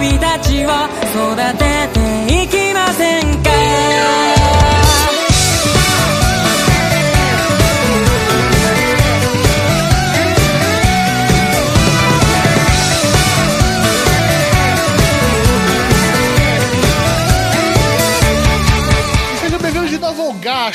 [0.00, 2.91] びたちを育てていきます。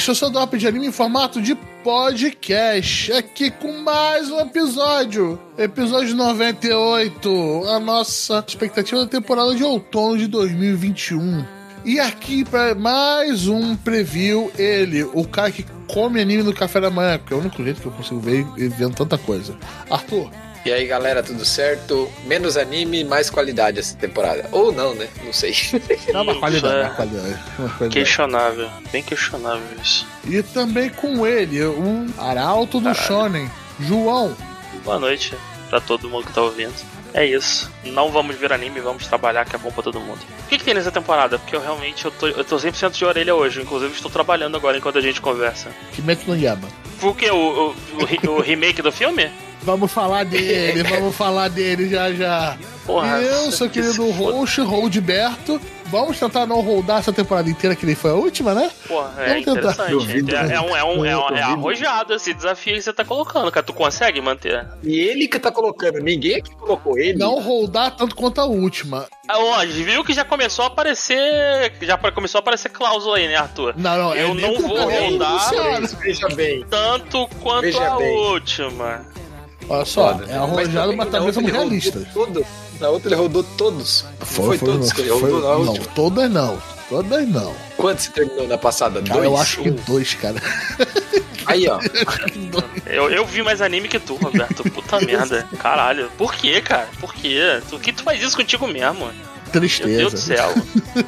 [0.07, 1.53] Eu sou o Drop de Anime em formato de
[1.83, 5.37] podcast, aqui com mais um episódio.
[5.57, 11.45] Episódio 98, a nossa expectativa da temporada de outono de 2021.
[11.83, 16.89] E aqui para mais um preview, ele, o cara que come anime no café da
[16.89, 19.57] manhã, porque é o único jeito que eu consigo ver e vendo tanta coisa.
[19.89, 20.31] Arthur.
[20.67, 22.11] E aí, galera, tudo certo?
[22.25, 24.49] Menos anime, mais qualidade essa temporada.
[24.51, 25.07] Ou não, né?
[25.23, 25.53] Não sei.
[26.13, 27.93] É uma qualidade, é uma qualidade, uma qualidade.
[27.93, 28.69] Questionável.
[28.91, 30.05] Bem questionável isso.
[30.25, 33.07] E também com ele, um arauto do Caralho.
[33.07, 34.35] Shonen, João.
[34.83, 35.33] Boa noite
[35.69, 36.73] pra todo mundo que tá ouvindo.
[37.13, 37.71] É isso.
[37.85, 40.19] Não vamos ver anime, vamos trabalhar, que é bom pra todo mundo.
[40.19, 41.39] O que, que tem nessa temporada?
[41.39, 43.61] Porque eu realmente eu tô, eu tô 100% de orelha hoje.
[43.61, 45.69] Inclusive, estou trabalhando agora enquanto a gente conversa.
[45.93, 46.67] Kimetsu no Yaba.
[47.01, 47.29] O que?
[47.29, 49.31] O, o, o, o remake do filme?
[49.63, 52.57] Vamos falar dele, vamos falar dele já já.
[52.85, 55.59] Porra, eu, seu que querido host, Roldberto.
[55.89, 58.69] Vamos tentar não rodar essa temporada inteira, que nem foi a última, né?
[58.89, 59.85] Porra, é Vamos tentar.
[59.87, 60.35] Duvido.
[60.35, 63.49] É, é um, é, um, é, um- é arrojado esse desafio que você tá colocando,
[63.49, 63.65] cara.
[63.65, 64.67] Tu consegue manter?
[64.83, 67.17] E ele que tá colocando, ninguém aqui colocou ele.
[67.17, 69.05] Não rodar tanto quanto a última.
[69.29, 71.73] Ah, ó, viu que já começou a aparecer.
[71.81, 73.73] Já começou a aparecer cláusula aí, né, Arthur?
[73.77, 75.49] Não, não, é Eu nem não vou rodar.
[76.01, 76.65] Veja bem.
[76.69, 78.17] Tanto quanto Veja a bem.
[78.17, 79.05] última.
[79.69, 80.31] Olha só, Foda.
[80.31, 82.03] é arrojado, mas na talvez somos realistas.
[82.13, 82.45] Todo,
[82.79, 84.05] na outra ele rodou todos.
[84.19, 85.85] Não foi, todos que ele foi- rodou na não, última.
[85.95, 86.57] todas não.
[86.89, 87.53] Todas não.
[87.75, 89.01] Quantos você terminou na passada?
[89.01, 89.25] Cara, Dois?
[89.25, 89.75] eu acho que Um.
[89.85, 90.41] dois, cara.
[91.45, 91.79] Aí, ó.
[92.87, 94.63] Eu, eu vi mais anime que tu, Roberto.
[94.71, 95.45] Puta merda.
[95.59, 96.09] Caralho.
[96.17, 96.87] Por que, cara?
[97.01, 97.61] Por quê?
[97.69, 99.05] Por que tu faz isso contigo mesmo?
[99.05, 100.17] Meu Deus do Tristeza.
[100.17, 100.53] céu.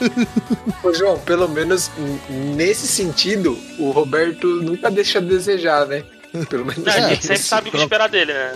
[0.84, 1.90] Ô, João, pelo menos
[2.30, 6.04] nesse sentido, o Roberto nunca deixa a desejar, né?
[6.50, 8.54] Pelo menos Não, a gente sempre sabe o que esperar dele, né?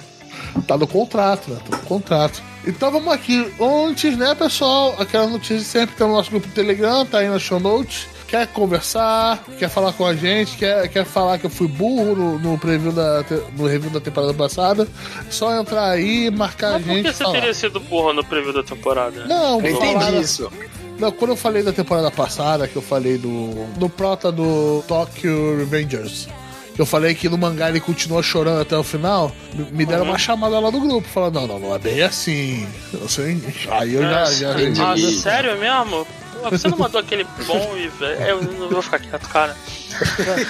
[0.68, 1.60] Tá no contrato, né?
[1.70, 2.42] Tá no contrato.
[2.66, 3.52] Então vamos aqui.
[3.60, 4.96] Antes, né, pessoal?
[5.00, 8.08] Aquela notícia sempre tem o nosso grupo do Telegram, tá aí na show notes.
[8.28, 12.40] Quer conversar, quer falar com a gente, quer, quer falar que eu fui burro no,
[12.40, 13.24] no preview da,
[13.56, 14.88] no review da temporada passada,
[15.30, 17.34] só entrar aí, marcar Mas a por gente que e você falar.
[17.36, 19.26] teria sido burro no preview da temporada?
[19.28, 20.52] Não, Eu falaram- entendi isso.
[20.98, 25.58] Não, quando eu falei da temporada passada, que eu falei do, do prota do Tokyo
[25.60, 26.43] Revengers, que
[26.78, 29.32] eu falei que no mangá ele continua chorando até o final,
[29.72, 30.10] me- deram Uhum.
[30.12, 32.68] uma chamada lá do grupo, falando, não, não, não é bem assim.
[32.94, 34.26] Eu sei, aí eu já...
[34.26, 34.82] já entendi.
[34.82, 36.06] Ah, sério mesmo?
[36.50, 38.22] Você não mandou aquele bom e velho.
[38.24, 39.56] Eu não vou ficar quieto, cara.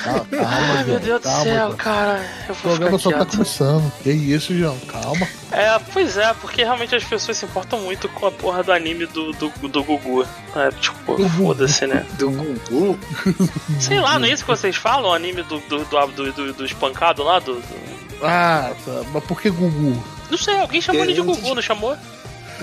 [0.04, 1.78] Calma, Ai, meu Deus do calma, céu, João.
[1.78, 2.26] cara.
[2.48, 3.32] Eu O vou programa só ficar tá quieto.
[3.38, 3.92] começando.
[4.02, 5.28] Que isso, João, calma.
[5.52, 9.06] É, pois é, porque realmente as pessoas se importam muito com a porra do anime
[9.06, 10.26] do, do, do Gugu.
[10.56, 11.30] É, tipo, Do Gugu.
[11.48, 12.06] foda-se, né?
[12.18, 13.00] Do Gugu.
[13.80, 15.12] Sei lá, não é isso que vocês falam?
[15.12, 17.40] O anime do, do, do, do, do- do espancado lá?
[17.40, 17.64] Do, do-
[18.26, 20.02] Ah, tá, mas por que Gugu?
[20.32, 21.96] Não sei, alguém chamou ele de Gugu, não chamou?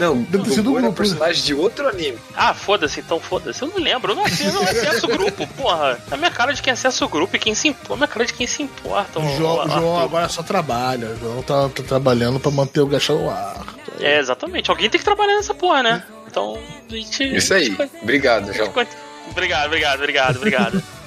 [0.00, 2.18] Não, Deve ter sido um grupo, personagem de outro anime.
[2.34, 3.60] Ah, foda-se, então foda-se.
[3.60, 5.98] Eu não lembro, eu não, eu não acesso o grupo, porra.
[6.10, 7.92] A minha cara de quem acessa o grupo e quem se importa.
[7.92, 9.20] A minha cara de quem se importa.
[9.20, 9.68] O João, o.
[9.68, 11.08] João agora só trabalha.
[11.08, 13.62] O João tá, tá trabalhando pra manter o gacha no ar.
[14.00, 14.70] É, exatamente.
[14.70, 16.02] Alguém tem que trabalhar nessa porra, né?
[16.26, 16.58] Então,
[16.90, 17.36] a gente.
[17.36, 17.76] Isso aí.
[18.02, 18.72] Obrigado, João.
[19.30, 20.82] Obrigado, obrigado, obrigado, obrigado.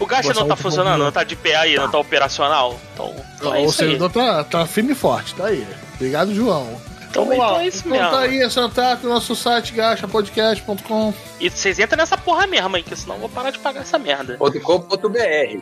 [0.00, 2.80] O gacha não tá funcionando, não tá de pé aí, não tá operacional.
[2.92, 3.88] Então, então é o isso aí.
[3.88, 5.64] servidor tá, tá firme e forte, tá aí.
[5.94, 6.80] Obrigado, João.
[7.12, 7.62] Então, Vamos então lá.
[7.62, 8.10] é isso então mesmo.
[8.10, 11.12] tá aí, é só entrar no nosso site gachapodcast.com.
[11.38, 13.98] E vocês entram nessa porra mesmo aí, que senão eu vou parar de pagar essa
[13.98, 14.36] merda.
[14.38, 15.58] .com.br.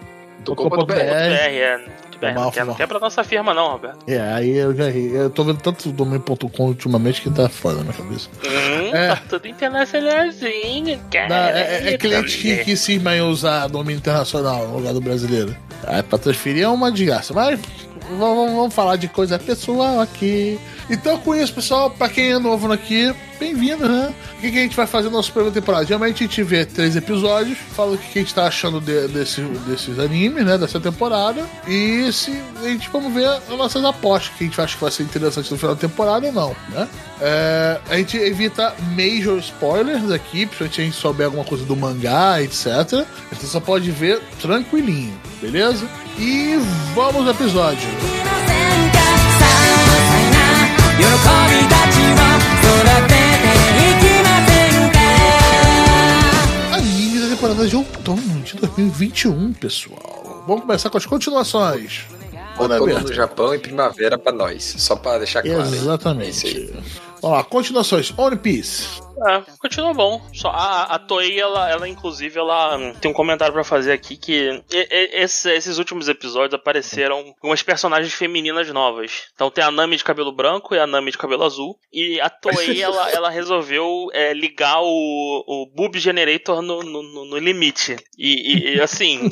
[0.55, 0.93] .com.br.
[0.93, 1.81] É, é.
[2.35, 3.99] Não quer, não quer pra nossa firma, não, Roberto.
[4.07, 5.11] É, aí eu já ri.
[5.15, 8.29] Eu tô vendo tanto domain.com ultimamente que tá foda na minha cabeça.
[8.45, 9.09] Hum, É.
[9.09, 11.29] tá tudo internacionalzinho, cara.
[11.29, 15.01] Não, é, é- é cliente que, que cisma em usar domínio internacional no lugar do
[15.01, 15.57] brasileiro.
[15.87, 17.33] Aí pra transferir é uma desgraça.
[17.33, 17.59] Mas
[18.19, 20.59] vamos, vamos- falar de coisa pessoal aqui.
[20.89, 24.13] Então, com isso, pessoal, pra quem é novo aqui, bem-vindo, né?
[24.37, 25.85] O que, que a gente vai fazer na nossa primeira temporada?
[25.87, 29.09] Geralmente a gente vê três episódios, fala o que, que a gente tá achando de-
[29.09, 30.57] desse, desses animes, né?
[30.59, 31.45] Dessa temporada.
[31.67, 34.91] E se a gente vamos ver as nossas apostas, que a gente acha que vai
[34.91, 36.89] ser interessante no final da temporada ou não, né?
[37.21, 42.41] É, a gente evita major spoilers aqui, principalmente a gente souber alguma coisa do mangá,
[42.43, 42.67] etc.
[43.31, 45.89] Então você pode ver tranquilinho, beleza?
[46.19, 46.57] E
[46.95, 47.89] vamos ao episódio.
[56.73, 60.45] Animes da temporada de outono de 2021, pessoal.
[60.47, 62.07] Vamos começar com as continuações.
[62.59, 65.75] Outono no Japão e primavera para nós, só para deixar claro.
[65.75, 66.71] Exatamente.
[66.71, 66.81] É
[67.23, 68.13] vamos lá, continuações.
[68.17, 69.01] One Piece.
[69.29, 70.21] É, continua bom.
[70.33, 74.17] Só a, a Toei, ela, ela, inclusive, ela hum, tem um comentário pra fazer aqui
[74.17, 79.25] que e- e- esse- esses últimos episódios apareceram algumas personagens femininas novas.
[79.35, 81.77] Então tem a Nami de cabelo branco e a Nami de cabelo azul.
[81.93, 87.39] E a Toei, ela, ela resolveu é, ligar o, o Boob Generator no, no, no-
[87.39, 87.97] limite.
[88.19, 89.29] E, e- assim,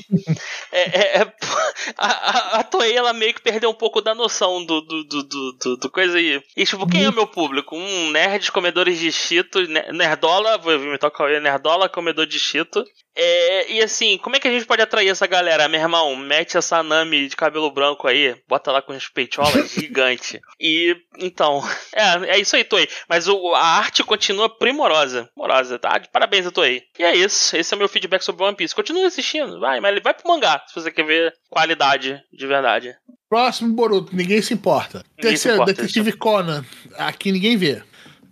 [0.73, 1.32] é, é- é-
[1.96, 5.76] a, a- Toei, ela meio que perdeu um pouco da noção do, do, do, do,
[5.76, 6.43] do- coisa aí.
[6.56, 7.76] E tipo, quem é o meu público?
[7.76, 12.84] Um nerds comedores de cheetos, nerdola, vou imitar o Cauê, nerdola comedor de cheeto.
[13.20, 15.69] É, e assim, como é que a gente pode atrair essa galera?
[15.69, 20.40] Meu irmão, mete essa Nami de cabelo branco aí, bota lá com as peitolas gigante.
[20.60, 21.60] E, então,
[21.92, 22.88] é, é isso aí, Toei.
[23.08, 25.28] Mas o, a arte continua primorosa.
[25.34, 26.00] Primorosa, tá?
[26.12, 26.82] Parabéns a Toei.
[26.98, 28.74] E é isso, esse é o meu feedback sobre One Piece.
[28.74, 32.94] Continue assistindo, vai, mas vai pro mangá, se você quer ver qualidade de verdade.
[33.28, 35.04] Próximo Boruto, ninguém se importa.
[35.16, 36.64] Ninguém se Terceiro, importa, Detetive Conan.
[36.96, 37.82] Aqui ninguém vê.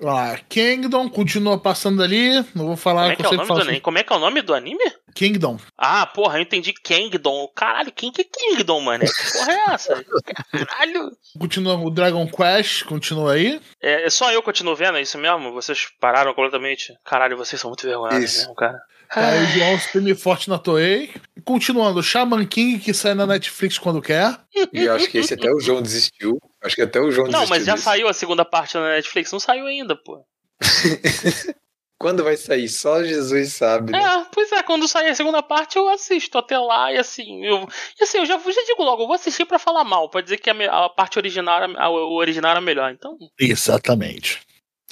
[0.02, 2.44] Ó, Kingdom continua passando ali.
[2.54, 3.80] Não vou falar Como é que é o nome do anime?
[3.80, 4.92] Como é que é o nome do anime?
[5.14, 5.58] Kingdom.
[5.78, 7.48] Ah, porra, eu entendi Kingdom.
[7.54, 9.04] Caralho, quem que é Kingdom, mano?
[9.04, 10.04] Que porra é essa?
[10.52, 11.16] Caralho.
[11.38, 13.60] Continua o Dragon Quest, continua aí.
[13.80, 15.52] É, é só eu continuo vendo, é isso mesmo?
[15.52, 16.94] Vocês pararam completamente?
[17.02, 18.40] Caralho, vocês são muito vergonhados Isso.
[18.40, 18.78] mesmo, cara.
[19.12, 21.10] Tá aí o João firme e forte na Toei.
[21.44, 24.36] Continuando, Shaman King, que sai na Netflix quando quer.
[24.72, 26.38] E eu acho que esse até o João desistiu.
[26.62, 27.50] Acho que até o João Não, desistiu.
[27.56, 27.84] mas já desse.
[27.84, 30.24] saiu a segunda parte na Netflix, não saiu ainda, pô.
[31.98, 32.68] Quando vai sair?
[32.68, 33.98] Só Jesus sabe, né?
[33.98, 37.66] É, pois é, quando sair a segunda parte eu assisto até lá e assim, eu,
[37.98, 40.36] e assim, eu já, já digo logo, eu vou assistir pra falar mal, pra dizer
[40.36, 43.16] que a, a parte original, era- a- o original era melhor, então.
[43.40, 44.42] Exatamente.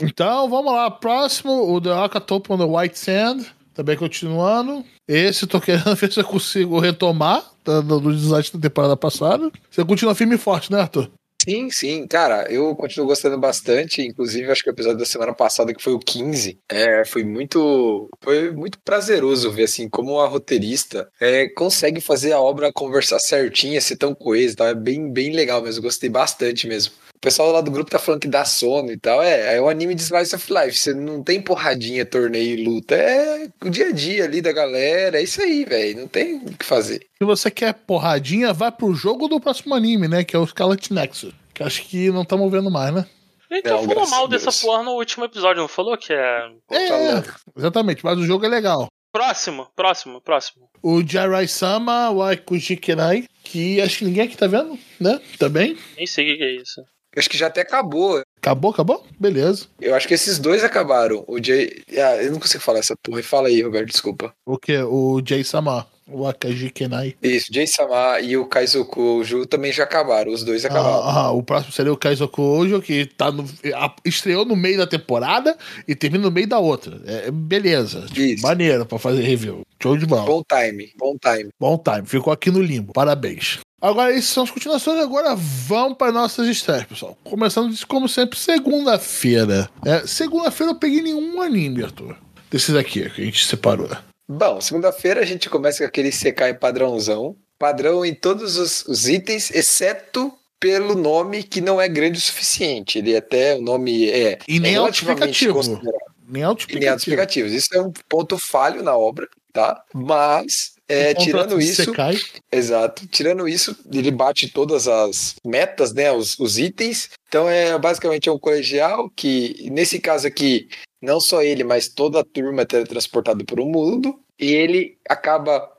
[0.00, 0.90] Então, vamos lá.
[0.90, 3.44] Próximo, o The Akatop on the White Sand.
[3.74, 4.84] Também continuando.
[5.08, 9.50] Esse tô querendo ver se eu consigo retomar tá, do desastre da temporada passada.
[9.68, 11.10] Você continua firme e forte, né, Arthur?
[11.46, 14.00] Sim, sim, cara, eu continuo gostando bastante.
[14.00, 18.08] Inclusive, acho que o episódio da semana passada, que foi o 15, é, foi muito.
[18.22, 23.80] Foi muito prazeroso ver assim como a roteirista é, consegue fazer a obra conversar certinha,
[23.80, 24.68] ser tão coesa tal.
[24.68, 25.82] É bem, bem legal mesmo.
[25.82, 26.94] Gostei bastante mesmo.
[27.14, 29.22] O pessoal lá do grupo tá falando que dá sono e tal.
[29.22, 30.78] É, é o anime de Slice of Life.
[30.78, 32.94] Você não tem porradinha, torneio e luta.
[32.94, 35.18] É o dia a dia ali da galera.
[35.18, 36.00] É isso aí, velho.
[36.00, 37.06] Não tem o que fazer.
[37.24, 40.22] Se você quer porradinha, vai pro jogo do próximo anime, né?
[40.22, 41.32] Que é o Scarlet Nexus.
[41.54, 43.06] Que acho que não estamos vendo mais, né?
[43.50, 46.50] Então Não, falou mal dessa porra no último episódio, não falou que é.
[46.70, 47.22] É,
[47.56, 48.04] exatamente.
[48.04, 48.88] Mas o jogo é legal.
[49.10, 50.68] Próximo, próximo, próximo.
[50.82, 55.18] O Jirai Sama Waikujikenai, que acho que ninguém aqui tá vendo, né?
[55.38, 55.78] Também.
[55.96, 56.84] Nem sei o que é isso.
[57.16, 58.20] Acho que já até acabou.
[58.36, 59.06] Acabou, acabou?
[59.18, 59.66] Beleza.
[59.80, 61.24] Eu acho que esses dois acabaram.
[61.26, 61.82] O Jay.
[61.92, 63.22] Ah, eu não consigo falar essa porra.
[63.22, 64.34] Fala aí, Roberto, desculpa.
[64.44, 64.76] O que?
[64.76, 65.86] O Jay Sama.
[66.06, 67.14] O Akajikenai.
[67.22, 70.30] Isso, Jay Sama e o Kaizoku Ju também já acabaram.
[70.32, 71.02] Os dois acabaram.
[71.02, 74.76] Ah, ah, o próximo seria o Kaizoku Ojo, que tá no, a- estreou no meio
[74.78, 75.56] da temporada
[75.88, 77.00] e termina no meio da outra.
[77.06, 78.02] É, beleza.
[78.08, 78.42] Tipo, Isso.
[78.42, 79.62] maneiro pra fazer review.
[79.82, 80.24] Show de bola.
[80.26, 81.48] Bom time, bom time.
[81.58, 82.06] Bom time.
[82.06, 82.92] Ficou aqui no limbo.
[82.92, 83.60] Parabéns.
[83.80, 84.98] Agora, essas são as continuações.
[85.00, 87.16] Agora vamos para nossas estreias, pessoal.
[87.24, 89.68] Começando, como sempre, segunda-feira.
[89.84, 92.16] É, segunda-feira eu peguei nenhum anime, Arthur.
[92.50, 93.88] Desses aqui que a gente separou.
[94.28, 97.36] Bom, segunda-feira a gente começa com aquele Sekai padrãozão.
[97.58, 102.98] Padrão em todos os, os itens, exceto pelo nome que não é grande o suficiente.
[102.98, 105.54] Ele até, o nome é, E nem é relativamente autoexplicativo.
[105.54, 106.14] considerado.
[106.26, 106.90] Nem E nem autoexplicativo.
[106.90, 107.52] autoexplicativos.
[107.52, 109.82] Isso é um ponto falho na obra, tá?
[109.94, 112.16] Mas, é, tirando isso, Sekai.
[112.50, 113.06] Exato.
[113.08, 116.10] Tirando isso, ele bate todas as metas, né?
[116.10, 117.10] Os, os itens.
[117.28, 120.66] Então é basicamente é um colegial que, nesse caso aqui,
[121.04, 124.18] não só ele, mas toda a turma é teletransportado por um mundo.
[124.38, 125.70] E ele acaba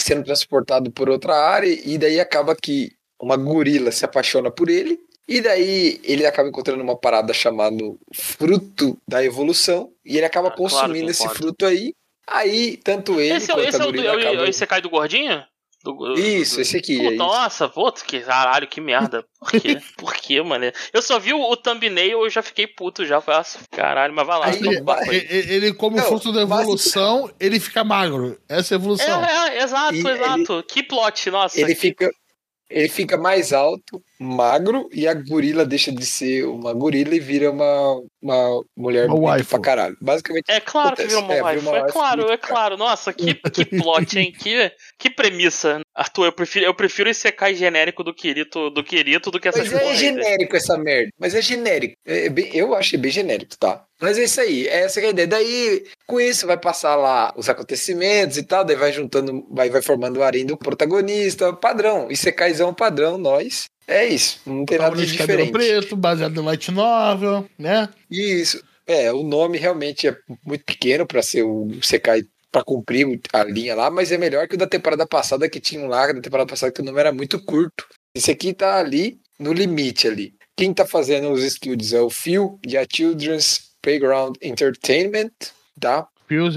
[0.00, 1.68] sendo transportado por outra área.
[1.84, 4.98] E daí acaba que uma gorila se apaixona por ele.
[5.28, 7.76] E daí ele acaba encontrando uma parada chamada
[8.12, 9.92] fruto da evolução.
[10.04, 11.42] E ele acaba Ah, claro, consumindo esse concordo.
[11.42, 11.94] fruto aí.
[12.26, 14.48] Aí, tanto ele Esse, é quanto esse a é o, do- gorila é o, acabam-
[14.48, 15.44] esse cai do gordinho?
[15.84, 16.96] Do- do- Isso, do- esse aqui.
[16.96, 17.16] Pô, é isso.
[17.16, 19.24] nossa, puta, que caralho, que merda.
[19.40, 19.78] Por quê?
[19.98, 20.70] Por quê, mano?
[20.92, 23.20] Eu só vi o, o thumbnail e eu já fiquei puto já.
[23.20, 24.46] Falei, nossa, caralho, mas vai lá.
[24.46, 25.18] Aí, toma um papo aí.
[25.18, 28.38] E- e- Ele, como Não, fruto da mas- evolução, ele fica magro.
[28.48, 29.24] Essa é a evolução.
[29.24, 30.64] É, é, exato, E ele- exato.
[30.68, 31.60] Que plot, nossa.
[31.60, 32.10] ele que- fica
[32.70, 37.50] ele fica mais alto, magro, e a gorila deixa de ser uma gorila e vira
[37.50, 39.96] uma, uma mulher Uma pra caralho.
[40.00, 41.22] Basicamente, É claro que Acontece.
[41.22, 42.76] virou uma É, uma É claro, é claro.
[42.76, 44.32] Nossa, que, que plot, hein?
[44.32, 45.80] Que, que premissa.
[45.94, 49.70] Arthur, eu prefiro, eu prefiro esse Sekai genérico do Kirito do, Kirito do que essas
[49.70, 51.10] mas é genérico essa merda.
[51.18, 51.94] Mas é genérico.
[52.06, 53.84] É bem- eu achei bem genérico, tá?
[54.00, 54.66] Mas é isso aí.
[54.66, 55.28] Essa que é a ideia.
[55.28, 58.64] Daí, com isso, vai passar lá os acontecimentos e tal.
[58.64, 61.52] Daí vai juntando, vai, vai formando o harém do protagonista.
[61.52, 62.08] Padrão.
[62.10, 63.64] Isso é caizão padrão, nós.
[63.86, 65.52] É isso, não tem nada de cabelo diferente.
[65.52, 67.88] preto, baseado em light novel, né?
[68.10, 68.62] Isso.
[68.86, 73.74] É, o nome realmente é muito pequeno pra ser o Sekai pra cumprir a linha
[73.74, 76.48] lá, mas é melhor que o da temporada passada que tinha um lá, da temporada
[76.48, 77.86] passada que o nome era muito curto.
[78.14, 80.34] Esse aqui tá ali no limite ali.
[80.54, 85.32] Quem tá fazendo os estúdios é o Phil e a Children's Playground Entertainment,
[85.80, 86.06] tá?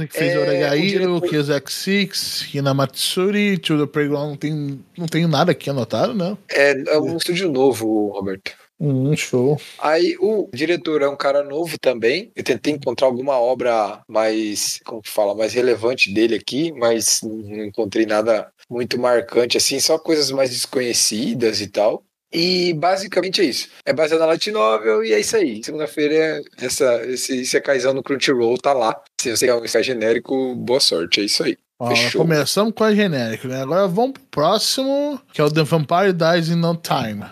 [0.07, 5.27] Que fez É, Oregairo, diretor- Kiyosaki Six, Hinamatsuri, To The Playground, não tem, não tem
[5.27, 6.37] nada aqui anotado, né?
[6.49, 8.51] É, é um estúdio novo, Roberto.
[8.77, 9.57] Um show.
[9.79, 12.29] Aí o diretor é um cara novo também.
[12.35, 17.63] Eu tentei encontrar alguma obra mais, como que fala, mais relevante dele aqui, mas não
[17.63, 22.03] encontrei nada muito marcante assim, só coisas mais desconhecidas e tal.
[22.31, 23.69] E basicamente é isso.
[23.85, 25.63] É baseado na Light Novel e é isso aí.
[25.63, 29.01] Segunda-feira é essa, esse Sekaizão no Crunchyroll tá lá.
[29.19, 31.21] Se você é um Sekai genérico, boa sorte.
[31.21, 31.57] É isso aí.
[31.79, 32.21] Ó, Fechou.
[32.21, 33.61] começamos com a genérica, né?
[33.61, 37.25] Agora vamos pro próximo, que é o The Vampire Dies in No Time.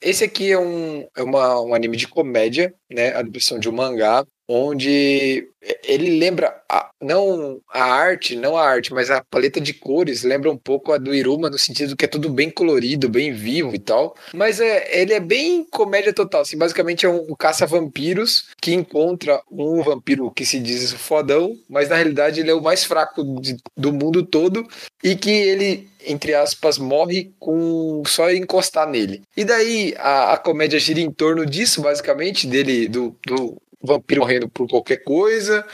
[0.00, 3.12] Esse aqui é um, é uma, um anime de comédia, né?
[3.14, 5.46] A adaptação de um mangá, onde
[5.84, 10.50] ele lembra, a- não a arte, não a arte, mas a paleta de cores lembra
[10.50, 13.78] um pouco a do Iruma, no sentido que é tudo bem colorido, bem vivo e
[13.78, 14.16] tal.
[14.32, 16.40] Mas é, ele é bem comédia total.
[16.42, 21.96] Assim, basicamente é um, caça-vampiros que encontra um vampiro que se diz fodão, mas na
[21.96, 24.66] realidade ele é o mais fraco de- do mundo todo
[25.02, 29.20] e que ele entre aspas, morre com só encostar nele.
[29.36, 34.48] E daí a, a comédia gira em torno disso, basicamente, dele, do, do vampiro morrendo
[34.48, 35.66] por qualquer coisa.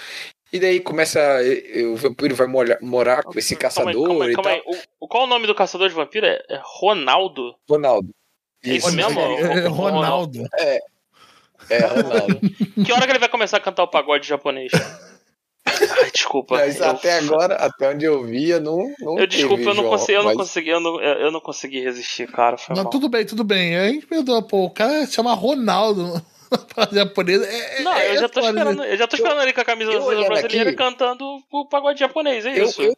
[0.52, 1.20] E daí começa.
[1.92, 4.58] O vampiro vai molha- morar com esse Calma aí, caçador calma aí, e calma tal.
[4.74, 4.78] aí.
[5.00, 6.26] O, qual é o nome do caçador de vampiro?
[6.26, 7.54] É, é Ronaldo?
[7.68, 8.10] Ronaldo.
[8.64, 9.20] É isso mesmo?
[9.20, 10.46] É, é Ronaldo.
[11.68, 12.40] É, Ronaldo.
[12.84, 14.70] Que hora que ele vai começar a cantar o pagode japonês?
[15.66, 16.56] Ai, desculpa.
[16.56, 18.92] Mas eu- até agora, até onde eu via, não.
[19.00, 21.40] não Eu desculpa, eu não João, consegui, eu não mas- consegui, eu não, eu não
[21.40, 22.56] consegui resistir, cara.
[22.56, 22.90] Foi Não, mal.
[22.92, 23.76] tudo bem, tudo bem.
[23.76, 24.64] A gente perdoa, pô.
[24.66, 26.22] O cara chama Ronaldo
[26.92, 27.44] japonesa.
[27.46, 28.48] É, Não, é, eu já tô é né?
[28.48, 32.44] esperando, eu já tô esperando ele com a camisa brasileira aqui- cantando o pagode japonês,
[32.46, 32.82] é Eu, isso.
[32.82, 32.94] eu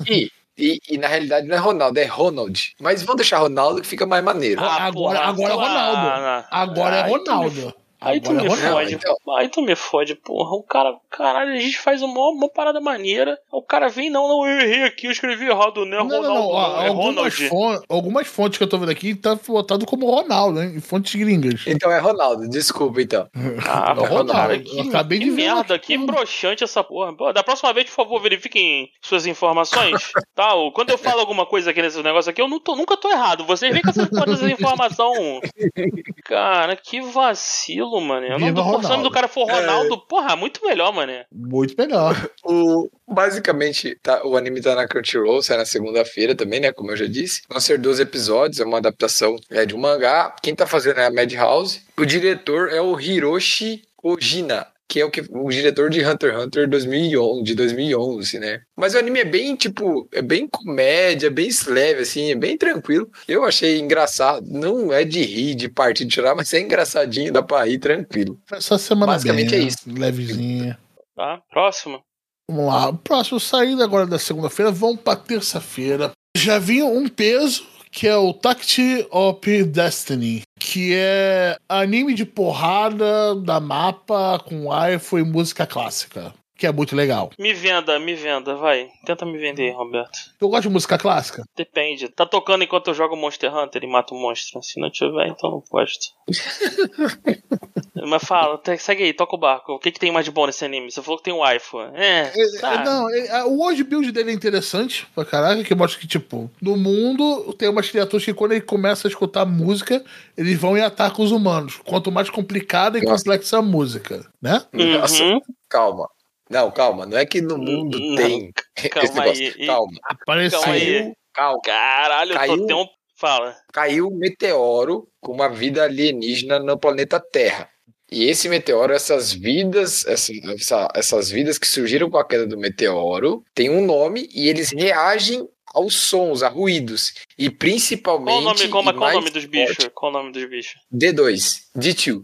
[0.00, 2.74] aqui, e, e na realidade não é Ronaldo, é Ronald.
[2.80, 4.60] Mas vamos deixar Ronaldo que fica mais maneiro.
[4.62, 6.46] Ah, agora- agora é Ronaldo.
[6.50, 7.74] Agora é Ronaldo.
[8.04, 9.16] Aí tu me é fode, então.
[9.36, 10.56] aí tu me fode, porra.
[10.56, 13.38] O cara, caralho, a gente faz uma, uma parada maneira.
[13.50, 16.28] O cara vem, não, não, eu errei aqui, eu escrevi errado, não é Não, Ronaldo,
[16.28, 16.46] não, não.
[16.48, 17.48] ó, é algumas, Ronald.
[17.48, 20.80] fon- algumas fontes que eu tô vendo aqui tá botado como Ronaldo, hein?
[20.80, 21.62] Fontes gringas.
[21.66, 23.28] Então é Ronaldo, desculpa então.
[23.68, 24.32] Ah, É Ronaldo.
[24.32, 25.86] cara, Eu que, acabei que de ver merda, aqui.
[25.86, 27.14] que broxante essa porra.
[27.16, 30.12] Pô, da próxima vez, por favor, verifiquem suas informações.
[30.34, 30.54] tá?
[30.54, 33.10] Ou Quando eu falo alguma coisa aqui nesses negócios aqui, eu não tô- nunca tô
[33.10, 33.44] errado.
[33.44, 35.12] Vocês vêm com essas porra dessas informação.
[36.24, 38.26] Cara, que vacilo, mano.
[38.26, 39.02] O nome, Viva do, se o nome Ronaldo.
[39.04, 41.12] do cara for Ronaldo, porra, muito melhor, mano.
[41.32, 42.14] Muito melhor.
[42.46, 46.72] O, basicamente, tá, o anime tá na Crunchyroll, sai na segunda-feira também, né?
[46.72, 47.42] Como eu já disse.
[47.48, 50.34] Vão ser 12 episódios, é uma adaptação é, de um mangá.
[50.42, 51.80] Quem tá fazendo é a Madhouse.
[51.96, 54.66] O diretor é o Hiroshi Ojina.
[54.88, 58.60] Que é o, que, o diretor de Hunter x Hunter 2011, de 2011, né?
[58.76, 63.10] Mas o anime é bem, tipo, é bem comédia, bem leve, assim, é bem tranquilo.
[63.26, 64.46] Eu achei engraçado.
[64.46, 68.38] Não é de rir, de partir, de chorar, mas é engraçadinho, dá pra rir tranquilo.
[68.52, 69.68] Essa semana Basicamente bem, é né?
[69.68, 69.78] isso.
[69.86, 70.78] Levezinha.
[71.16, 71.40] Tá?
[71.50, 72.02] Próximo.
[72.50, 72.92] Vamos lá.
[72.92, 76.12] Próximo saída agora da segunda-feira, vamos pra terça-feira.
[76.36, 77.64] Já vinha um peso,
[77.94, 85.16] que é o Tact of Destiny, que é anime de porrada da mapa com waifu
[85.16, 86.34] e música clássica.
[86.56, 87.30] Que é muito legal.
[87.38, 88.88] Me venda, me venda, vai.
[89.04, 90.16] Tenta me vender, Roberto.
[90.40, 91.42] Eu gosto de música clássica?
[91.56, 92.08] Depende.
[92.08, 94.62] Tá tocando enquanto eu jogo Monster Hunter e mato o monstro.
[94.62, 96.12] Se não tiver, então não posto.
[98.06, 99.72] Mas fala, segue aí, toca o barco.
[99.72, 100.90] O que, que tem mais de bom nesse anime?
[100.90, 101.80] Você falou que tem um waifu.
[101.94, 102.84] É, É, tá.
[102.84, 103.06] Não,
[103.48, 107.68] o world build dele é interessante pra caraca, que mostra que, tipo, no mundo tem
[107.68, 110.04] umas criaturas que quando ele começa a escutar música,
[110.36, 111.80] eles vão e atacam os humanos.
[111.84, 114.64] Quanto mais complicada e complexa a música, né?
[114.72, 115.24] Nossa.
[115.24, 115.40] Uhum.
[115.68, 116.08] Calma.
[116.50, 117.06] Não, calma.
[117.06, 118.52] Não é que no mundo Não, tem
[118.90, 119.54] calma esse negócio.
[119.58, 119.66] aí.
[119.66, 119.98] Calma.
[120.04, 120.60] Apareceu.
[120.60, 120.84] Calma aí.
[121.02, 121.60] Caiu, calma.
[121.64, 122.78] Caralho, eu tô Caiu.
[122.78, 122.86] um.
[123.16, 123.56] Fala.
[123.72, 127.68] Caiu um meteoro com uma vida alienígena no planeta Terra.
[128.10, 132.58] E esse meteoro, essas vidas, essa- essa- essas vidas que surgiram com a queda do
[132.58, 137.14] meteoro, tem um nome e eles reagem aos sons, a ruídos.
[137.38, 138.26] E principalmente.
[138.34, 139.88] Qual o nome, qual, e qual o nome dos bichos?
[139.94, 140.74] Qual o nome dos bichos?
[140.92, 142.22] D2, D2.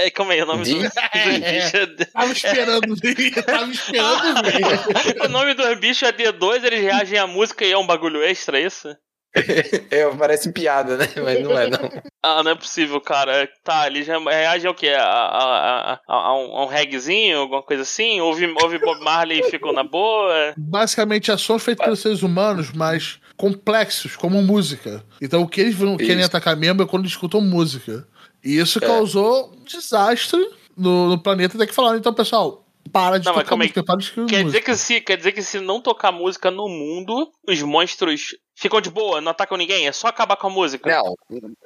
[0.00, 1.86] É, calma aí, o nome do- dos bichos é.
[2.12, 2.96] Tava esperando
[3.44, 5.20] tava esperando vir.
[5.24, 8.58] o nome dos bichos é D2, eles reagem à música e é um bagulho extra,
[8.58, 8.88] é isso?
[9.90, 11.06] É, parece piada, né?
[11.22, 11.78] Mas não é, não.
[12.22, 13.48] Ah, não é possível, cara.
[13.62, 14.88] Tá, ele já reage ao quê?
[14.88, 18.20] A, a, a, a um, a um reggaezinho, alguma coisa assim?
[18.20, 20.54] Ouve, ouve Bob Marley e ficou na boa?
[20.56, 25.04] Basicamente, é sons feitos pelos seres humanos, mas complexos, como música.
[25.20, 26.26] Então, o que eles querem Isso.
[26.26, 28.06] atacar mesmo é quando eles escutam música.
[28.48, 28.86] E isso É.
[28.86, 30.40] causou um desastre
[30.76, 34.10] no, no planeta, até que falaram, então, pessoal, para de Não, tocar música, para de
[34.10, 34.44] Quer música.
[34.44, 38.80] dizer, que se, quer dizer que se não tocar música no mundo, os monstros ficam
[38.80, 39.86] de boa, não atacam ninguém?
[39.86, 40.90] É só acabar com a música?
[40.90, 41.14] Não,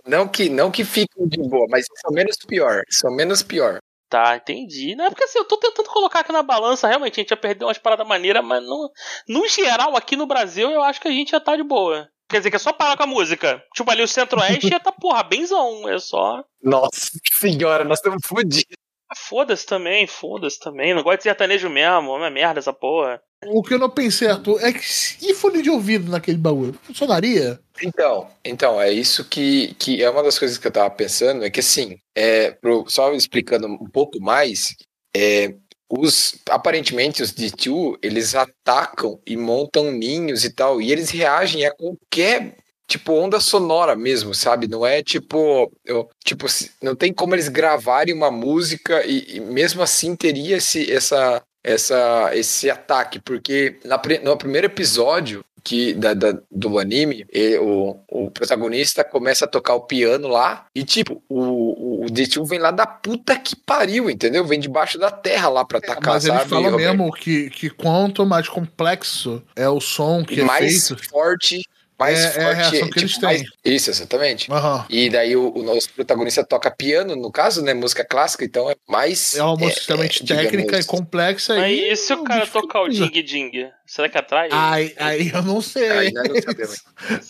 [0.05, 2.83] não que, não que fiquem de boa, mas são menos pior.
[2.91, 3.79] São menos pior.
[4.09, 4.95] Tá, entendi.
[4.97, 7.37] Não é porque assim, eu tô tentando colocar aqui na balança, realmente, a gente ia
[7.37, 8.91] perder umas paradas maneiras, mas no,
[9.29, 12.09] no geral, aqui no Brasil, eu acho que a gente já tá de boa.
[12.33, 13.63] Quer dizer que é só parar com a música.
[13.75, 15.89] Tipo, ali o Centro-Oeste ia tá, porra, benzão.
[15.89, 16.43] É só.
[16.63, 18.75] Nossa senhora, nós estamos fodidos.
[19.11, 20.95] Ah, Foda-se também, foda-se também.
[20.95, 23.21] Não gosto de sertanejo mesmo, é uma merda essa porra.
[23.47, 27.59] O que eu não pensei, Arthur, é que se fone de ouvido naquele bagulho, funcionaria?
[27.83, 31.51] Então, então, é isso que, que é uma das coisas que eu tava pensando, é
[31.51, 34.75] que assim, é, pro- só explicando um pouco mais,
[35.15, 35.55] é,
[35.95, 41.71] os, aparentemente os D2, eles atacam e montam ninhos e tal, e eles reagem a
[41.71, 42.57] qualquer
[42.89, 44.67] tipo onda sonora mesmo, sabe?
[44.67, 46.47] Não é tipo, eu, tipo,
[46.83, 52.31] não tem como eles gravarem uma música e, e mesmo assim teria esse, essa, essa,
[52.35, 58.31] esse ataque, porque na, no primeiro episódio que da, da- do anime, e- o, o
[58.31, 62.71] protagonista começa a tocar o piano lá e tipo, o, o, o D2 vem lá
[62.71, 64.45] da puta que pariu, entendeu?
[64.45, 66.39] Vem debaixo da terra lá pra atacar, Mas sabe?
[66.39, 66.97] eles falam Roberto?
[66.99, 71.09] mesmo que, que quanto mais complexo é o som que é mais feito...
[71.09, 71.63] forte,
[72.05, 73.75] mais É- é a forte, reação que eles mais- têm.
[73.75, 74.53] Isso, exatamente.
[74.53, 74.87] Aham.
[74.89, 77.73] E daí o, o nosso protagonista toca piano, no caso, né?
[77.75, 79.37] Música clássica, então é mais.
[79.37, 81.55] É uma música extremamente digamos, técnica e complexa.
[81.57, 83.13] Mas e e se o cara tocar o dificulta.
[83.23, 83.71] ding ding?
[83.87, 84.49] Será que atrai?
[84.51, 85.89] Aí, aí eu não sei.
[85.91, 86.23] Aí não.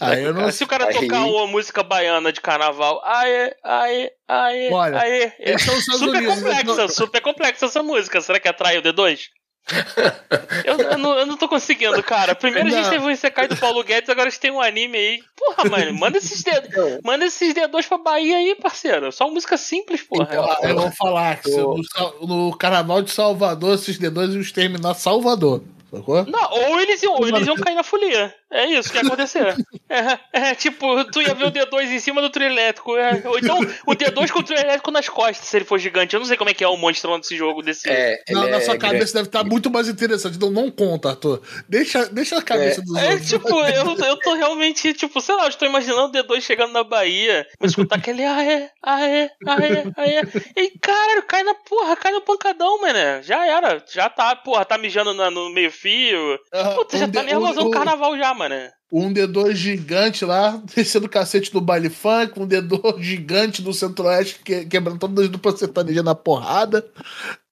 [0.01, 4.11] Aí eu não Se o cara Aí- tocar uma música baiana de carnaval, aê, aê,
[4.29, 5.33] aê, Olha, aê.
[5.41, 8.21] É super Unidos, complexa, então- super complexa essa música.
[8.21, 9.19] Será que atrai o D2?
[10.65, 12.35] Eu, eu não, eu não tô conseguindo, cara.
[12.35, 12.91] Primeiro a gente Não.
[12.91, 15.23] teve o Isekai do Paulo Guedes, agora a gente tem um anime aí.
[15.37, 16.71] Porra, mano, manda esses dedos.
[17.03, 19.11] Manda esses D2 pra Bahia aí, parceiro.
[19.13, 20.29] Só uma música simples, porra.
[20.31, 21.77] Então, eu vou falar que no,
[22.27, 25.63] no carnaval de Salvador, esses D2 iam exterminar Salvador.
[25.91, 26.25] Sacou?
[26.25, 28.35] Não, ou eles iam, ou eles iam cair na folia.
[28.53, 29.57] É isso que ia acontecer.
[29.89, 30.19] É,
[30.51, 32.97] é, tipo, tu ia ver o D2 em cima do trio elétrico.
[32.97, 33.23] é.
[33.25, 36.15] Ou então o D2 com o trio elétrico nas costas, se ele for gigante.
[36.15, 37.89] Eu não sei como é que é o monstrão desse jogo desse.
[37.89, 38.95] é, Na, ele na é sua grande.
[38.95, 40.37] cabeça deve estar muito mais interessante.
[40.37, 41.41] Então não conta, Arthur.
[41.69, 43.29] Deixa, deixa a cabeça dos É, outros.
[43.29, 46.85] tipo, eu, eu tô realmente, tipo, sei lá, eu estou imaginando o D2 chegando na
[46.85, 50.23] Bahia, mas escutar aquele aê, aê, aê, aê.
[50.57, 53.23] E caralho, cai na porra, cai no pancadão, mano.
[53.23, 56.39] Já era, já tá, porra, tá mijando na- no meio-fio.
[56.53, 58.42] Ah, Puta, já tá nervosão um- do carnaval já, mano.
[58.93, 64.41] Um D2 gigante lá, descendo o cacete do baile funk, um D2 gigante do centro-oeste,
[64.45, 66.85] que, quebrando todas as duplas sertanejas na porrada.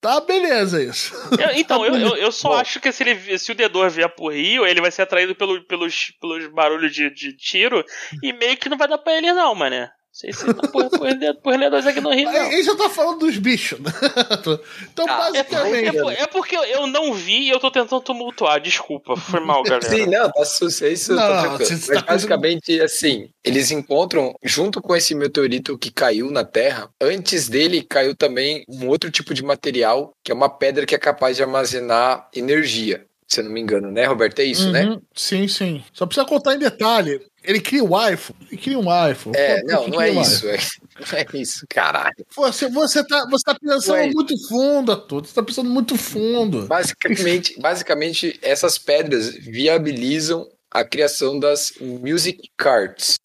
[0.01, 1.15] Tá, beleza isso.
[1.39, 2.55] Eu- então, eu, eu, eu só Bom.
[2.57, 5.63] acho que se, ele, se o D2 vier pro Rio, ele vai ser atraído pelo,
[5.65, 7.85] pelos, pelos barulhos de, de tiro
[8.23, 9.89] e meio que não vai dar pra ele, não, mano.
[10.23, 10.99] Não sei se tá por, por,
[11.43, 12.41] por D2 aqui no Rio, não.
[12.43, 13.91] Aí já tá falando dos bichos, né?
[14.93, 16.01] Então, Ah, É, por- é, basicamente.
[16.03, 18.61] por- é porque eu não vi e eu tô tentando tumultuar.
[18.61, 19.89] Desculpa, foi mal, galera.
[19.89, 24.95] Sim, não, tá su- isso Não, tá Mas tá basicamente, assim, eles encontram, junto com
[24.95, 30.13] esse meteorito que caiu na Terra, antes dele caiu também um outro tipo de material,
[30.23, 33.07] que é uma pedra que é capaz de armazenar energia.
[33.27, 34.41] Se eu não me engano, né, Roberto?
[34.41, 34.87] É isso, né?
[34.87, 35.85] Uhum, Sim, sim.
[35.93, 37.21] Só precisa contar em detalhe.
[37.43, 38.39] Ele cria um iPhone.
[38.51, 39.37] Ele cria um iPhone.
[39.37, 40.47] É, não, não é um isso.
[40.49, 40.57] É,
[41.01, 42.15] não é isso, caralho.
[42.37, 44.11] Você, você, tá, você tá pensando Ué.
[44.11, 45.27] muito fundo, Arthur.
[45.27, 46.67] Você tá pensando muito fundo.
[46.67, 53.19] Basicamente, basicamente, essas pedras viabilizam a criação das music cards.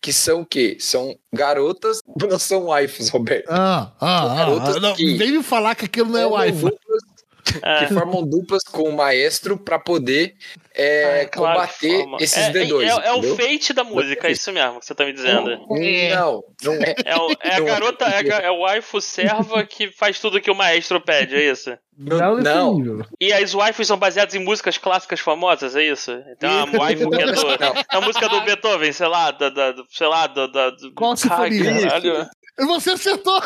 [0.00, 0.76] Que são o quê?
[0.80, 3.46] São garotas, não são wives, Roberto.
[3.48, 4.34] Ah, ah, ah.
[4.34, 4.80] garotas ah.
[4.80, 6.72] Não, que- vem me falar que aquilo não é o Formam iPhone.
[6.72, 7.02] duplas-
[7.62, 7.86] É.
[7.86, 10.34] que formam duplas com o maestro para poder
[10.74, 12.18] é, Ah, claro que combater forma.
[12.20, 12.82] esses é, D2.
[12.82, 15.50] É, é o fate da música, é isso mesmo que você tá me dizendo.
[15.50, 16.94] Não, não é.
[17.04, 20.54] É, o- é a garota, é, é o waifu serva que faz tudo que o
[20.54, 21.76] maestro pede, é isso?
[21.98, 23.04] Não, não.
[23.20, 26.10] E as waifus são baseadas em músicas clássicas famosas, é isso?
[26.36, 27.74] Então a waifu que é do, Não.
[27.88, 31.80] a música do Beethoven, sei lá, da, da, sei lá, da, da do- Qual sinfonia?
[31.88, 32.26] caralho.
[32.66, 33.40] Você acertou!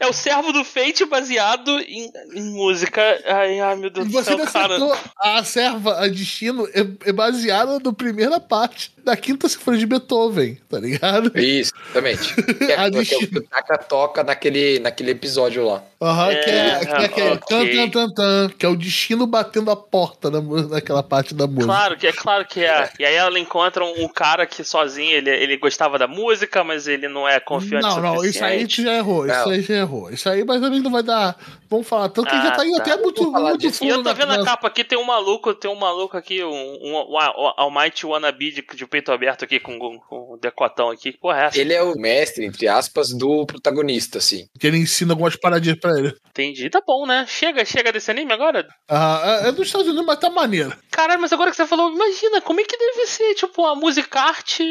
[0.00, 3.00] É o servo do Fate baseado em, em música.
[3.26, 4.76] Ai, ai, meu Deus do você céu, cara.
[5.18, 10.58] A serva, a destino, é, é baseada na primeira parte da quinta sinfonia de Beethoven,
[10.68, 11.32] tá ligado?
[11.38, 12.34] Isso, exatamente.
[12.58, 15.82] Que é, A que é o que Taka toca naquele, naquele episódio lá.
[16.00, 17.76] Aham, que é, É, que é aquele ok.
[17.76, 21.64] tan, tan, tan, que é o destino batendo a porta na, naquela parte da música.
[21.64, 22.90] Claro que é, claro que é.
[22.98, 26.86] E aí ela encontra um, um cara que sozinho, ele, ele gostava da música, mas
[26.86, 28.82] ele não é confiante Não, não, isso aí suficiente.
[28.82, 29.50] já errou, isso Não.
[29.50, 29.87] aí já errou.
[30.10, 31.36] Isso aí, mas também não vai dar.
[31.68, 32.82] Vamos falar, tanto que Ah, já tá indo tá.
[32.82, 33.76] até muito, muito disso.
[33.84, 35.74] E fundo eu tô na- vendo a na- capa aqui, tem um maluco, tem um
[35.74, 39.98] maluco aqui, um, um, um, um Almighty Wannabe de, de peito aberto aqui, com, com,
[39.98, 41.12] com um decotão aqui.
[41.12, 41.58] Que porra é essa?
[41.60, 44.46] Ele é o mestre, entre aspas, do protagonista, assim.
[44.58, 46.14] Que ele ensina algumas paradinhas pra ele.
[46.30, 47.24] Entendi, tá bom, né?
[47.28, 48.66] Chega, chega desse anime agora?
[48.88, 50.72] Ah, é, é dos Estados Unidos, mas tá maneiro.
[50.90, 54.62] Caralho, mas agora que você falou, imagina, como é que deve ser, tipo, a musicarte,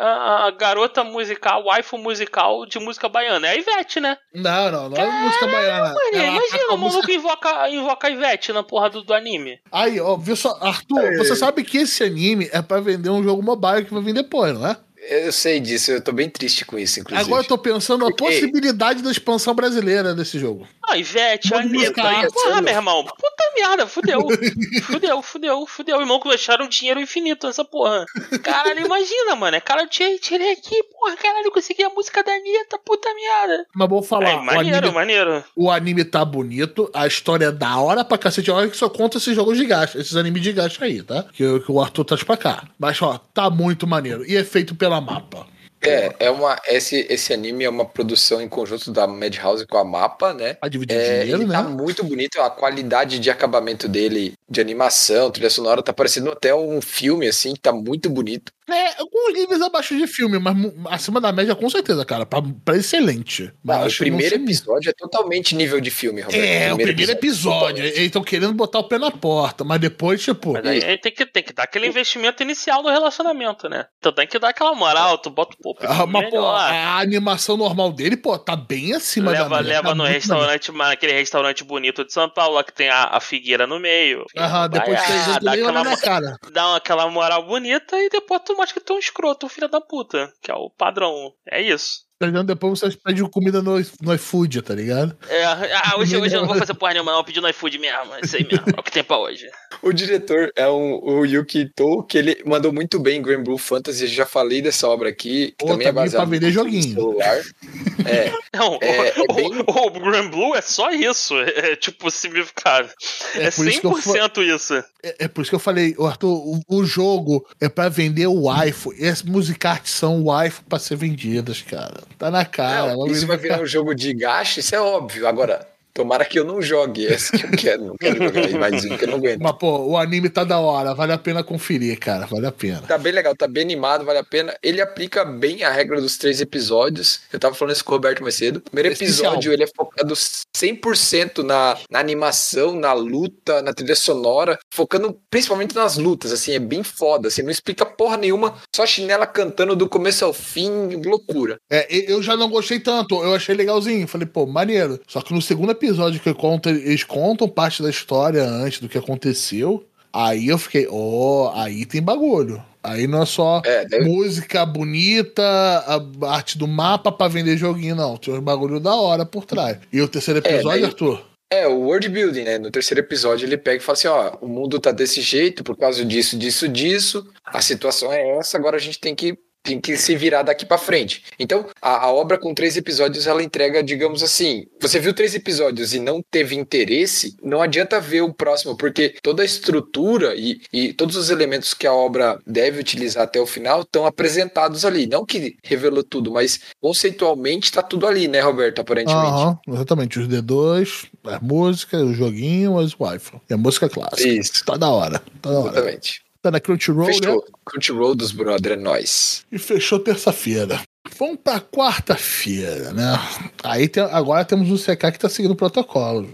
[0.00, 3.46] a, a garota musical, waifu musical de música baiana.
[3.48, 4.16] É a Ivete, né?
[4.34, 5.88] Não, não, não é música baiana.
[5.88, 9.58] Mano, Ela imagina, o maluco invoca, invoca a Ivete na porra do, do anime.
[9.72, 13.42] Aí, ó, viu só, Arthur, você sabe que esse anime é pra vender um jogo
[13.42, 14.76] mobile que vai vir depois, não é?
[15.08, 17.26] Eu sei disso, eu tô bem triste com isso, inclusive.
[17.26, 20.66] Agora eu tô pensando na possibilidade da expansão brasileira desse jogo.
[20.88, 21.74] Ah, Ivete, a Anitta.
[21.74, 22.32] musical.
[22.32, 23.04] Porra, meu irmão.
[23.04, 24.20] Puta merda, fudeu.
[24.84, 26.00] fudeu, fudeu, fudeu.
[26.00, 28.04] Irmão, que deixaram dinheiro infinito nessa porra.
[28.42, 29.56] Caralho, imagina, mano.
[29.56, 33.08] É cara, eu tirei, tirei aqui, porra, caralho, eu consegui a música da Anitta, puta
[33.14, 33.66] merda.
[33.74, 35.44] Mas vou falar, o, maneiro, anime, maneiro.
[35.56, 38.50] o anime tá bonito, a história é da hora pra cacete.
[38.50, 41.24] Olha que só conta esses jogos de gacha, esses animes de gacha aí, tá?
[41.32, 42.64] Que, que o Arthur traz pra cá.
[42.78, 44.24] Mas, ó, tá muito maneiro.
[44.26, 45.46] E é feito pela mapa.
[45.90, 49.84] É, é uma, esse, esse anime é uma produção em conjunto da Madhouse com a
[49.84, 50.54] Mapa, né?
[50.54, 51.54] Pra dividir É, dinheiro, ele né?
[51.54, 56.54] tá muito bonito, a qualidade de acabamento dele, de animação, trilha sonora, tá parecendo até
[56.54, 58.52] um filme, assim, que tá muito bonito.
[58.66, 60.56] É, alguns níveis abaixo de filme, mas
[60.88, 62.24] acima da média, com certeza, cara.
[62.24, 63.52] Pra, pra excelente.
[63.62, 66.42] Mas Ah, o primeiro episódio é totalmente nível de filme, Roberto.
[66.42, 67.58] É, o primeiro episódio.
[67.60, 67.80] totalmente.
[67.96, 70.52] Eles estão querendo botar o pé na porta, mas depois, tipo.
[70.54, 73.84] Mas aí, aí tem, que, tem que dar aquele investimento inicial no relacionamento, né?
[73.98, 77.92] Então tem que dar aquela moral, tu bota pô, Ah, mas, pô, a animação normal
[77.92, 79.68] dele, pô, tá bem acima da Leva, média.
[79.68, 83.20] leva Tá no restaurante, naquele restaurante bonito de São Paulo, lá que tem a, a
[83.20, 84.24] figueira no meio.
[84.34, 84.54] maneiro.
[84.54, 86.36] Aham, depois Vai, três ah, dá aquela na cara.
[86.52, 89.68] dá uma- aquela moral bonita e depois tu mostra que tu é um escroto, filho
[89.68, 90.32] da puta.
[90.40, 91.32] Que é o padrão.
[91.50, 92.03] É isso.
[92.24, 92.46] Tá ligado?
[92.46, 95.14] Depois vocês pedem comida no, no iFood, tá ligado?
[95.28, 97.18] É, ah, hoje, hoje eu não vou fazer porra nenhuma, não.
[97.18, 98.14] Eu pedi no iFood mesmo.
[98.14, 98.64] É isso aí mesmo.
[98.74, 99.46] É o que tem pra hoje.
[99.82, 103.58] O diretor é um, o Yuki Ito, que ele mandou muito bem em Grand Blue
[103.58, 106.52] Fantasy, eu já falei dessa obra aqui, que Pô, também é baseado pra vender no
[106.52, 106.94] joguinho.
[106.94, 107.42] celular.
[108.06, 111.34] É, Não, É, é o, bem- o, o Grand Blue é só isso.
[111.38, 112.90] É, é, tipo significado.
[113.34, 114.74] É, É por isso que eu fa- 100% isso.
[115.02, 118.42] É, é por isso que eu falei, Arthur, o, o jogo é pra vender o
[118.42, 118.92] waifu.
[118.94, 121.94] E as musicartes são waifu pra ser vendidas, cara.
[122.18, 122.94] Tá na cara.
[122.94, 125.26] Logo isso vai virar um jogo de gacha, isso é óbvio.
[125.26, 127.84] Agora, tomara que eu não jogue esse que eu quero.
[127.84, 129.40] Não quero jogar mais um, que eu não aguento.
[129.40, 130.92] Mas, pô, o anime tá da hora.
[130.92, 132.26] Vale a pena conferir, cara.
[132.26, 132.82] Vale a pena.
[132.82, 134.54] Tá bem legal, tá bem animado, vale a pena.
[134.62, 137.20] Ele aplica bem a regra dos três episódios.
[137.32, 138.56] Eu tava falando isso com o Roberto mais cedo.
[138.56, 139.32] O primeiro Especial.
[139.32, 145.74] episódio, ele é focado 100% na, na animação, na luta, na trilha sonora, focando principalmente
[145.74, 149.88] nas lutas, assim, é bem foda, assim, não explica porra nenhuma, só chinela cantando do
[149.88, 150.70] começo ao fim,
[151.04, 151.56] loucura.
[151.70, 153.22] É, eu já não gostei tanto.
[153.22, 154.08] Eu achei legalzinho.
[154.08, 155.00] Falei, pô, maneiro.
[155.06, 155.83] Só que no segundo episódio
[156.22, 159.84] que conta, eles contam parte da história antes do que aconteceu.
[160.12, 162.62] Aí eu fiquei, ó, aí tem bagulho.
[162.82, 167.96] Aí não é só É, daí- música bonita, a arte do mapa pra vender joguinho,
[167.96, 168.16] não.
[168.16, 169.78] Tem uns bagulho da hora por trás.
[169.92, 171.20] E o terceiro episódio, daí- Arthur?
[171.52, 172.58] É, o world building, né?
[172.58, 175.76] No terceiro episódio ele pega e fala assim, ó, o mundo tá desse jeito por
[175.76, 177.26] causa disso, disso, disso.
[177.44, 180.76] A situação é essa, agora a gente tem que tem que se virar daqui pra
[180.76, 181.24] frente.
[181.38, 185.94] Então, a, a obra com três episódios, ela entrega, digamos assim, você viu três episódios
[185.94, 190.92] e não teve interesse, não adianta ver o próximo, porque toda a estrutura e, e
[190.92, 195.06] todos os elementos que a obra deve utilizar até o final estão apresentados ali.
[195.06, 199.26] Não que revelou tudo, mas conceitualmente tá tudo ali, né, Roberto, aparentemente.
[199.26, 200.18] Aham, exatamente.
[200.18, 203.40] Os D2, a música, o joguinho, as waifu.
[203.48, 204.28] E a música clássica.
[204.28, 204.62] Isso.
[204.64, 205.22] Tá da hora.
[205.40, 205.70] Tá da hora.
[205.70, 206.23] Exatamente.
[206.44, 207.14] Tá na Crunchyroll, né?
[207.14, 207.44] Fechou.
[207.64, 209.46] Crunchyroll dos brother, é nóis.
[209.50, 210.78] E fechou terça-feira.
[211.18, 213.18] Vamos pra quarta-feira, né?
[213.62, 216.28] Aí tem- agora temos um CK que tá seguindo o protocolo.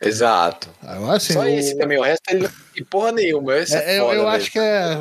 [0.00, 0.68] Exato.
[0.82, 1.32] Agora sim.
[1.32, 3.54] Só o- esse também, o resto ele não tem porra nenhuma.
[3.56, 4.98] É, É, eu, acho que é.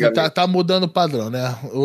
[0.00, 1.58] é, tá, tá mudando o padrão, né?
[1.72, 1.80] O,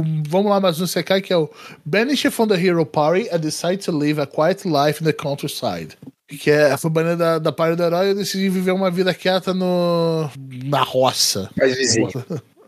[0.00, 1.50] o- vamos lá, mais um CK que é o
[1.84, 5.98] Banished from the Hero Party and decide to live a quiet life in the countryside.
[6.38, 9.14] Que é, foi banido da, da party do herói e eu decidi viver uma vida
[9.14, 10.28] quieta no,
[10.64, 11.50] na roça.
[11.58, 12.08] Faz vizinho.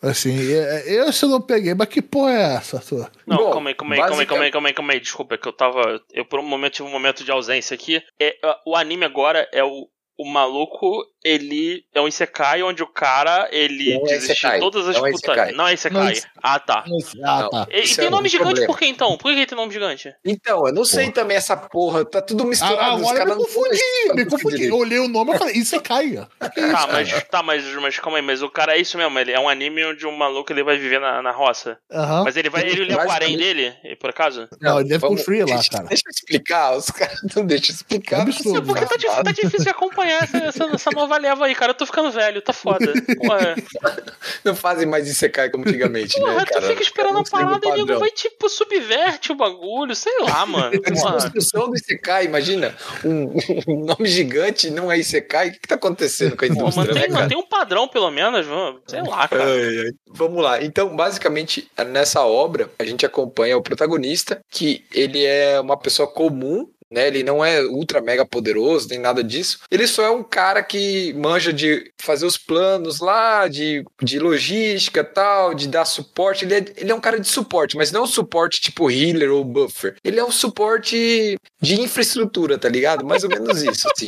[0.02, 3.10] Assim, é- é- eu não peguei, mas que porra é essa, Arthur?
[3.26, 5.00] Não, Bom, calma aí, calma aí, calma aí, basica- calma aí, calma aí, calma aí.
[5.00, 6.00] Desculpa, é que eu tava.
[6.12, 8.00] Eu por um momento tive um momento de ausência aqui.
[8.20, 9.88] É, o anime agora é o.
[10.18, 14.60] O maluco, ele é um Isekai onde o cara, ele Não é desistiu Isekai, de
[14.60, 15.10] todas as não é.
[15.10, 15.52] Isekai.
[15.52, 16.22] Não é Isekai.
[16.40, 16.84] Ah, tá.
[17.24, 17.66] Ah, tá.
[17.70, 18.66] E, e tem é um nome gigante problema.
[18.72, 19.16] por que então?
[19.18, 20.14] Por que ele tem nome gigante?
[20.24, 22.78] Então, eu não sei também essa porra, tá tudo misturado.
[22.78, 23.80] Ah, agora caras me confundi,
[24.14, 24.64] me confundi.
[24.66, 25.80] Eu olhei o nome e falei, isso é.
[26.76, 29.40] Tá, mas, tá mas, mas calma aí, mas o cara é isso mesmo, ele é
[29.40, 31.78] um anime onde um maluco ele vai viver na, na roça.
[32.24, 32.62] Mas ele vai.
[32.66, 34.48] Ele leva o harém dele, por acaso?
[34.60, 35.84] Não, ele deve vamos- construir lá, cara.
[35.84, 38.22] Deixa eu explicar, os caras não deixam eu explicar.
[38.22, 41.70] É Porque tá, tá difícil de acompanhar essa, essa nova leva aí, cara.
[41.70, 42.92] Eu tô ficando velho, tá foda.
[44.44, 46.66] Não fazem mais Isekai como antigamente, porra né, tu cara?
[46.66, 50.72] fica esperando a parada e o nego vai, tipo, subverte o bagulho, sei lá, mano.
[50.74, 52.74] A construção do Isekai, imagina,
[53.04, 53.32] um,
[53.68, 56.86] um nome gigante não é Isekai, o que, que tá acontecendo com a Pô, indústria,
[56.86, 58.46] mantém, né, mantém um padrão, pelo menos,
[58.86, 59.44] sei lá, cara.
[59.44, 59.90] Ai, ai.
[60.08, 60.62] Vamos lá.
[60.62, 66.68] Então, basicamente, nessa obra, a gente acompanha o protagonista, que ele é uma pessoa comum,
[66.90, 67.06] né?
[67.08, 69.60] Ele não é ultra mega poderoso, nem nada disso.
[69.70, 75.02] Ele só é um cara que manja de fazer os planos lá, de, de logística
[75.02, 76.44] tal, de dar suporte.
[76.44, 79.44] Ele é, ele é um cara de suporte, mas não um suporte tipo healer ou
[79.44, 79.96] buffer.
[80.04, 83.04] Ele é um suporte de infraestrutura, tá ligado?
[83.04, 84.06] Mais ou menos isso, assim.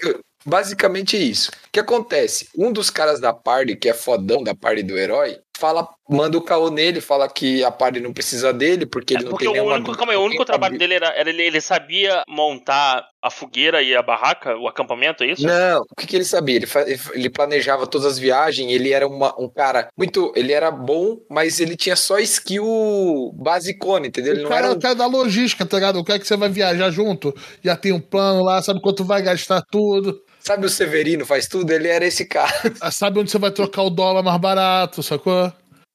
[0.44, 1.50] Basicamente isso.
[1.50, 2.48] O que acontece?
[2.56, 6.42] Um dos caras da party, que é fodão da party do herói, fala, manda o
[6.42, 9.60] caô nele, fala que a party não precisa dele, porque ele É não porque tem
[9.60, 13.30] o único, calma aí, o único trabalho dele era, era ele, ele sabia montar a
[13.30, 15.46] fogueira e a barraca, o acampamento, é isso?
[15.46, 16.56] Não, o que, que ele sabia?
[16.56, 16.66] Ele,
[17.12, 20.32] ele planejava todas as viagens, ele era uma- um cara muito.
[20.34, 24.32] Ele era bom, mas ele tinha só skill basicone, entendeu?
[24.32, 25.98] Ele O não cara, era um o cara da logística, tá ligado?
[25.98, 29.20] O cara que você vai viajar junto, já tem um plano lá, sabe quanto vai
[29.22, 31.70] gastar tudo, Sabe o Severino faz tudo?
[31.70, 32.50] Ele era esse cara.
[32.90, 35.52] sabe onde você vai trocar o dólar mais barato, sacou?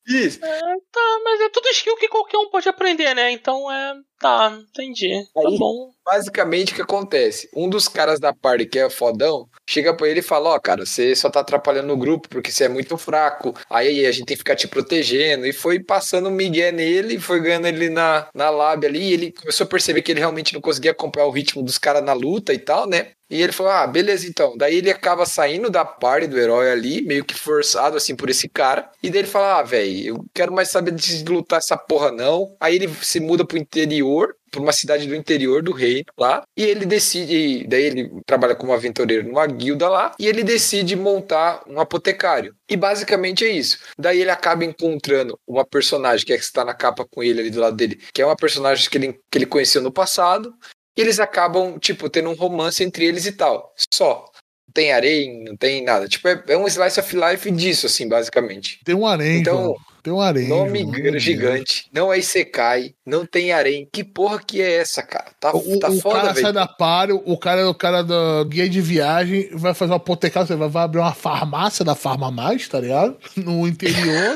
[0.08, 0.40] Isso.
[0.40, 3.32] Tá, mas é tudo skill que qualquer um pode aprender, né?
[3.32, 3.94] Então é.
[4.20, 5.10] Tá, entendi.
[5.34, 5.90] Tá Aí- bom.
[6.06, 7.50] Basicamente, o que acontece?
[7.56, 10.86] Um dos caras da party, que é fodão, chega pra ele e fala: Ó, cara,
[10.86, 13.54] você só tá atrapalhando o grupo porque você é muito fraco.
[13.70, 15.46] Aí a gente tem que ficar te protegendo.
[15.48, 19.00] E foi passando um migué nele, foi ganhando ele na, na lab ali.
[19.10, 22.04] E ele começou a perceber que ele realmente não conseguia acompanhar o ritmo dos caras
[22.04, 23.12] na luta e tal, né?
[23.30, 24.56] E ele falou: Ah, beleza, então.
[24.58, 28.48] Daí ele acaba saindo da party do herói ali, meio que forçado assim por esse
[28.48, 28.90] cara.
[29.02, 32.56] E daí ele fala: Ah, velho, eu quero mais saber de lutar essa porra, não.
[32.60, 36.64] Aí ele se muda pro interior para uma cidade do interior do reino lá, e
[36.64, 41.80] ele decide, daí ele trabalha como aventureiro numa guilda lá, e ele decide montar um
[41.80, 42.56] apotecário.
[42.70, 43.78] E basicamente é isso.
[43.98, 47.50] Daí ele acaba encontrando uma personagem que é que está na capa com ele ali
[47.50, 50.54] do lado dele, que é uma personagem que ele, que ele conheceu no passado,
[50.96, 53.74] e eles acabam, tipo, tendo um romance entre eles e tal.
[53.94, 54.30] Só.
[54.68, 56.08] Não tem harém, não tem nada.
[56.08, 58.80] Tipo, é, é um slice of life disso, assim, basicamente.
[58.84, 59.76] Tem um harém, Então.
[60.06, 60.48] Tem um harém.
[60.48, 61.24] Nome Deus.
[61.24, 63.90] gigante, não é Isekai, não tem harém.
[63.92, 65.32] Que porra que é essa, cara?
[65.40, 68.46] Tá, O, tá o foda, cara sai da party, o cara é o cara do
[68.46, 72.68] guia de viagem, vai fazer uma você vai, vai abrir uma farmácia da Farma Mais,
[72.68, 73.18] tá ligado?
[73.36, 74.36] No interior.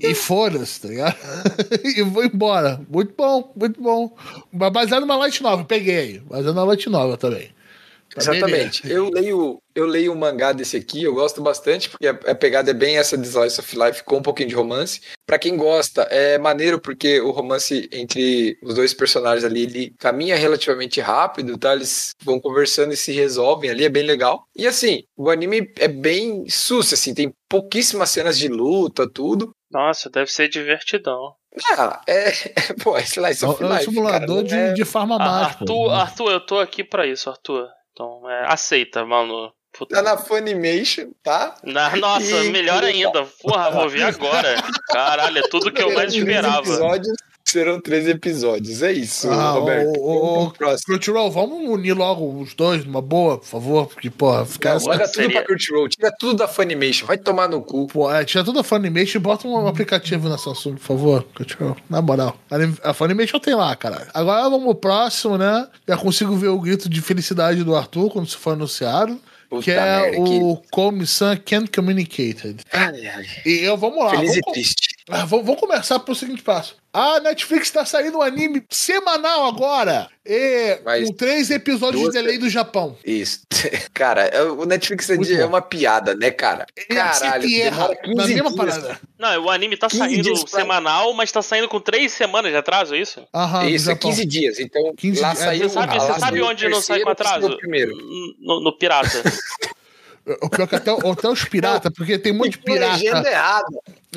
[0.00, 1.16] E foda-se, tá ligado?
[1.84, 2.80] e vou embora.
[2.88, 4.16] Muito bom, muito bom.
[4.52, 6.20] Mas Baseado numa light novel, peguei.
[6.20, 7.50] Baseado na light novel também.
[8.14, 8.90] Tá Exatamente.
[8.90, 12.70] Eu leio, eu leio o mangá desse aqui, eu gosto bastante, porque a, a pegada
[12.70, 15.00] é bem essa de Slice of Life com um pouquinho de romance.
[15.26, 20.36] Pra quem gosta, é maneiro porque o romance entre os dois personagens ali, ele caminha
[20.36, 21.74] relativamente rápido, tá?
[21.74, 24.46] Eles vão conversando e se resolvem ali, é bem legal.
[24.56, 29.52] E assim, o anime é bem sus, assim, tem pouquíssimas cenas de luta, tudo.
[29.76, 31.34] Nossa, deve ser divertidão.
[31.76, 32.30] Ah, é,
[32.82, 35.16] pô, é Slice É of um- é um Life, simulador cara, de, é- de farma
[35.16, 35.58] Ah, mágica.
[35.60, 37.68] Arthur, Arthur, eu tô aqui pra isso, Arthur.
[37.92, 39.52] Então, é, aceita, mano.
[39.78, 39.94] Puta.
[39.96, 41.54] Tá na Funimation, tá?
[41.62, 43.26] Na- nossa, E- melhor ainda.
[43.42, 44.54] Porra, vou ver agora.
[44.88, 46.60] Caralho, é tudo que eu mais esperava.
[46.60, 47.14] episódios,
[47.48, 48.82] serão três episódios.
[48.82, 49.98] É isso, Ah, Roberto.
[49.98, 50.86] o- o- Vamos pro próximo.
[50.86, 54.86] Crunchyroll, vamos unir logo os dois numa boa, por favor, porque, porra, ficar Não.
[54.86, 57.86] Manda tudo pra Crunchyroll, tira tudo da Funimation, vai tomar no cu.
[57.86, 61.22] Pô, é, tira toda a Funimation e bota um aplicativo na Samsung, por favor.
[61.34, 61.76] Crunchyroll.
[61.88, 62.36] Na moral.
[62.82, 64.08] A Funimation tem lá, cara.
[64.12, 65.66] Agora vamos pro próximo, né?
[65.86, 69.18] Já consigo ver o grito de felicidade do Arthur quando isso foi anunciado.
[69.48, 69.76] Puta que é
[70.10, 72.56] merda, o Komi-san Can't Communicated.
[72.72, 73.26] Ai, ai.
[73.46, 74.10] E eu, vamos lá.
[74.10, 74.95] Feliz vamos, e triste.
[75.08, 76.76] Ah, vamos, começar pelo seguinte passo.
[76.92, 80.08] A Netflix tá saindo um anime semanal agora.
[80.24, 82.96] E Mas com três episódios duas- de delay do Japão.
[83.04, 83.40] Isso.
[83.92, 86.66] Cara, é- o Netflix é, de- é uma piada, né, cara?
[86.88, 88.54] Caralho, Sempre erra na 15 mesma dias.
[88.78, 89.00] parada.
[89.18, 92.56] Não, o anime tá 15 saindo pra- semanal, mas tá saindo com três semanas de
[92.56, 93.22] atraso, é isso?
[93.34, 94.10] Aham, Isso, é Japão.
[94.10, 94.58] 15 dias.
[94.58, 95.42] Então, 15 lá dias.
[95.42, 97.46] É, saiu você sabe- lá você sabe onde não sai com é atraso?
[97.46, 97.92] o primeiro.
[98.40, 99.22] No, no Pirata.
[100.42, 102.72] O pior é que até, até os piratas, porque tem um monte de E com
[102.72, 103.30] legenda pirata.
[103.30, 103.66] errada.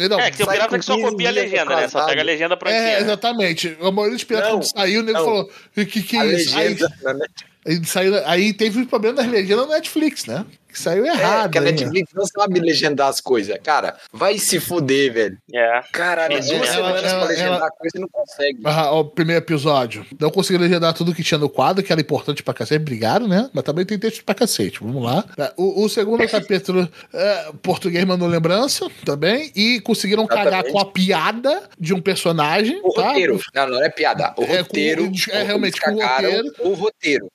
[0.10, 1.88] Não, É, que tem o sai pirata com que só 15 copia a legenda, né?
[1.88, 2.82] Só pega a legenda prontinha.
[2.82, 3.00] É, né?
[3.02, 3.78] exatamente.
[3.80, 6.34] A maioria dos piratas Não, quando saiu, o nego falou: o que, que A é
[6.34, 6.58] isso?
[6.58, 7.26] Aí, legenda, né?
[7.70, 10.46] Aí, saiu, aí teve o problema das legendas no Netflix, né?
[10.72, 11.48] Que saiu errado.
[11.48, 11.72] É, que a né?
[11.72, 13.58] Netflix não sabe legendar as coisas.
[13.64, 15.38] Cara, vai se fuder, velho.
[15.52, 15.82] É.
[15.92, 18.60] Caralho, Ela- duas ela- semanas ela- pra legendar ela- a coisa e não consegue.
[18.66, 20.06] Ah, o primeiro episódio.
[20.20, 22.82] Não consegui legendar tudo que tinha no quadro, que era importante pra cacete.
[22.84, 23.50] Obrigado, né?
[23.52, 24.80] Mas também tem texto pra cacete.
[24.80, 25.26] Vamos lá.
[25.58, 29.52] O, o segundo capítulo, é, português mandou lembrança também.
[29.56, 30.72] E conseguiram cagar Exatamente.
[30.72, 32.80] com a piada de um personagem.
[32.84, 33.08] O tá?
[33.08, 33.40] roteiro.
[33.56, 34.36] Não, não é piada.
[34.38, 35.12] O É, com- roteiro.
[35.32, 36.54] é, realmente, com o roteiro.
[36.60, 37.32] O roteiro.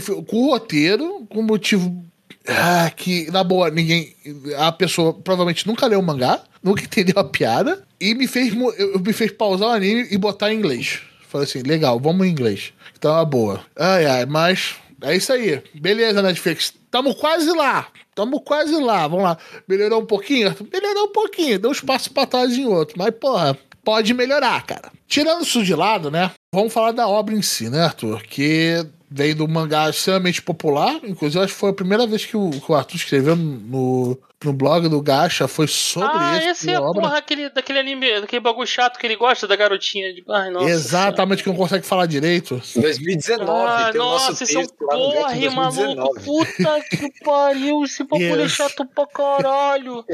[0.00, 2.04] Foi- com o roteiro, com motivo.
[2.48, 4.14] Ah, que, na boa, ninguém.
[4.58, 9.00] A pessoa provavelmente nunca leu o mangá, nunca entendeu a piada, e me fez, eu,
[9.00, 11.00] me fez pausar o anime e botar em inglês.
[11.28, 12.72] Falei assim, legal, vamos em inglês.
[12.96, 13.64] Então é uma boa.
[13.76, 15.60] Ai, ai, mas é isso aí.
[15.74, 16.72] Beleza, Netflix.
[16.90, 17.88] Tamo quase lá.
[18.14, 19.06] Tamo quase lá.
[19.08, 19.36] Vamos lá.
[19.68, 20.54] Melhorou um pouquinho?
[20.72, 21.58] Melhorou um pouquinho.
[21.58, 22.94] Deu um espaço pra trás em outro.
[22.96, 24.90] Mas, porra, pode melhorar, cara.
[25.06, 26.30] Tirando isso de lado, né?
[26.54, 28.22] Vamos falar da obra em si, né, Arthur?
[28.22, 31.00] Que veio do mangá extremamente popular.
[31.02, 34.52] Inclusive, acho que foi a primeira vez que o, que o Arthur escreveu no, no
[34.52, 35.48] blog do Gacha.
[35.48, 37.02] Foi sobre Ah, esse, esse é a obra.
[37.02, 40.12] porra aquele, daquele anime, daquele bagulho chato que ele gosta da garotinha.
[40.12, 40.22] De...
[40.28, 40.68] Ai, nossa.
[40.68, 42.60] Exatamente, que não consegue falar direito.
[42.74, 43.50] 2019.
[43.50, 46.20] Ah, tem nosso nossa, esse é um porre, maluco.
[46.20, 46.20] 2019.
[46.24, 48.52] Puta que pariu, esse bagulho é Yes.
[48.52, 50.04] chato pra caralho.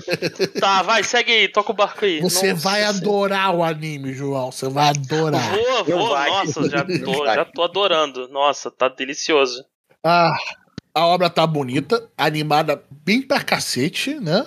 [0.60, 2.20] tá, vai, segue aí, toca o barco aí.
[2.20, 4.52] Você Nossa vai adorar o anime, João.
[4.52, 5.50] Você vai adorar.
[5.50, 8.28] Vou, vou, nossa, já tô, já tô adorando.
[8.28, 9.64] Nossa, tá delicioso.
[10.04, 10.36] Ah,
[10.94, 14.46] a obra tá bonita, animada bem pra cacete, né?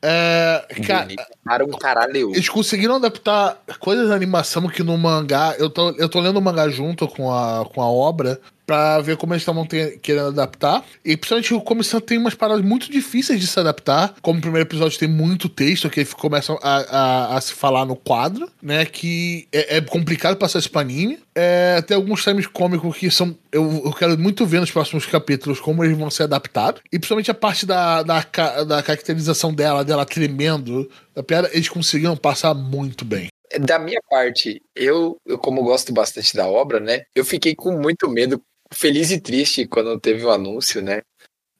[0.00, 1.06] É, ca-.
[1.44, 2.32] Para um caralho.
[2.32, 5.54] eles conseguiram adaptar coisas da animação que no mangá.
[5.58, 8.40] Eu tô, eu tô lendo o mangá junto com a, com a obra
[8.72, 10.82] pra ver como eles estavam querendo adaptar.
[11.04, 14.14] E principalmente como isso tem umas paradas muito difíceis de se adaptar.
[14.22, 17.84] Como o primeiro episódio tem muito texto que eles começam a, a, a se falar
[17.84, 18.86] no quadro, né?
[18.86, 21.18] Que é, é complicado passar pra anime.
[21.34, 23.36] É, tem alguns times cômicos que são.
[23.50, 26.80] Eu, eu quero muito ver nos próximos capítulos como eles vão ser adaptados.
[26.90, 28.24] E principalmente a parte da, da,
[28.66, 33.28] da caracterização dela, dela tremendo, da piada, eles conseguiram passar muito bem.
[33.60, 37.02] Da minha parte, eu, eu, como gosto bastante da obra, né?
[37.14, 38.40] Eu fiquei com muito medo,
[38.72, 41.02] feliz e triste quando teve o anúncio, né?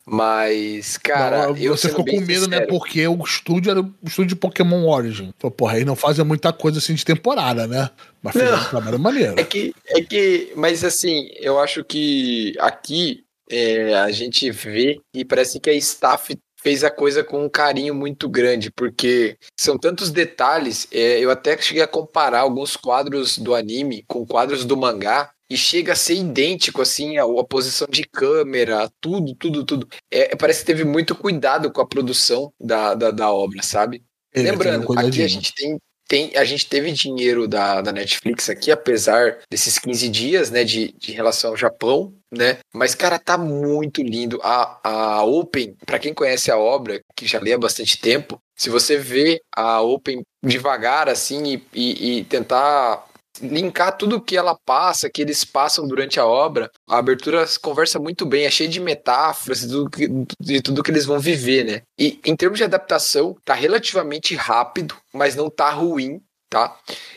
[0.04, 2.56] Mas, cara, Não, eu você ficou com medo, né?
[2.56, 5.32] sincero, Porque o estúdio era o estúdio de Pokémon Origin.
[5.38, 7.88] Falei, porra, aí não fazia muita coisa assim de temporada, né?
[8.20, 9.38] Mas fez um trabalho maneiro.
[9.38, 15.24] É que, é que, mas assim, eu acho que aqui é, a gente vê e
[15.24, 20.10] parece que a staff fez a coisa com um carinho muito grande, porque são tantos
[20.10, 20.88] detalhes.
[20.92, 25.30] é, eu até cheguei a comparar alguns quadros do anime com quadros do mangá.
[25.52, 29.86] E chega a ser idêntico, assim, a, a posição de câmera, tudo, tudo, tudo.
[30.10, 34.02] É, parece que teve muito cuidado com a produção da, da, da obra, sabe?
[34.32, 38.48] Ele tem Lembrando, aqui a gente tem, tem a gente teve dinheiro da, da Netflix
[38.48, 42.56] aqui, apesar desses 15 dias, né, de, de relação ao Japão, né?
[42.72, 44.40] Mas, cara, tá muito lindo.
[44.42, 48.70] A, a Open, pra quem conhece a obra, que já lê há bastante tempo, se
[48.70, 55.08] você vê a Open devagar, assim, e, e, e tentar linkar tudo que ela passa,
[55.08, 59.64] que eles passam durante a obra, a abertura conversa muito bem, é cheia de metáforas
[59.92, 61.82] que, de tudo que eles vão viver, né?
[61.98, 66.76] E em termos de adaptação, tá relativamente rápido, mas não tá ruim, tá?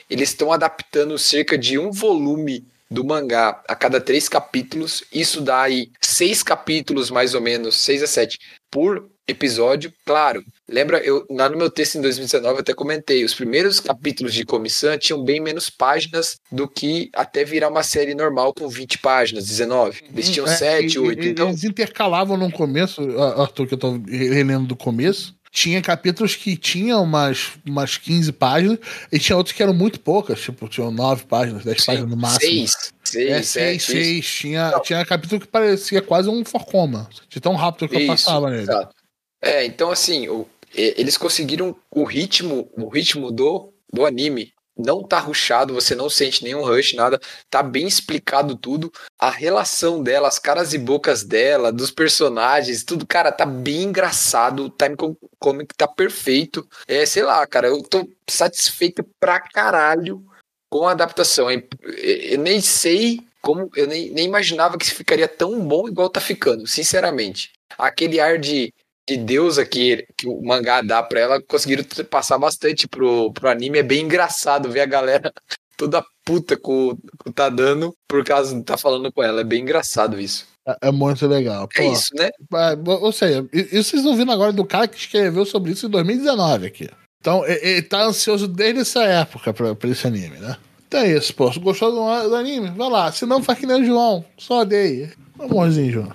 [0.10, 5.04] Eles estão adaptando cerca de um volume do mangá a cada três capítulos.
[5.12, 8.40] Isso dá aí seis capítulos, mais ou menos, seis a sete
[8.72, 9.92] por episódio.
[10.06, 14.34] Claro, lembra, eu lá no meu texto em 2019 eu até comentei, os primeiros capítulos
[14.34, 19.00] de Comissão tinham bem menos páginas do que até virar uma série normal com 20
[19.00, 20.04] páginas, 19.
[20.14, 21.50] Eles tinham É, 7, e- 8, e- então...
[21.50, 23.02] Eles intercalavam no começo,
[23.38, 25.34] Arthur, que eu tô relendo do começo.
[25.52, 28.78] Tinha capítulos que tinham umas, umas 15 páginas,
[29.10, 32.40] e tinha outros que eram muito poucas, tipo, tinham 9 páginas, 10 páginas no máximo.
[32.52, 32.72] 6,
[33.06, 34.26] 6, É, 7, seis, seis.
[34.28, 37.10] Tinha, tinha capítulo que parecia quase um forcoma.
[37.30, 38.64] De tão rápido que eu Isso, passava nele.
[38.64, 38.94] exato.
[39.42, 44.54] É, então assim, o- eles conseguiram o ritmo, o ritmo do, do anime.
[44.78, 47.18] Não tá rushado, você não sente nenhum rush, nada.
[47.50, 48.92] Tá bem explicado tudo.
[49.18, 54.66] A relação dela, as caras e bocas dela, dos personagens, tudo, cara, tá bem engraçado.
[54.66, 56.68] O time com- comic tá perfeito.
[56.90, 60.22] É, sei lá, cara, eu tô satisfeito pra caralho
[60.70, 61.50] com a adaptação.
[61.50, 66.20] Eu eu nem sei como, eu nem, nem imaginava que ficaria tão bom igual tá
[66.20, 67.54] ficando, sinceramente.
[67.78, 68.74] Aquele ar de,
[69.08, 73.80] de deusa que, que o mangá dá pra ela, conseguiram passar bastante pro, pro anime.
[73.80, 75.32] É bem engraçado ver a galera
[75.78, 79.42] toda puta com, com o tá dando por causa de tá falando com ela.
[79.42, 80.48] É bem engraçado isso.
[80.68, 81.70] É, é muito legal.
[81.76, 82.30] É Pô, isso, né?
[82.54, 86.68] é, ou seja, isso vocês ouvindo agora do cara que escreveu sobre isso em 2019
[86.68, 86.90] aqui.
[87.22, 90.58] Então, ele tá ansioso desde essa época pra, pra esse anime, né?
[90.88, 91.52] Então é isso, pô.
[91.52, 93.12] Se gostou do, do anime, vai lá.
[93.12, 94.24] Se não, faz que nem o João.
[94.38, 95.12] Só odeia.
[95.40, 96.12] Amorzinho, João.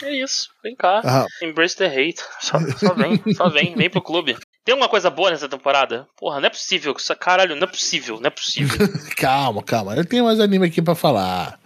[0.00, 0.48] É, é isso.
[0.62, 1.00] Vem cá.
[1.04, 2.22] Ah, Embrace the hate.
[2.40, 4.36] Só, só vem, só vem, vem pro clube.
[4.64, 6.06] Tem alguma coisa boa nessa temporada?
[6.16, 6.94] Porra, não é possível.
[7.18, 8.78] Caralho, não é possível, não é possível.
[9.16, 9.94] calma, calma.
[9.96, 11.58] Eu tenho mais anime aqui pra falar.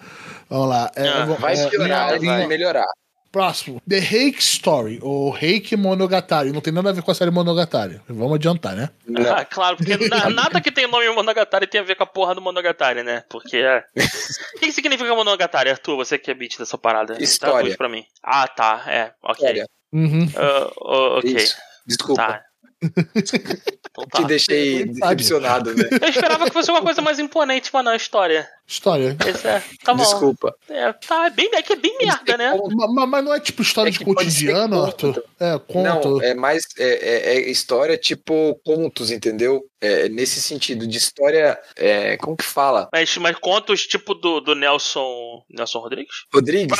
[0.48, 0.90] Vamos lá.
[0.94, 2.86] É, Ah, vou- Vai é, piorar, minha- vai minha- melhorar.
[3.32, 3.80] Próximo.
[3.88, 6.52] The Reiki Story, ou Reiki Monogatari.
[6.52, 7.98] Não tem nada a ver com a série Monogatari.
[8.06, 8.90] Vamos adiantar, né?
[9.34, 12.34] Ah, claro, porque na- nada que tem nome Monogatari tem a ver com a porra
[12.34, 13.24] do Monogatari, né?
[13.30, 13.82] Porque é.
[14.54, 15.96] O que, que significa Monogatari, Arthur?
[15.96, 17.16] Você que é beat dessa parada.
[17.22, 17.54] História.
[17.54, 18.04] Traduz pra mim.
[18.22, 18.84] Ah, tá.
[18.86, 19.64] É, ok.
[19.92, 20.28] Uhum.
[20.36, 20.70] Ah,
[21.18, 21.34] ok.
[21.34, 21.56] isso.
[21.86, 22.42] Desculpa, Tá.
[23.94, 24.26] Então te tá.
[24.26, 25.84] deixei decepcionado, né?
[26.00, 28.48] Eu esperava que fosse uma coisa mais imponente, mas não, história.
[28.66, 29.14] História.
[29.26, 30.02] Esse é, tá bom.
[30.02, 30.56] Desculpa.
[30.70, 32.52] É, tá, é bem, é que é bem merda, né?
[32.56, 32.74] Conto.
[32.74, 34.86] Ma- ma- Mas não é tipo história É de cotidiano, conto.
[34.86, 35.24] Arthur?
[35.38, 36.08] É, conto.
[36.08, 36.84] Não, é mais é,
[37.32, 39.62] é- é história tipo contos, entendeu?
[39.78, 41.58] É, nesse sentido, de história.
[41.76, 42.88] é, como que fala?
[42.90, 45.44] Mas, mas contos tipo do, do Nelson.
[45.50, 46.24] Nelson Rodrigues?
[46.32, 46.78] Rodrigues,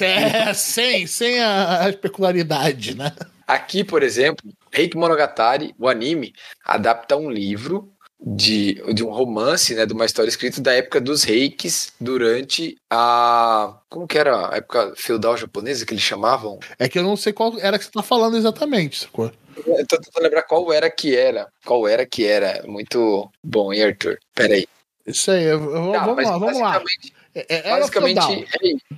[0.00, 3.12] É, sem, sem a, a especularidade, né?
[3.46, 6.32] Aqui, por exemplo, Reiki Monogatari, o anime,
[6.64, 11.22] adapta um livro de, de um romance, né, de uma história escrita da época dos
[11.22, 13.78] reikis durante a.
[13.90, 16.58] Como que era a época feudal japonesa que eles chamavam?
[16.78, 19.30] É que eu não sei qual era que você tá falando exatamente, sacou?
[19.66, 21.46] Eu tô tentando lembrar qual era que era.
[21.64, 22.62] Qual era que era.
[22.66, 24.18] Muito bom, hein, Arthur?
[24.34, 24.66] Peraí.
[25.06, 26.72] Isso aí, eu- eu- Tá, vamos lá, vamos lá.
[26.72, 28.46] basicamente- É, é, basicamente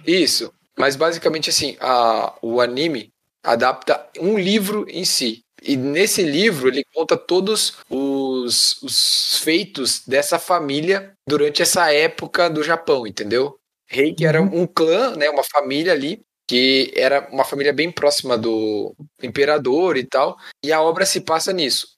[0.06, 0.52] é isso.
[0.76, 3.12] Mas basicamente assim, a, o anime
[3.52, 5.42] adapta um livro em si.
[5.62, 12.62] E nesse livro ele conta todos os, os feitos dessa família durante essa época do
[12.62, 13.56] Japão, entendeu?
[13.88, 18.94] Reiki era um clã, né, uma família ali que era uma família bem próxima do
[19.22, 20.34] imperador e tal,
[20.64, 21.88] e a obra se passa nisso.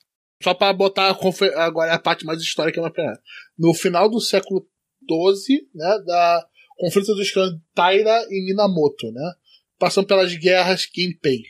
[0.42, 3.16] Só pra botar a agora a parte mais histórica na pena.
[3.56, 4.66] No final do século
[5.08, 6.44] XII, né, da
[6.78, 9.32] conflito dos clãs Taira e Minamoto, né?
[9.80, 11.42] Passando pelas guerras Kinpei.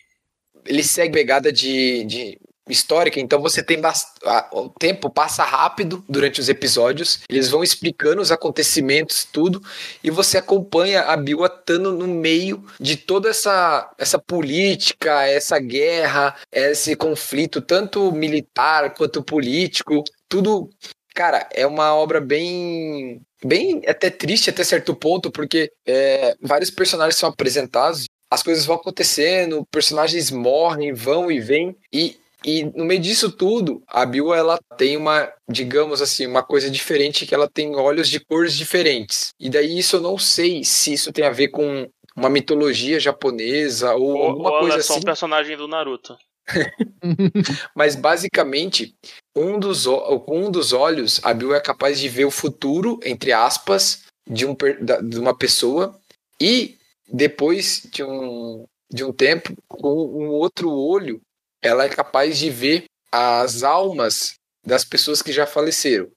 [0.66, 4.06] ele segue pegada de, de histórica, então você tem bast...
[4.24, 9.60] a- o tempo passa rápido durante os episódios, eles vão explicando os acontecimentos, tudo,
[10.04, 16.36] e você acompanha a Bill estando no meio de toda essa, essa política, essa guerra,
[16.52, 20.70] esse conflito, tanto militar quanto político, tudo.
[21.12, 23.20] Cara, é uma obra bem.
[23.44, 28.76] bem até triste até certo ponto, porque é, vários personagens são apresentados as coisas vão
[28.76, 34.58] acontecendo, personagens morrem, vão e vêm, e, e no meio disso tudo, a Bill ela
[34.78, 39.30] tem uma, digamos assim, uma coisa diferente, que ela tem olhos de cores diferentes.
[39.38, 43.94] E daí isso eu não sei se isso tem a ver com uma mitologia japonesa
[43.94, 46.16] ou, ou, alguma ou ela coisa é só assim, um personagem do Naruto.
[47.74, 48.94] mas basicamente,
[49.34, 54.04] um dos, um dos olhos, a Bill é capaz de ver o futuro, entre aspas,
[54.28, 54.56] de, um,
[55.02, 55.98] de uma pessoa,
[56.40, 56.79] e
[57.12, 61.20] depois de um, de um tempo, com um outro olho,
[61.62, 64.34] ela é capaz de ver as almas
[64.64, 66.08] das pessoas que já faleceram.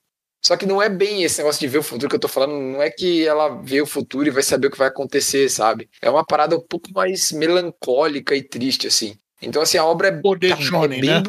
[0.45, 2.53] Só que não é bem esse negócio de ver o futuro que eu tô falando,
[2.53, 5.89] não é que ela vê o futuro e vai saber o que vai acontecer, sabe?
[6.01, 9.15] É uma parada um pouco mais melancólica e triste, assim.
[9.41, 11.23] Então, assim, a obra é Poder Cara, shonen, é bem né?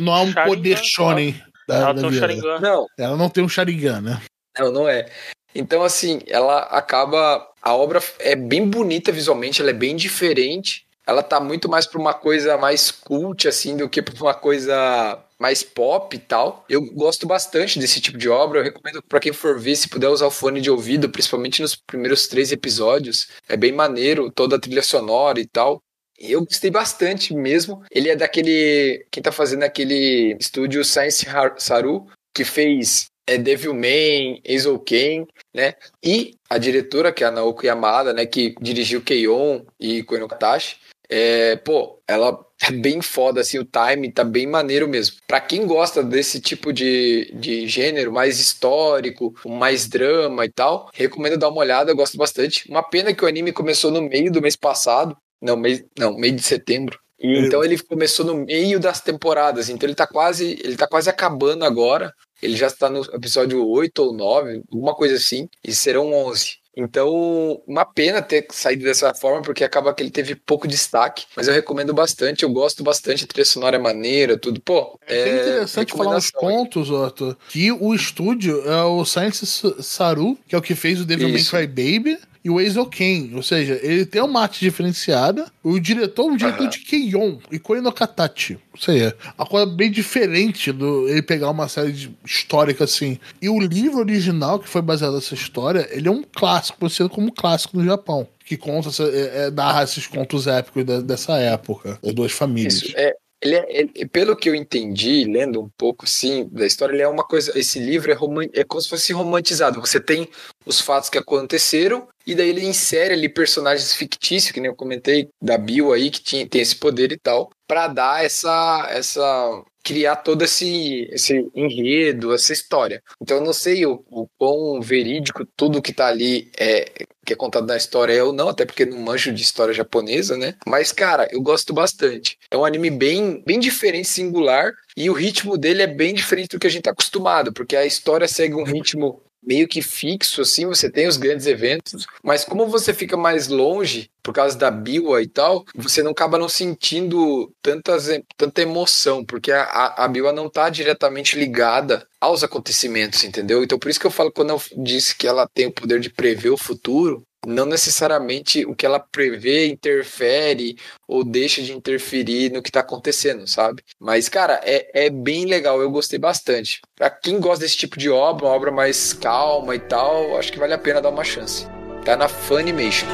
[0.00, 2.12] Não é um Sharingan, poder shonen da, Ela da tem um.
[2.12, 2.60] Sharingan.
[2.60, 4.22] Não, Ela não tem um Sharingan, né?
[4.58, 5.08] não, não é.
[5.54, 7.46] Então, assim, ela acaba.
[7.62, 10.84] A obra é bem bonita visualmente, ela é bem diferente.
[11.06, 15.18] Ela tá muito mais pra uma coisa mais cult, assim, do que pra uma coisa
[15.38, 16.64] mais pop e tal.
[16.68, 18.60] Eu gosto bastante desse tipo de obra.
[18.60, 21.74] Eu recomendo pra quem for ver, se puder usar o fone de ouvido, principalmente nos
[21.74, 23.28] primeiros três episódios.
[23.48, 25.82] É bem maneiro, toda a trilha sonora e tal.
[26.18, 27.82] Eu gostei bastante mesmo.
[27.90, 29.04] Ele é daquele.
[29.10, 31.26] Quem tá fazendo aquele estúdio Science
[31.58, 35.74] Saru, que fez é, Devilman, Eizouken, né?
[36.02, 38.26] E a diretora, que é a Naoko Yamada, né?
[38.26, 40.76] Que dirigiu Keion e Koino Katashi.
[41.08, 45.16] É, pô, ela é bem foda, assim, o time tá bem maneiro mesmo.
[45.26, 51.36] Pra quem gosta desse tipo de, de gênero, mais histórico, mais drama e tal, recomendo
[51.36, 52.66] dar uma olhada, eu gosto bastante.
[52.70, 56.34] Uma pena que o anime começou no meio do mês passado, não, mês, não, meio
[56.34, 56.98] de setembro.
[57.22, 60.86] E Eu- então ele começou no meio das temporadas, então ele tá quase, ele tá
[60.86, 62.12] quase acabando agora.
[62.42, 66.60] Ele já está no episódio 8 ou 9, alguma coisa assim, e serão 11.
[66.74, 71.46] Então, uma pena ter saído dessa forma, porque acaba que ele teve pouco destaque, mas
[71.46, 74.58] eu recomendo bastante, eu gosto bastante, a trilha sonora é maneira, tudo.
[74.60, 79.44] Pô, É, bem interessante falar uns pontos, Otto, que o estúdio é o Science
[79.82, 81.44] Saru, que é o que fez o Devil May.
[81.44, 83.30] Cry Baby, e o Eizou Ken.
[83.34, 85.46] Ou seja, ele tem uma arte diferenciada.
[85.62, 86.70] O diretor é um diretor Aham.
[86.70, 88.58] de Keion e Koe no Katachi.
[88.72, 93.18] Ou seja, a coisa bem diferente do ele pegar uma série de- histórica assim.
[93.40, 97.28] E o livro original, que foi baseado nessa história, ele é um clássico, conhecido como
[97.28, 98.26] um clássico no Japão.
[98.44, 102.74] Que conta, é, é, narra esses contos épicos da- dessa época, das duas famílias.
[102.82, 106.94] Isso, é, ele é, ele- pelo que eu entendi, lendo um pouco sim da história,
[106.94, 107.58] ele é uma coisa.
[107.58, 109.80] Esse livro é, roman, é como se fosse romantizado.
[109.80, 110.28] Você tem
[110.64, 115.28] os fatos que aconteceram, e daí ele insere ali personagens fictícios, que nem eu comentei,
[115.42, 118.86] da Bill aí, que tinha, tem esse poder e tal, pra dar essa.
[118.90, 123.02] essa criar todo esse, esse enredo, essa história.
[123.20, 127.36] Então eu não sei o, o quão verídico tudo que tá ali é, que é
[127.36, 130.54] contado na história é ou não, até porque não manjo de história japonesa, né?
[130.66, 132.38] Mas, cara, eu gosto bastante.
[132.50, 136.58] É um anime bem, bem diferente, singular, e o ritmo dele é bem diferente do
[136.58, 140.66] que a gente tá acostumado, porque a história segue um ritmo meio que fixo, assim,
[140.66, 145.20] você tem os grandes eventos, mas como você fica mais longe, por causa da Biwa
[145.20, 150.32] e tal, você não acaba não sentindo tantas, tanta emoção, porque a, a, a Biwa
[150.32, 153.64] não tá diretamente ligada aos acontecimentos, entendeu?
[153.64, 156.08] Então por isso que eu falo, quando eu disse que ela tem o poder de
[156.08, 160.76] prever o futuro, não necessariamente o que ela prevê interfere
[161.06, 163.82] ou deixa de interferir no que tá acontecendo, sabe?
[163.98, 166.80] Mas, cara, é, é bem legal, eu gostei bastante.
[166.94, 170.58] Pra quem gosta desse tipo de obra, uma obra mais calma e tal, acho que
[170.58, 171.66] vale a pena dar uma chance.
[172.04, 173.06] Tá na Funimation.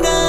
[0.00, 0.23] ど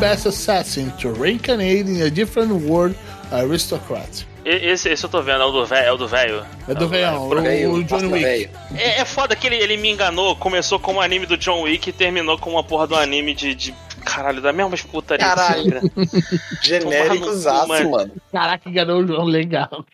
[0.00, 2.96] best assassin to reincarnate in a different world
[3.30, 4.24] aristocrat.
[4.42, 5.86] Esse, esse eu tô vendo, é o do velho.
[5.86, 6.46] É o do velho.
[6.66, 8.50] É do velhão, o, Velho, o Johnny passa Wick.
[8.74, 10.34] É, é foda que ele, ele me enganou.
[10.34, 13.54] Começou com um anime do John Wick e terminou com uma porra do anime de.
[13.54, 15.26] de caralho, da mesma putaria.
[15.26, 15.82] Caralho.
[15.92, 17.90] no cu, mano.
[17.90, 18.12] mano.
[18.32, 19.84] Caraca, enganou o João, legal.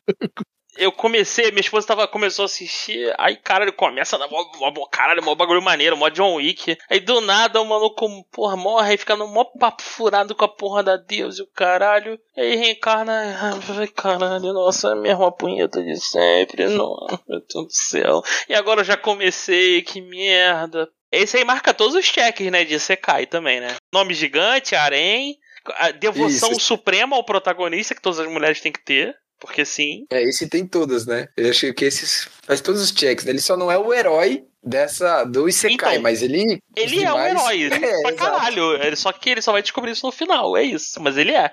[0.76, 4.86] Eu comecei, minha esposa tava, começou a assistir, aí caralho, começa na mó, mó, mó-
[4.86, 6.76] caralho, mó bagulho maneiro, mó John Wick.
[6.90, 10.48] Aí do nada o maluco, porra, morre, aí fica no mó papo furado com a
[10.48, 12.18] porra da Deus e o caralho.
[12.36, 17.72] Aí reencarna, ai caralho, nossa, é a mesma punheta de sempre, nossa, meu Deus do
[17.72, 18.22] céu.
[18.48, 20.88] E agora eu já comecei, que merda.
[21.10, 23.76] Esse aí marca todos os cheques, né, de Sekai também, né?
[23.92, 25.38] Nome gigante, harém,
[25.78, 26.60] a devoção Isso.
[26.60, 29.16] suprema ao protagonista que todas as mulheres têm que ter.
[29.40, 31.28] Porque sim, É, esse tem todas, né?
[31.36, 33.24] Eu acho que esse faz todos os checks.
[33.24, 33.32] né?
[33.32, 36.58] Ele só não é o herói dessa do Isekai, Então, mas ele.
[36.76, 38.82] Ele é um demais- herói, É, pra caralho.
[38.82, 41.00] Ele, só que ele só vai descobrir isso no final, é isso.
[41.02, 41.52] Mas ele é.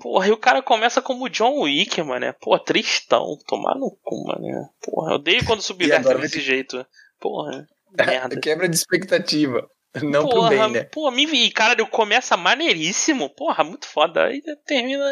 [0.00, 2.34] Porra, e o cara começa como John Wick, mano.
[2.40, 3.38] Pô, tristão.
[3.46, 4.68] Tomar no cu, mano.
[4.82, 6.84] Porra, eu odeio quando subverte desse jeito.
[7.20, 8.38] Porra, merda.
[8.40, 9.66] Quebra de expectativa.
[10.02, 10.84] Não Porra, pro bem, né?
[10.84, 13.30] pô, me vi, cara, ele começa maneiríssimo.
[13.30, 14.26] Porra, muito foda.
[14.26, 15.04] Aí termina.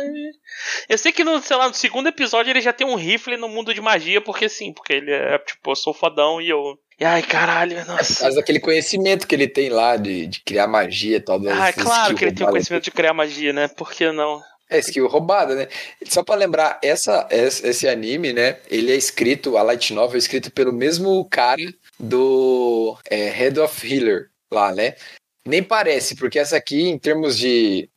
[0.89, 3.49] Eu sei que no, sei lá, no segundo episódio ele já tem um rifle no
[3.49, 6.78] mundo de magia, porque sim, porque ele é, tipo, eu sou fodão e eu.
[6.99, 8.20] E ai, caralho, nossa.
[8.20, 11.41] causa daquele conhecimento que ele tem lá de, de criar magia e tal.
[11.49, 13.66] Ah, é claro que ele tem o conhecimento de criar magia, né?
[13.68, 14.41] Por que não?
[14.70, 15.68] É skill roubada, né?
[16.05, 18.59] Só pra lembrar, essa, esse esse anime, né?
[18.70, 21.62] Ele é escrito, a Light Novel é escrito pelo mesmo cara
[21.99, 24.95] do é, Head of Healer lá, né?
[25.47, 27.91] Nem parece, porque essa aqui, em termos de,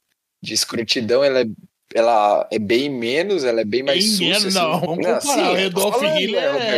[0.44, 1.46] de escrotidão, ela é,
[1.94, 4.24] ela é bem menos, ela é bem mais Bem sussa.
[4.24, 4.58] menos, assim.
[4.58, 5.22] não, vamos comparar.
[5.22, 5.40] sim,
[5.74, 6.78] o Hiller né,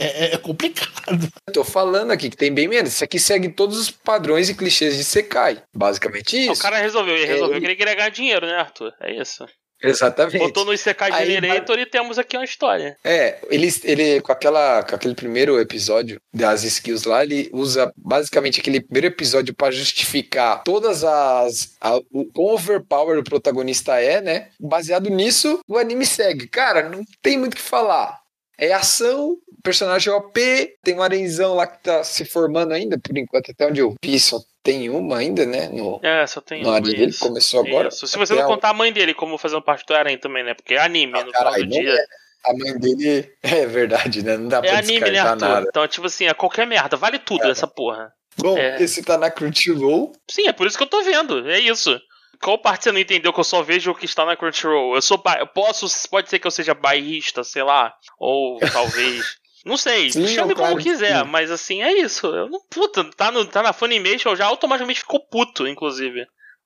[0.00, 1.28] é, é, é complicado.
[1.46, 2.92] Eu tô falando aqui que tem bem menos.
[2.94, 5.62] Isso aqui segue todos os padrões e clichês de Sekai.
[5.72, 6.60] Basicamente O isso.
[6.62, 8.92] cara resolveu, ele É, resolveu ele- que ele queria ganhar dinheiro, né, Arthur?
[9.00, 9.46] É isso.
[9.82, 10.38] Exatamente.
[10.38, 12.96] Botou no ICK Aí Generator e temos aqui uma história.
[13.02, 18.60] É, ele, ele com, aquela, com aquele primeiro episódio das skills lá, ele usa basicamente
[18.60, 21.76] aquele primeiro episódio para justificar todas as.
[21.80, 24.48] A, o quão overpower o protagonista é, né?
[24.60, 26.46] Baseado nisso, o anime segue.
[26.48, 28.20] Cara, não tem muito o que falar.
[28.60, 30.38] É ação, personagem OP,
[30.84, 34.20] tem um arenzão lá que tá se formando ainda, por enquanto, até onde eu vi,
[34.20, 35.68] só tem uma ainda, né?
[35.68, 37.88] No, É, só tem uma, anime dele, começou agora.
[37.88, 38.06] Isso.
[38.06, 40.52] Se você não a- contar a mãe dele como fazendo parte do Harem também, né?
[40.52, 41.94] Porque é anime Ah, no caralho, final do dia.
[41.94, 42.04] é.
[42.42, 44.36] A mãe dele é verdade, né?
[44.36, 45.48] Não dá É pra anime, né, descartar Arthur?
[45.48, 45.66] nada.
[45.68, 46.96] Então, tipo assim, é qualquer merda.
[46.96, 48.12] Vale tudo essa porra.
[48.36, 48.82] Bom, É.
[48.82, 50.12] esse tá na Crunchyroll.
[50.30, 51.48] Sim, é por isso que eu tô vendo.
[51.50, 51.98] É isso.
[52.42, 54.94] Qual parte você não entendeu que eu só vejo o que está na Crunchyroll?
[54.94, 55.38] Eu sou ba...
[55.38, 59.24] eu posso, pode ser que eu seja bairrista, sei lá, ou talvez.
[59.64, 62.26] Não sei, Sim, chame claro como que quiser, mas assim, é isso.
[62.26, 66.24] Eu não, puta, tá, no, tá na Funimation, eu já automaticamente ficou puto, inclusive.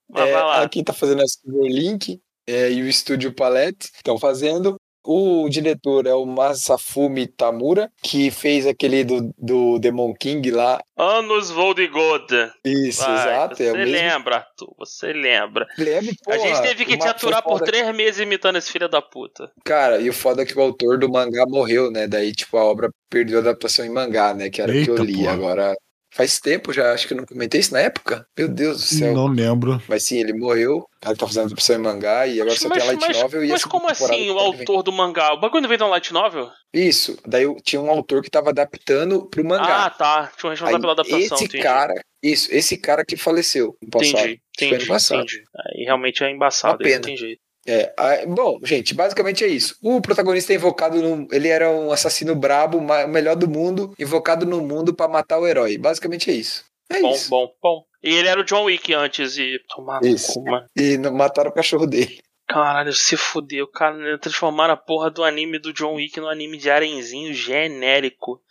[0.09, 0.63] Mas É, vai lá.
[0.63, 4.77] aqui tá fazendo a Silverlink é, e o Estúdio Palette estão fazendo.
[5.05, 10.81] O diretor é o Masafumi Tamura, que fez aquele do, do Demon King lá.
[10.97, 12.27] Anos Voldigod.
[12.65, 13.57] Isso, Vai, exato.
[13.57, 13.93] Você é mesmo.
[13.93, 15.67] lembra, Arthur, você lembra.
[15.77, 17.65] Lembra, a gente porra, teve que te aturar por foda.
[17.67, 19.51] três meses imitando esse filho da puta.
[19.65, 22.07] Cara, e o foda é que o autor do mangá morreu, né?
[22.07, 24.49] Daí, tipo, a obra perdeu a adaptação em mangá, né?
[24.49, 25.15] Que era o que eu li.
[25.19, 25.33] porra.
[25.33, 25.75] Agora,
[26.15, 28.27] faz tempo já, acho que eu não comentei isso na época.
[28.39, 29.13] Meu Deus do céu.
[29.15, 29.83] Não lembro.
[29.89, 30.87] Mas sim, ele morreu.
[31.01, 33.49] Cara tá fazendo adaptação em mangá e agora só tem a light mas, novel e
[33.49, 34.59] mas como assim o tá vem.
[34.61, 35.33] autor do mangá?
[35.35, 36.49] O bagulho não veio da light novel?
[36.73, 37.19] Isso.
[37.27, 39.85] Daí eu- tinha um autor que tava adaptando pro mangá.
[39.87, 40.33] Ah, tá.
[40.39, 41.63] Tinha um responsável pela adaptação, esse entendi.
[41.63, 44.13] cara, isso, esse cara que faleceu no passado.
[44.21, 45.43] entendi, Foi entendi, entendi.
[45.77, 46.91] Aí realmente é embaçado, Uma pena.
[46.91, 47.41] isso não tem jeito.
[47.67, 49.77] É, ah, bom, gente, basicamente é isso.
[49.83, 51.27] O protagonista é invocado no.
[51.33, 55.47] Ele era um assassino brabo, o melhor do mundo, invocado no mundo pra matar o
[55.47, 55.79] herói.
[55.79, 56.65] Basicamente é isso.
[56.91, 57.31] É Bom, isso.
[57.31, 57.85] bom, bom.
[58.03, 59.59] E ele era o John Wick antes e.
[59.75, 60.43] Tomar Isso.
[60.77, 62.21] E mataram o cachorro dele.
[62.47, 64.19] Caralho, se fudeu, cara.
[64.19, 68.43] Transformaram a porra do anime do John Wick num anime de arenzinho genérico.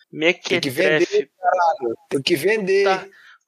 [0.47, 1.29] Tem que vender, Mequetrefe.
[1.39, 1.95] caralho.
[2.09, 2.83] Tem que vender.
[2.85, 3.05] Tá.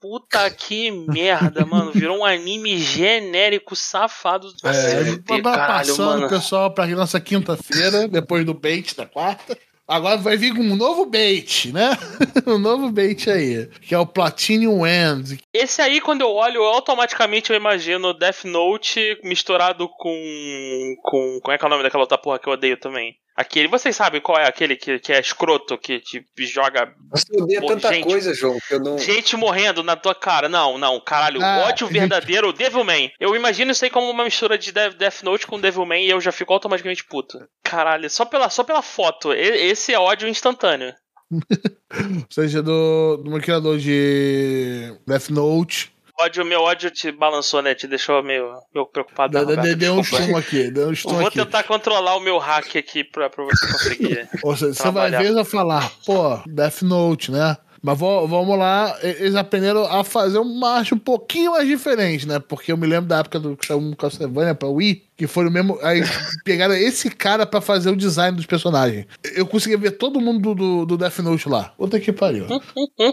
[0.07, 1.91] Puta que merda, mano.
[1.91, 4.53] Virou um anime genérico safado.
[4.63, 6.29] É, vai caralho, passando, mano.
[6.29, 9.57] pessoal, pra nossa quinta-feira, depois do bait da quarta.
[9.87, 11.91] Agora vai vir com um novo bait, né?
[12.47, 15.37] um novo bait aí, que é o Platinum End.
[15.53, 20.95] Esse aí, quando eu olho, eu automaticamente eu imagino Death Note misturado com.
[21.03, 21.39] com.
[21.41, 23.15] Como é que é o nome daquela outra porra que eu odeio também?
[23.35, 27.59] Aquele, vocês sabem qual é aquele que, que é escroto, que te joga Você odeia
[27.59, 28.97] Pô, tanta gente, coisa, João, que eu não.
[28.97, 30.47] gente morrendo na tua cara?
[30.47, 31.43] Não, não, caralho.
[31.43, 31.99] Ah, ódio gente.
[31.99, 33.11] verdadeiro, Devilman.
[33.19, 36.31] Eu imagino isso aí como uma mistura de Death Note com Devilman e eu já
[36.31, 37.45] fico automaticamente puto.
[37.61, 39.33] Caralho, só pela, só pela foto.
[39.33, 40.93] E- Esse é ódio instantâneo.
[41.29, 45.91] Ou seja, do, do meu criador de Death Note.
[46.17, 47.75] Ódio, meu ódio te balançou, né?
[47.75, 49.33] Te deixou meio, meio preocupado.
[49.33, 51.39] Deu, Roberto, deu, deu um stun aqui, deu um Eu stun vou aqui.
[51.39, 54.29] tentar controlar o meu hack aqui pra, pra você conseguir.
[54.41, 57.57] Ou seja, você vai ver e vai falar, pô, Death Note, né?
[57.85, 62.39] Mas vamos lá, eles aprenderam a fazer uma arte um pouquinho mais diferente, né?
[62.39, 65.47] Porque eu me lembro da época do que saiu um Castlevania pra Wii, que foi
[65.47, 65.77] o mesmo.
[65.83, 66.01] Aí
[66.43, 69.05] pegaram esse cara pra fazer o design dos personagens.
[69.35, 71.73] Eu consegui ver todo mundo do, do, Death Note lá.
[71.77, 72.47] Puta que pariu.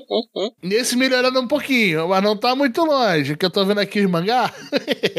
[0.63, 3.37] Nesse melhorando um pouquinho, mas não tá muito longe.
[3.37, 4.51] Que eu tô vendo aqui os mangá.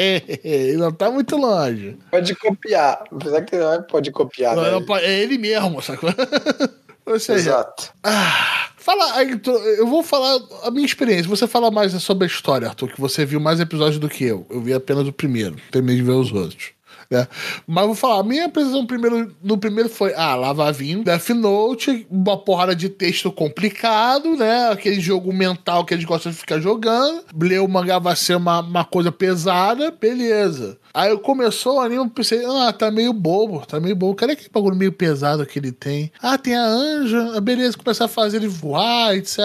[0.79, 1.95] não tá muito longe.
[2.09, 3.03] Pode copiar.
[3.11, 4.85] Apesar que não é pode copiar, Não, né?
[5.03, 6.09] é ele mesmo, sacou?
[7.05, 7.93] Ou seja, Exato.
[8.03, 9.23] Ah, fala,
[9.77, 11.29] eu vou falar a minha experiência.
[11.29, 14.45] Você fala mais sobre a história, Arthur, que você viu mais episódios do que eu.
[14.49, 16.71] Eu vi apenas o primeiro, terminei de ver os outros.
[17.09, 17.27] Né?
[17.67, 21.29] Mas vou falar, a minha impressão primeiro, no primeiro foi, ah, lá vai vir Death
[21.29, 24.69] Note, uma porrada de texto complicado, né?
[24.69, 27.23] Aquele jogo mental que eles gostam de ficar jogando.
[27.39, 30.77] Ler o mangá vai ser uma, uma coisa pesada, beleza.
[30.93, 34.15] Aí começou o anime, eu pensei, ah, tá meio bobo, tá meio bobo.
[34.15, 36.11] Cadê aquele bagulho meio pesado que ele tem?
[36.21, 39.39] Ah, tem a anja, ah, beleza, começar a fazer ele voar, etc.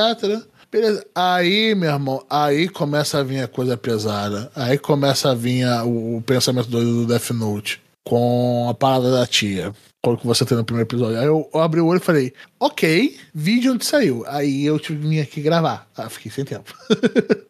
[0.71, 1.05] Beleza.
[1.14, 4.51] Aí, meu irmão, aí começa a vir a coisa pesada.
[4.55, 7.81] Aí começa a vir a- o, o pensamento doido do Death Note.
[8.05, 9.73] Com a parada da tia.
[10.03, 11.19] Quando que você tem no primeiro episódio.
[11.19, 14.25] Aí eu, eu abri o olho e falei, ok, vídeo onde saiu.
[14.27, 15.87] Aí eu tive que vir aqui gravar.
[15.97, 16.73] Ah, fiquei sem tempo.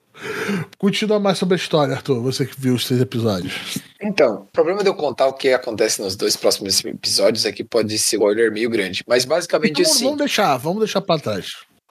[0.78, 2.20] Continua mais sobre a história, Arthur.
[2.22, 3.78] Você que viu os três episódios.
[4.02, 7.62] Então, o problema de eu contar o que acontece nos dois próximos episódios é que
[7.62, 9.04] pode ser spoiler meio grande.
[9.06, 10.04] Mas basicamente Então, assim.
[10.04, 11.46] vamos deixar, vamos deixar pra trás.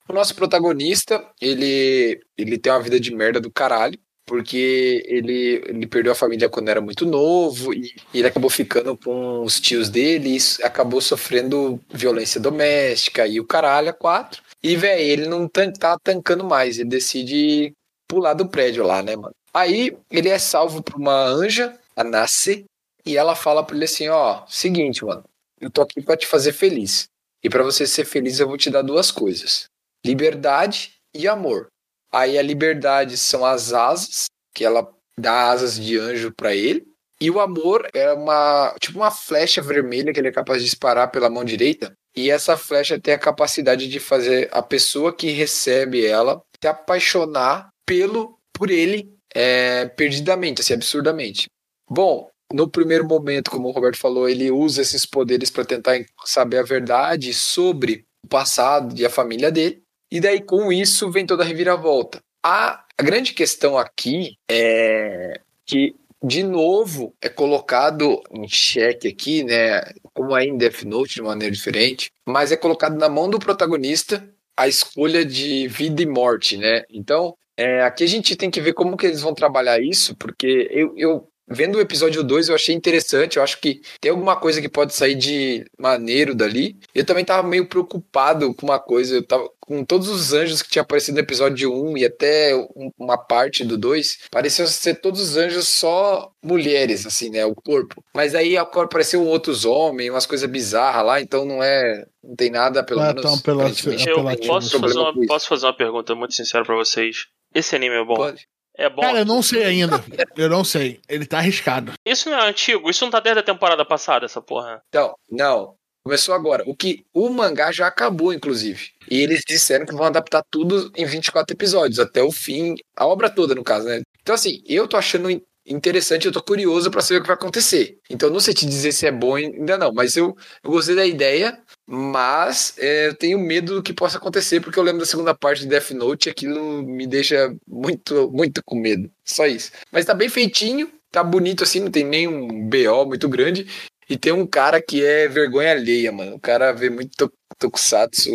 [0.09, 5.87] O nosso protagonista, ele, ele tem uma vida de merda do caralho, porque ele, ele
[5.87, 10.37] perdeu a família quando era muito novo e ele acabou ficando com os tios dele
[10.37, 14.41] e acabou sofrendo violência doméstica e o caralho a quatro.
[14.63, 17.73] E, velho, ele não tan tá tancando mais, ele decide
[18.07, 19.35] pular do prédio lá, né, mano?
[19.53, 22.65] Aí ele é salvo por uma anja, a Nasce,
[23.05, 25.23] e ela fala pra ele assim: ó, seguinte, mano,
[25.59, 27.07] eu tô aqui pra te fazer feliz.
[27.43, 29.67] E pra você ser feliz, eu vou te dar duas coisas
[30.05, 31.67] liberdade e amor.
[32.11, 34.87] Aí a liberdade são as asas, que ela
[35.19, 36.85] dá asas de anjo pra ele,
[37.19, 41.11] e o amor é uma tipo uma flecha vermelha que ele é capaz de disparar
[41.11, 46.05] pela mão direita, e essa flecha tem a capacidade de fazer a pessoa que recebe
[46.05, 51.47] ela se apaixonar pelo por ele é, perdidamente, assim, absurdamente.
[51.89, 56.57] Bom, no primeiro momento, como o Roberto falou, ele usa esses poderes para tentar saber
[56.57, 59.83] a verdade sobre o passado e a família dele.
[60.11, 62.21] E daí, com isso, vem toda a reviravolta.
[62.43, 69.81] A, a grande questão aqui é que, de novo, é colocado em xeque aqui, né?
[70.13, 74.27] Como é em Death Note, de maneira diferente, mas é colocado na mão do protagonista
[74.55, 76.83] a escolha de vida e morte, né?
[76.89, 80.67] Então, é, aqui a gente tem que ver como que eles vão trabalhar isso, porque
[80.71, 84.61] eu, eu vendo o episódio 2 eu achei interessante, eu acho que tem alguma coisa
[84.61, 86.77] que pode sair de maneiro dali.
[86.93, 90.69] Eu também tava meio preocupado com uma coisa, eu tava com todos os anjos que
[90.69, 92.51] tinha aparecido no episódio 1 e até
[92.97, 98.01] uma parte do 2, parecia ser todos os anjos só mulheres, assim, né, o corpo.
[98.15, 102.81] Mas aí apareceu outros homens, umas coisas bizarras lá, então não é, não tem nada,
[102.83, 103.23] pelo Não é menos...
[103.23, 104.47] tão apela- aparentemente, Eu apelativo.
[104.53, 107.25] posso fazer, uma, posso fazer uma pergunta muito sincera pra vocês?
[107.53, 108.15] Esse anime é bom?
[108.15, 108.47] Pode.
[108.77, 109.01] É bom?
[109.01, 110.03] Cara, eu não sei ainda.
[110.35, 110.99] Eu não sei.
[111.09, 111.93] Ele tá arriscado.
[112.05, 112.89] Isso não é antigo?
[112.89, 114.81] Isso não tá desde a temporada passada, essa porra?
[114.89, 115.75] Então, não.
[116.03, 116.63] Começou agora.
[116.67, 118.91] O que o mangá já acabou, inclusive.
[119.09, 123.29] E eles disseram que vão adaptar tudo em 24 episódios, até o fim, a obra
[123.29, 124.01] toda, no caso, né?
[124.21, 127.35] Então, assim, eu tô achando in- interessante, eu tô curioso pra saber o que vai
[127.35, 127.97] acontecer.
[128.09, 131.05] Então, não sei te dizer se é bom ainda não, mas eu, eu gostei da
[131.05, 131.59] ideia,
[131.89, 135.61] mas é, eu tenho medo do que possa acontecer, porque eu lembro da segunda parte
[135.61, 139.09] de Death Note e aquilo me deixa muito, muito com medo.
[139.23, 139.71] Só isso.
[139.89, 143.65] Mas tá bem feitinho, tá bonito assim, não tem nenhum BO muito grande.
[144.09, 146.35] E tem um cara que é vergonha alheia, mano.
[146.35, 148.29] O cara vê muito to- tokusatsu,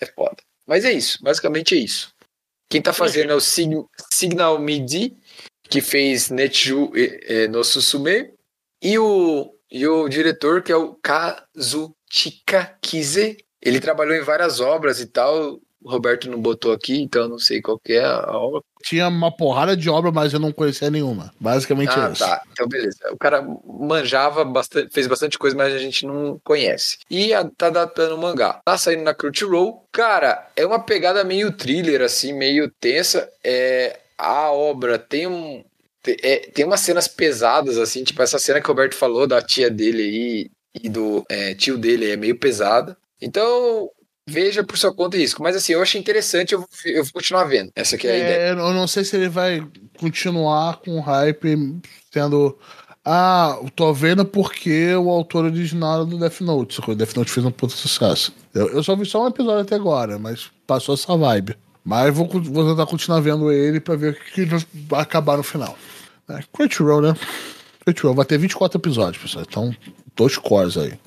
[0.00, 0.36] é foda.
[0.66, 2.10] Mas é isso, basicamente é isso.
[2.70, 5.14] Quem tá fazendo é o Sig- Signal Midi,
[5.68, 8.30] que fez Netju eh, no Susume,
[8.82, 11.94] e o, e o diretor, que é o Kazuchika
[12.80, 13.36] Kize.
[13.60, 15.58] Ele trabalhou em várias obras e tal.
[15.80, 18.60] O Roberto não botou aqui, então eu não sei qual que é a obra.
[18.82, 21.32] Tinha uma porrada de obra, mas eu não conhecia nenhuma.
[21.40, 22.24] Basicamente Ah, é isso.
[22.24, 22.42] tá.
[22.52, 22.98] Então, beleza.
[23.12, 26.98] O cara manjava bastante, fez bastante coisa, mas a gente não conhece.
[27.08, 28.60] E a- tá adaptando o mangá.
[28.64, 29.84] Tá saindo na Crunchyroll.
[29.92, 33.28] Cara, é uma pegada meio thriller, assim, meio tensa.
[33.44, 35.64] É, a obra tem um.
[36.22, 39.70] é, tem umas cenas pesadas, assim, tipo essa cena que o Roberto falou da tia
[39.70, 40.50] dele aí
[40.82, 42.96] e do é, tio dele é meio pesada.
[43.20, 43.90] Então,
[44.28, 45.42] veja por sua conta e risco.
[45.42, 47.70] Mas assim, eu achei interessante, eu vou, eu vou continuar vendo.
[47.74, 48.36] Essa aqui é a ideia.
[48.36, 49.66] É, eu não sei se ele vai
[49.98, 51.80] continuar com o hype
[52.12, 52.56] sendo.
[53.04, 56.74] Ah, tô vendo porque o autor original do Death Note.
[56.74, 56.94] sacou?
[56.94, 58.34] Death Note fez um puto sucesso.
[58.54, 61.56] Eu, eu só vi só um episódio até agora, mas passou essa vibe.
[61.82, 65.42] Mas vou, vou tentar continuar vendo ele pra ver o que que vai acabar no
[65.42, 65.78] final.
[66.28, 67.14] É, Crunchyroll, né?
[67.92, 69.44] Crunchyroll vai ter 24 episódios, pessoal.
[69.48, 69.76] Então,
[70.14, 70.98] dois cores aí.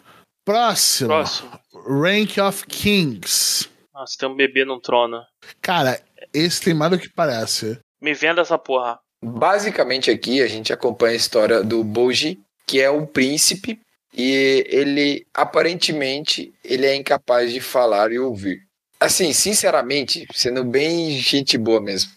[0.46, 1.10] Próximo.
[1.10, 1.52] Próximo.
[1.74, 3.70] Rank of Kings.
[3.94, 5.22] Nossa, tem um bebê num trono.
[5.62, 6.02] Cara,
[6.34, 7.80] esse tem mais do que parece.
[8.02, 9.00] Me venda essa porra.
[9.24, 13.80] Basicamente aqui a gente acompanha a história do Boji, que é um príncipe
[14.14, 18.60] e ele aparentemente ele é incapaz de falar e ouvir.
[19.00, 22.12] Assim, sinceramente, sendo bem gente boa mesmo.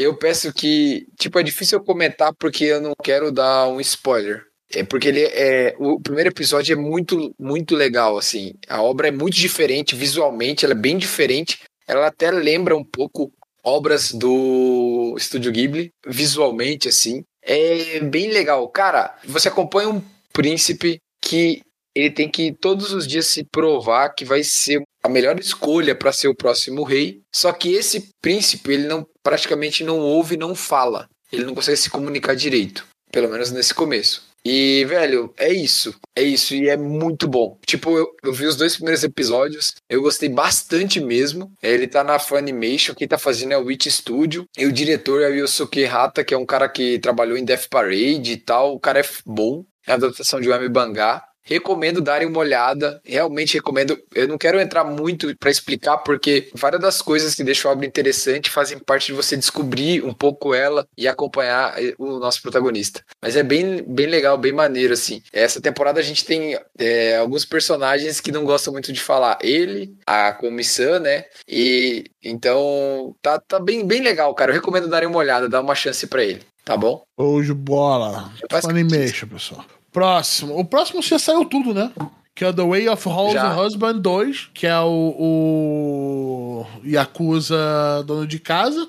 [0.00, 4.44] Eu peço que, tipo, é difícil eu comentar porque eu não quero dar um spoiler.
[4.72, 8.52] É porque ele é o primeiro episódio é muito muito legal assim.
[8.68, 11.58] A obra é muito diferente visualmente, ela é bem diferente.
[11.88, 13.32] Ela até lembra um pouco
[13.64, 17.24] obras do Estúdio Ghibli, visualmente, assim.
[17.42, 18.68] É bem legal.
[18.68, 21.62] Cara, você acompanha um príncipe que
[21.94, 26.12] ele tem que todos os dias se provar que vai ser a melhor escolha para
[26.12, 27.20] ser o próximo rei.
[27.32, 31.08] Só que esse príncipe, ele não praticamente não ouve, não fala.
[31.32, 34.28] Ele não consegue se comunicar direito, pelo menos nesse começo.
[34.44, 35.94] E, velho, é isso.
[36.16, 36.54] É isso.
[36.54, 37.58] E é muito bom.
[37.66, 39.74] Tipo, eu, eu vi os dois primeiros episódios.
[39.88, 41.52] Eu gostei bastante mesmo.
[41.62, 42.94] Ele tá na Funimation.
[42.94, 44.46] Quem tá fazendo é o Witch Studio.
[44.56, 47.68] E o diretor é o Yosuke Hata, que é um cara que trabalhou em Death
[47.68, 48.74] Parade e tal.
[48.74, 49.64] O cara é bom.
[49.86, 51.22] É a adaptação de Wami Bangá.
[51.42, 53.98] Recomendo darem uma olhada, realmente recomendo.
[54.14, 57.86] Eu não quero entrar muito para explicar, porque várias das coisas que deixam a obra
[57.86, 63.02] interessante fazem parte de você descobrir um pouco ela e acompanhar eh, o nosso protagonista.
[63.22, 65.22] Mas é bem, bem legal, bem maneiro, assim.
[65.32, 69.38] Essa temporada a gente tem é, alguns personagens que não gostam muito de falar.
[69.42, 71.24] Ele, a comissão, né?
[71.48, 74.50] E então tá, tá bem, bem legal, cara.
[74.50, 77.02] Eu recomendo darem uma olhada, dar uma chance para ele, tá bom?
[77.16, 78.30] Hoje bola.
[78.62, 79.64] Funimation, pessoal.
[79.92, 80.58] Próximo.
[80.58, 81.92] O próximo já saiu tudo, né?
[82.34, 83.60] Que é The Way of House Já.
[83.60, 88.88] Husband 2, que é o, o Yakuza Dono de Casa.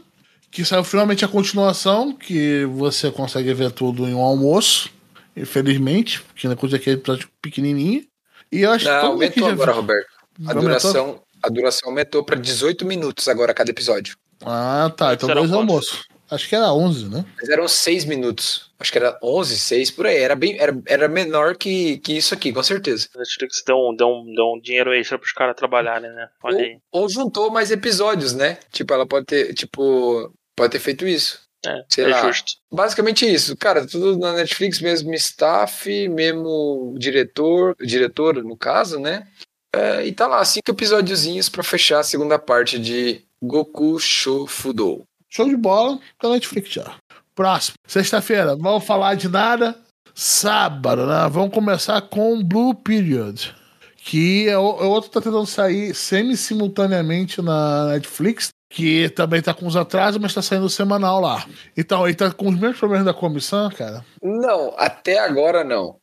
[0.49, 4.89] Que saiu finalmente a continuação, que você consegue ver tudo em um almoço.
[5.35, 8.03] Infelizmente, porque na coisa aqui é episódio pequenininho.
[8.51, 9.81] E eu acho que Não, aqui aumentou já agora, viu.
[9.81, 10.09] Roberto.
[10.47, 14.15] A duração, a duração aumentou para 18 minutos agora cada episódio.
[14.45, 15.13] Ah, tá.
[15.13, 16.05] Então Será dois almoços.
[16.31, 17.25] Acho que era 11, né?
[17.37, 18.71] Mas eram 6 minutos.
[18.79, 20.17] Acho que era 11, 6 por aí.
[20.17, 23.09] Era, bem, era, era menor que, que isso aqui, com certeza.
[23.13, 26.29] A Netflix um, um, deu um dinheiro extra pros caras trabalharem, né?
[26.41, 26.79] Olha aí.
[26.89, 28.57] Ou, ou juntou mais episódios, né?
[28.71, 31.41] Tipo, ela pode ter, tipo, pode ter feito isso.
[31.65, 32.21] É, Sei é lá.
[32.25, 32.53] justo.
[32.71, 39.27] Basicamente isso, cara, tudo na Netflix, mesmo staff, mesmo diretor, diretor no caso, né?
[39.75, 45.03] É, e tá lá, cinco episódiozinhos pra fechar a segunda parte de Goku Shofudo.
[45.31, 46.95] Show de bola da Netflix já.
[47.33, 47.75] Próximo.
[47.87, 49.75] Sexta-feira, vamos falar de nada.
[50.13, 51.27] Sábado, né?
[51.31, 53.55] Vamos começar com Blue Period.
[54.03, 58.49] Que é, o- é outro que tá tentando sair semi-simultaneamente na Netflix.
[58.73, 61.45] Que também tá com os atrasos, mas tá saindo semanal lá.
[61.75, 64.03] Então, ele tá com os mesmos problemas da comissão, cara.
[64.23, 65.97] Não, até agora não.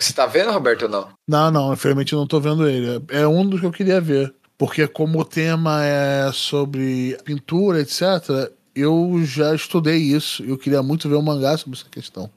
[0.00, 1.08] Você tá vendo, Roberto, ou não?
[1.28, 3.00] Não, não, infelizmente eu não tô vendo ele.
[3.10, 4.34] É um dos que eu queria ver.
[4.58, 10.44] Porque como o tema é sobre pintura, etc., eu já estudei isso.
[10.44, 12.30] Eu queria muito ver um mangá sobre essa questão.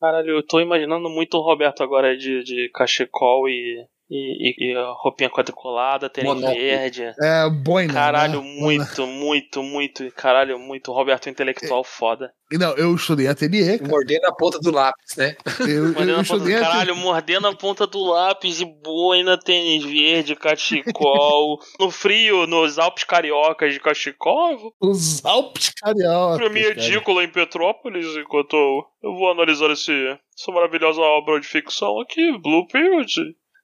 [0.00, 4.76] Caralho, eu tô imaginando muito o Roberto agora de, de cachecol e, e, e- e
[4.76, 7.02] a roupinha quadriculada, tênis verde.
[7.20, 7.92] É boina.
[7.92, 8.56] Caralho, né?
[8.60, 10.10] muito, muito, muito.
[10.12, 10.92] Caralho, muito.
[10.92, 12.30] Roberto intelectual foda.
[12.50, 13.90] Não, eu estudei ateliê, cara.
[13.90, 15.36] Mordendo a ponta do lápis, né?
[15.60, 16.60] Eu, eu, Mordendo a ponta, estudei ateliê.
[16.72, 21.58] caralho, mordendo a ponta do lápis e boina, tênis verde, cachecol.
[21.78, 24.72] no frio, nos Alpes Cariocas de cachecol.
[24.80, 26.38] Os Alpes Carioca.
[26.38, 26.86] Pra mim é cara.
[26.86, 32.32] edícula em Petrópolis, enquanto eu, eu vou analisar esse, essa maravilhosa obra de ficção aqui,
[32.38, 33.12] Blue Period.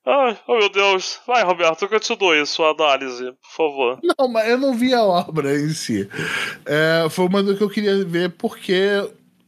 [0.06, 1.18] Ai, oh meu Deus.
[1.26, 4.00] Vai, Roberto, continue sua análise, por favor.
[4.18, 6.08] Não, mas eu não vi a obra em si.
[6.66, 8.74] É, foi uma do que eu queria ver porque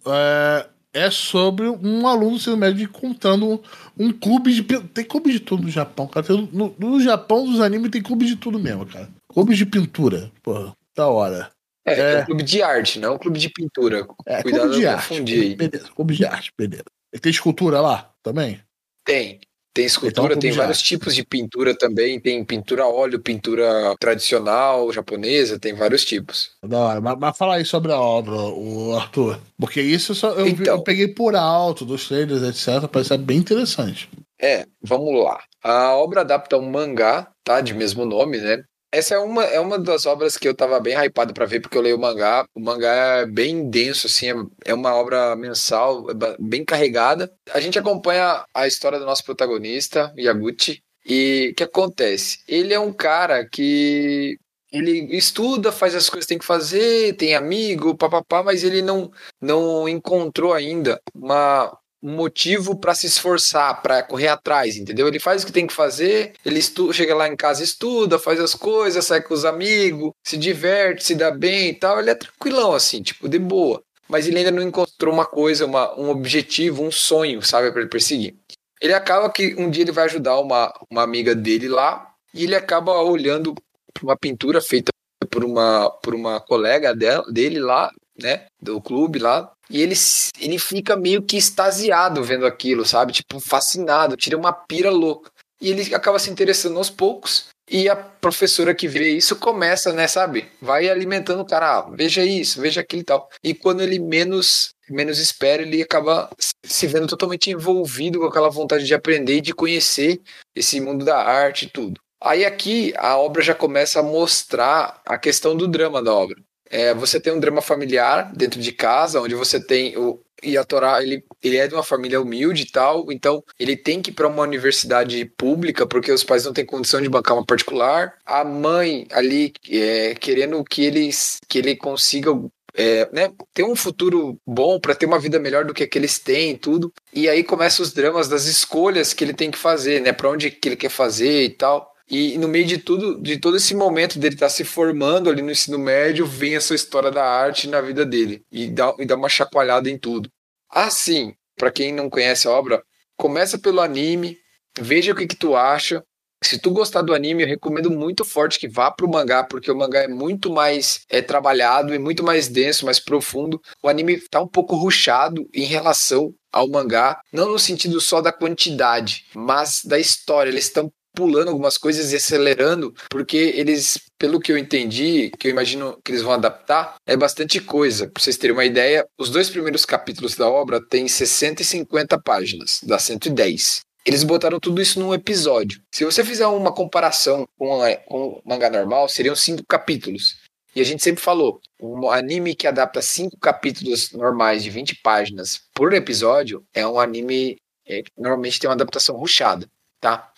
[0.07, 3.63] é, é sobre um aluno do ensino médio contando
[3.99, 4.63] um clube de.
[4.63, 6.27] Tem clube de tudo no Japão, cara.
[6.27, 9.11] Tem- no, no Japão dos animes tem clube de tudo mesmo, cara.
[9.29, 10.33] Clube de pintura.
[10.43, 11.51] Porra, da hora.
[11.87, 12.23] É, é, É.
[12.23, 14.07] um clube de arte, não um clube de pintura.
[14.25, 15.21] É, Cuidado clube de arte.
[15.55, 16.85] Beleza, clube de arte, beleza.
[17.13, 18.59] E tem escultura lá também?
[19.05, 19.39] Tem.
[19.77, 22.19] Tem Então, escultura, clube tem de vários tipos de pintura também.
[22.19, 26.53] Tem pintura a óleo, pintura tradicional, japonesa, tem vários tipos.
[26.65, 27.01] Da hora.
[27.03, 29.39] Mas, mas fala aí sobre a obra, o Arthur.
[29.59, 30.77] Porque isso eu só, eu, Então.
[30.77, 32.89] eu peguei por alto dos trailers, etc.
[32.89, 34.09] Parece ser bem interessante.
[34.41, 35.41] É, vamos lá.
[35.63, 37.61] A obra adapta um mangá, tá?
[37.61, 38.63] De mesmo nome, né?
[38.97, 41.77] Essa é uma, é uma das obras que eu tava bem hypado pra ver, porque
[41.77, 42.47] eu leio o mangá.
[42.55, 47.31] O mangá é bem denso, assim, é, é uma obra mensal, é bem carregada.
[47.53, 52.39] A gente acompanha a história do nosso protagonista, Yaguchi, e o que acontece?
[52.49, 54.39] Ele é um cara que
[54.73, 59.11] ele estuda, faz as coisas que tem que fazer, tem amigo, papapá, mas ele não,
[59.39, 61.77] não encontrou ainda uma, um
[62.07, 65.09] motivo para se esforçar, para correr atrás, entendeu?
[65.09, 68.39] Ele faz o que tem que fazer, ele estu chega lá em casa, estuda, faz
[68.41, 71.99] as coisas, sai com os amigos, se diverte, se dá bem e tal.
[71.99, 73.83] Ele é tranquilão, assim, tipo, de boa.
[74.09, 77.91] Mas ele ainda não encontrou uma coisa, uma, um objetivo, um sonho, sabe, para ele
[77.91, 78.37] perseguir.
[78.81, 82.55] Ele acaba que um dia ele vai ajudar uma, uma amiga dele lá e ele
[82.55, 83.55] acaba olhando
[83.93, 84.91] para uma pintura feita
[85.31, 87.91] por uma, por uma colega dela, dele lá,
[88.21, 89.95] né, do clube lá, e ele,
[90.41, 93.13] ele fica meio que extasiado vendo aquilo, sabe?
[93.13, 95.31] Tipo, fascinado, tira uma pira louca.
[95.61, 97.49] E ele acaba se interessando aos poucos.
[97.69, 100.49] E a professora que vê isso começa, né, sabe?
[100.63, 103.29] Vai alimentando o cara, ah, veja isso, veja aquilo e tal.
[103.43, 106.31] E quando ele menos menos espera, ele acaba
[106.65, 110.21] se vendo totalmente envolvido com aquela vontade de aprender e de conhecer
[110.55, 112.01] esse mundo da arte e tudo.
[112.23, 116.37] Aí aqui a obra já começa a mostrar a questão do drama da obra.
[116.71, 120.65] É, você tem um drama familiar dentro de casa, onde você tem o e a
[120.65, 124.15] Torá, ele, ele é de uma família humilde e tal, então ele tem que ir
[124.15, 128.15] para uma universidade pública porque os pais não têm condição de bancar uma particular.
[128.25, 131.09] A mãe ali é, querendo que ele,
[131.49, 132.31] que ele consiga
[132.75, 135.99] é, né, ter um futuro bom para ter uma vida melhor do que a que
[135.99, 136.93] eles têm e tudo.
[137.13, 140.51] E aí começam os dramas das escolhas que ele tem que fazer, né, para onde
[140.51, 141.96] que ele quer fazer e tal.
[142.09, 145.51] E no meio de tudo, de todo esse momento dele estar se formando ali no
[145.51, 149.29] ensino médio, vem essa história da arte na vida dele e dá, e dá uma
[149.29, 150.31] chacoalhada em tudo.
[150.71, 152.83] Assim, para quem não conhece a obra,
[153.17, 154.39] começa pelo anime,
[154.79, 156.05] veja o que, que tu acha.
[156.45, 159.77] Se tu gostar do anime, eu recomendo muito forte que vá pro mangá, porque o
[159.77, 163.61] mangá é muito mais é, trabalhado e muito mais denso, mais profundo.
[163.83, 168.33] O anime tá um pouco ruchado em relação ao mangá, não no sentido só da
[168.33, 170.51] quantidade, mas da história.
[170.51, 175.51] Eles estão pulando algumas coisas e acelerando, porque eles, pelo que eu entendi, que eu
[175.51, 178.07] imagino que eles vão adaptar, é bastante coisa.
[178.07, 182.21] Pra vocês terem uma ideia, os dois primeiros capítulos da obra têm 60 e 50
[182.21, 183.81] páginas, dá 110.
[184.05, 185.81] Eles botaram tudo isso num episódio.
[185.93, 190.37] Se você fizer uma comparação com o mangá normal, seriam cinco capítulos.
[190.77, 195.63] E a gente sempre falou, um anime que adapta cinco capítulos normais de 20 páginas
[195.75, 197.57] por episódio é um anime
[197.87, 199.67] é, que normalmente tem uma adaptação ruchada,
[199.99, 200.31] tá?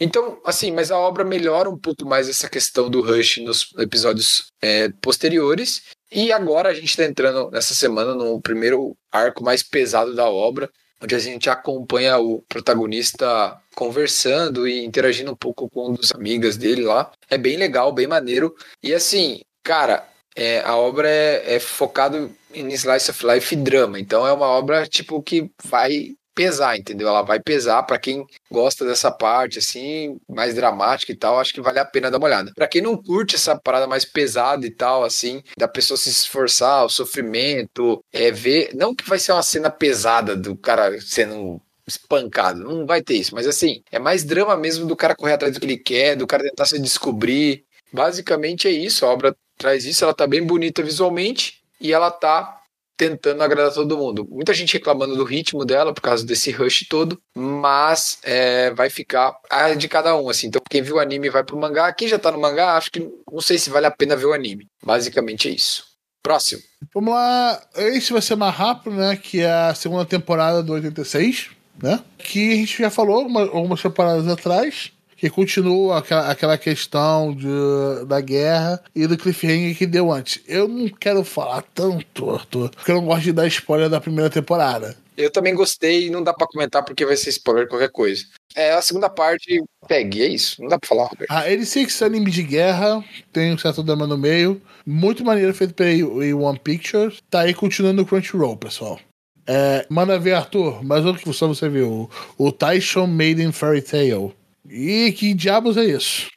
[0.00, 4.46] Então, assim, mas a obra melhora um pouco mais essa questão do Rush nos episódios
[4.62, 5.82] é, posteriores.
[6.10, 10.70] E agora a gente está entrando nessa semana no primeiro arco mais pesado da obra,
[11.02, 16.56] onde a gente acompanha o protagonista conversando e interagindo um pouco com um dos amigas
[16.56, 17.10] dele lá.
[17.28, 18.54] É bem legal, bem maneiro.
[18.82, 23.98] E assim, cara, é, a obra é, é focada em slice of life e drama.
[23.98, 27.08] Então é uma obra tipo que vai pesar, entendeu?
[27.08, 31.60] Ela vai pesar para quem gosta dessa parte assim, mais dramática e tal, acho que
[31.60, 32.52] vale a pena dar uma olhada.
[32.54, 36.84] Para quem não curte essa parada mais pesada e tal assim, da pessoa se esforçar,
[36.84, 42.62] o sofrimento, é ver, não que vai ser uma cena pesada do cara sendo espancado,
[42.62, 45.58] não vai ter isso, mas assim, é mais drama mesmo do cara correr atrás do
[45.58, 47.64] que ele quer, do cara tentar se descobrir.
[47.92, 52.57] Basicamente é isso, a obra traz isso, ela tá bem bonita visualmente e ela tá
[52.98, 54.26] tentando agradar todo mundo.
[54.28, 59.38] Muita gente reclamando do ritmo dela por causa desse rush todo, mas é, vai ficar
[59.48, 60.48] a de cada um, assim.
[60.48, 61.92] Então, quem viu o anime vai pro mangá.
[61.92, 64.32] Quem já tá no mangá, acho que não sei se vale a pena ver o
[64.32, 64.66] anime.
[64.84, 65.86] Basicamente é isso.
[66.20, 66.60] Próximo.
[66.92, 67.62] Vamos lá.
[67.76, 69.16] Esse vai ser mais rápido, né?
[69.16, 72.02] Que é a segunda temporada do 86, né?
[72.18, 78.06] Que a gente já falou uma, algumas temporadas atrás que continua aquela, aquela questão de,
[78.06, 80.40] da guerra e do cliffhanger que deu antes.
[80.46, 84.30] Eu não quero falar tanto, Arthur, porque eu não gosto de dar spoiler da primeira
[84.30, 84.96] temporada.
[85.16, 88.22] Eu também gostei e não dá para comentar porque vai ser spoiler qualquer coisa.
[88.54, 90.62] É, a segunda parte, pegue, é isso.
[90.62, 91.28] Não dá pra falar, Roberto.
[91.28, 94.62] Ah, ele sei que é anime de guerra, tem um certo drama no meio.
[94.86, 95.92] Muito maneiro feito pela
[96.36, 97.18] One Pictures.
[97.28, 99.00] Tá aí continuando no Crunchyroll, pessoal.
[99.44, 102.08] É, manda ver, Arthur, mas outro que só você viu.
[102.36, 104.37] O Taishon Maiden Fairy Tale.
[104.68, 106.28] E que diabos é isso?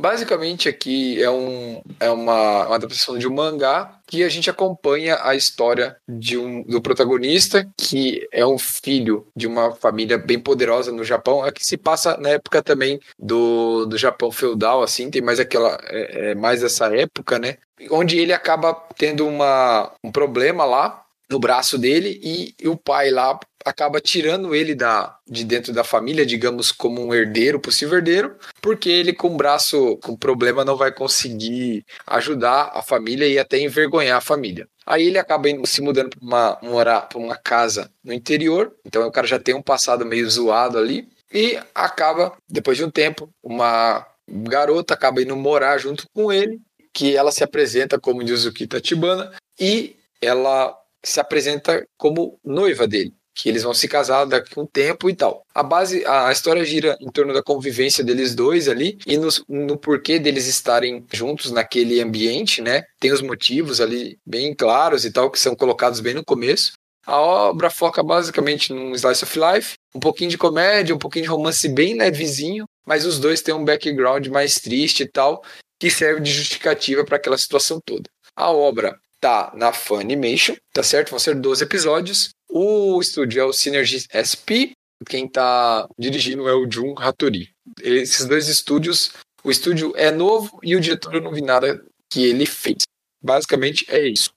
[0.00, 5.18] Basicamente aqui é, um, é uma, uma adaptação de um mangá que a gente acompanha
[5.22, 10.92] a história de um, do protagonista, que é um filho de uma família bem poderosa
[10.92, 15.20] no Japão, é que se passa na época também do, do Japão feudal, assim, tem
[15.20, 17.56] mais aquela, é, é mais essa época, né?
[17.90, 23.38] Onde ele acaba tendo uma, um problema lá no braço dele e, o pai lá
[23.64, 28.88] acaba tirando ele da, de dentro da família, digamos, como um herdeiro, possível herdeiro, porque
[28.88, 34.16] ele com o braço com problema não vai conseguir ajudar a família e até envergonhar
[34.16, 34.66] a família.
[34.86, 39.12] Aí ele acaba indo, se mudando para uma, morar uma casa no interior, então o
[39.12, 44.06] cara já tem um passado meio zoado ali, e acaba, depois de um tempo, uma
[44.26, 46.58] garota acaba indo morar junto com ele,
[46.92, 50.74] que ela se apresenta como Yuzuki Tachibana, e ela
[51.04, 55.14] se apresenta como noiva dele que eles vão se casar daqui a um tempo e
[55.14, 55.46] tal.
[55.54, 59.78] A base, a história gira em torno da convivência deles dois ali e no, no
[59.78, 62.82] porquê deles estarem juntos naquele ambiente, né?
[62.98, 66.72] Tem os motivos ali bem claros e tal que são colocados bem no começo.
[67.06, 71.30] A obra foca basicamente num slice of life, um pouquinho de comédia, um pouquinho de
[71.30, 75.42] romance bem levezinho, mas os dois têm um background mais triste e tal,
[75.80, 78.10] que serve de justificativa para aquela situação toda.
[78.36, 81.10] A obra tá na Funimation, tá certo?
[81.10, 82.30] Vão ser 12 episódios.
[82.48, 84.72] O estúdio é o Synergy SP,
[85.06, 87.50] quem tá dirigindo é o Jun Hattori.
[87.80, 89.12] Esses dois estúdios,
[89.44, 92.78] o estúdio é novo e o diretor eu não vi nada que ele fez.
[93.22, 94.30] Basicamente é isso.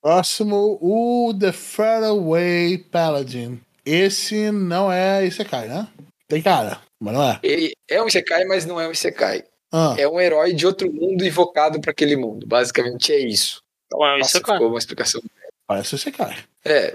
[0.00, 3.60] Próximo, o The Faraway Paladin.
[3.84, 5.88] Esse não é Isekai, né?
[6.28, 7.40] Tem cara, mas não é.
[7.42, 9.44] Ele é um Isekai, mas não é um Isekai.
[9.72, 9.96] Ah.
[9.98, 12.46] É um herói de outro mundo invocado para aquele mundo.
[12.46, 13.60] Basicamente é isso.
[13.88, 14.56] Então é um Nossa, Isekai.
[14.56, 15.20] ficou uma explicação.
[15.66, 16.44] Parece Isekai.
[16.64, 16.94] É,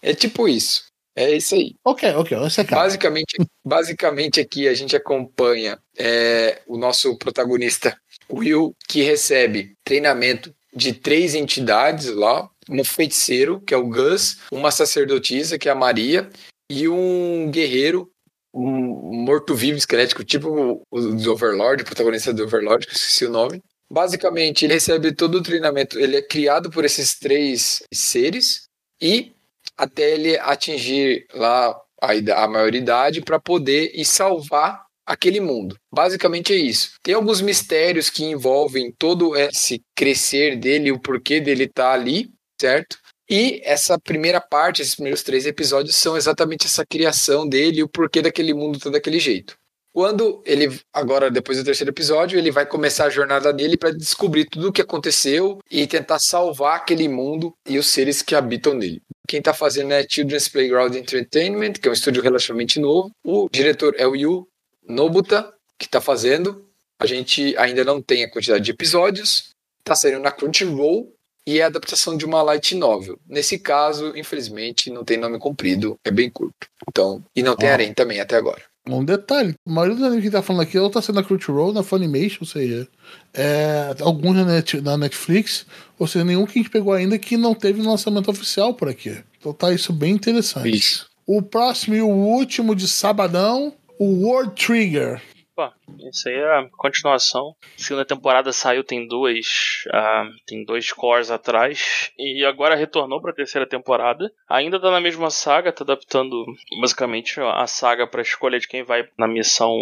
[0.00, 0.84] é tipo isso.
[1.16, 1.74] É isso aí.
[1.84, 2.78] Ok, ok, é Isekai.
[2.78, 7.96] Basicamente, basicamente aqui a gente acompanha é, o nosso protagonista
[8.30, 14.70] Will, que recebe treinamento de três entidades lá, um feiticeiro, que é o Gus, uma
[14.70, 16.30] sacerdotisa, que é a Maria,
[16.70, 18.08] e um guerreiro,
[18.54, 23.26] um morto-vivo esquelético, tipo o, o do Overlord, o protagonista do Overlord, que eu esqueci
[23.26, 23.60] o nome.
[23.92, 28.68] Basicamente, ele recebe todo o treinamento, ele é criado por esses três seres
[29.02, 29.32] e
[29.76, 35.76] até ele atingir lá a, a maioridade para poder ir salvar aquele mundo.
[35.92, 36.92] Basicamente é isso.
[37.02, 42.30] Tem alguns mistérios que envolvem todo esse crescer dele, o porquê dele estar ali,
[42.60, 42.96] certo?
[43.28, 47.88] E essa primeira parte, esses primeiros três episódios, são exatamente essa criação dele e o
[47.88, 49.56] porquê daquele mundo tá daquele jeito.
[49.92, 54.44] Quando ele, agora depois do terceiro episódio, ele vai começar a jornada dele para descobrir
[54.44, 59.02] tudo o que aconteceu e tentar salvar aquele mundo e os seres que habitam nele.
[59.26, 63.10] Quem tá fazendo é Children's Playground Entertainment, que é um estúdio relativamente novo.
[63.24, 64.46] O diretor é o Yu
[64.88, 66.66] Nobuta, que tá fazendo.
[66.98, 69.50] A gente ainda não tem a quantidade de episódios.
[69.82, 71.12] Tá saindo na Crunchyroll
[71.46, 73.18] e é a adaptação de uma light novel.
[73.26, 76.68] Nesse caso, infelizmente, não tem nome comprido, é bem curto.
[76.88, 78.62] Então, e não tem harém também até agora.
[78.88, 81.72] Um detalhe, a maioria dos animes que tá falando aqui ou tá sendo na Crunchyroll,
[81.72, 82.88] na Funimation, ou seja,
[83.34, 85.66] é, alguns na, Net- na Netflix,
[85.98, 89.22] ou seja, nenhum que a gente pegou ainda que não teve lançamento oficial por aqui.
[89.38, 90.76] Então tá isso bem interessante.
[90.76, 91.06] Isso.
[91.26, 95.20] O próximo e o último de sabadão, o World Trigger.
[95.60, 95.70] Pô,
[96.08, 97.54] isso aí é a continuação.
[97.76, 99.84] Segunda temporada saiu, tem duas.
[99.88, 102.10] Uh, tem dois cores atrás.
[102.18, 104.32] E agora retornou pra terceira temporada.
[104.48, 106.46] Ainda tá na mesma saga, tá adaptando
[106.80, 109.76] basicamente a saga pra escolha de quem vai na missão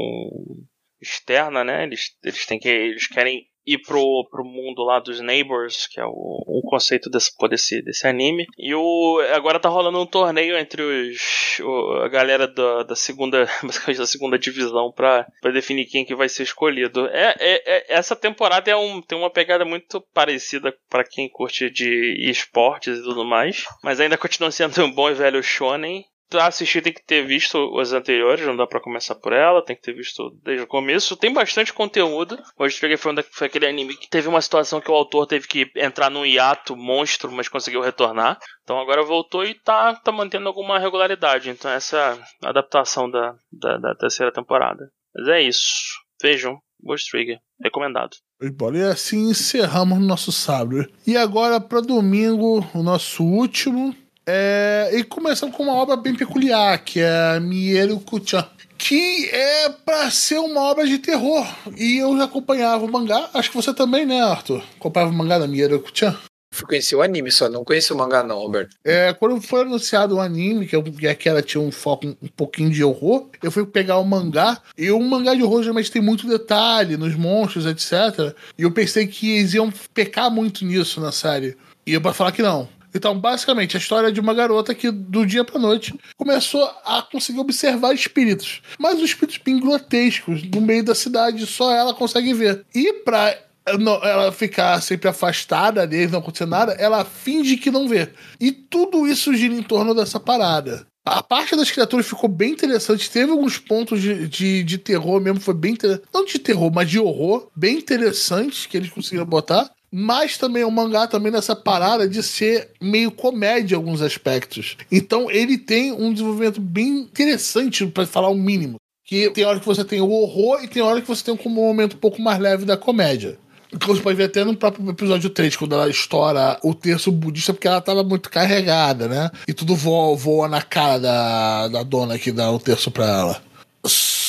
[1.01, 1.85] externa, né?
[1.85, 2.69] Eles, eles têm que.
[2.69, 6.11] Eles querem ir pro, pro mundo lá dos Neighbors, que é o,
[6.47, 8.47] o conceito desse, desse, desse anime.
[8.59, 13.47] E o, agora tá rolando um torneio entre os, o, a galera da, da segunda,
[13.97, 17.07] da segunda divisão pra, pra definir quem que vai ser escolhido.
[17.09, 21.71] É, é, é essa temporada é um, tem uma pegada muito parecida para quem curte
[21.71, 26.05] de esportes e tudo mais, mas ainda continua sendo um bom e velho shonen
[26.37, 29.83] assistir tem que ter visto os anteriores, não dá para começar por ela, tem que
[29.83, 31.17] ter visto desde o começo.
[31.17, 32.39] Tem bastante conteúdo.
[32.59, 35.71] Hoje peguei foi, foi aquele anime que teve uma situação que o autor teve que
[35.77, 38.39] entrar num hiato monstro, mas conseguiu retornar.
[38.63, 41.51] Então agora voltou e tá, tá mantendo alguma regularidade.
[41.51, 44.91] Então essa é a adaptação da, da, da terceira temporada.
[45.15, 45.95] Mas é isso.
[46.21, 47.39] Vejam, Ghost Trigger.
[47.63, 48.17] Recomendado.
[48.41, 50.87] E assim encerramos nosso sábado.
[51.07, 53.95] E agora para domingo, o nosso último
[54.31, 60.11] é, e começamos com uma obra bem peculiar, que é Mieru Kuchan, que é para
[60.11, 61.47] ser uma obra de terror.
[61.75, 64.63] E eu já acompanhava o mangá, acho que você também, né, Arthur?
[64.77, 66.15] Acompanhava o mangá da Mieru Kuchan?
[66.53, 68.77] Fui conhecer o anime só, não conheço o mangá não, Roberto.
[68.85, 72.29] É, quando foi anunciado o anime, que, eu, que ela tinha um foco um, um,
[72.29, 76.03] pouquinho de horror, eu fui pegar o mangá, e o mangá de horror geralmente tem
[76.03, 78.35] muito detalhe nos monstros, etc.
[78.59, 81.57] E eu pensei que eles iam pecar muito nisso na série.
[81.87, 82.69] E eu pra falar que não.
[82.95, 87.03] Então, basicamente, a história é de uma garota que, do dia pra noite, começou a
[87.03, 88.63] conseguir observar espíritos.
[88.79, 92.65] Mas os espíritos bem grotescos, no meio da cidade, só ela consegue ver.
[92.75, 93.37] E pra
[93.67, 98.09] ela ficar sempre afastada deles, não acontecer nada, ela finge que não vê.
[98.41, 100.87] E tudo isso gira em torno dessa parada.
[101.05, 103.11] A parte das criaturas ficou bem interessante.
[103.11, 105.77] Teve alguns pontos de, de, de terror mesmo, foi bem.
[106.13, 109.71] Não de terror, mas de horror, bem interessantes que eles conseguiram botar.
[109.91, 114.77] Mas também o mangá também nessa parada de ser meio comédia em alguns aspectos.
[114.93, 118.77] Então ele tem um desenvolvimento bem interessante, para falar o mínimo.
[119.05, 121.51] Que tem hora que você tem o horror e tem hora que você tem um
[121.51, 123.39] momento um pouco mais leve da comédia.
[123.71, 127.53] Que você pode ver até no próprio episódio 3, quando ela estoura o terço budista,
[127.53, 129.31] porque ela tava muito carregada, né?
[129.47, 133.43] E tudo voa, voa na cara da, da dona que dá o terço pra ela.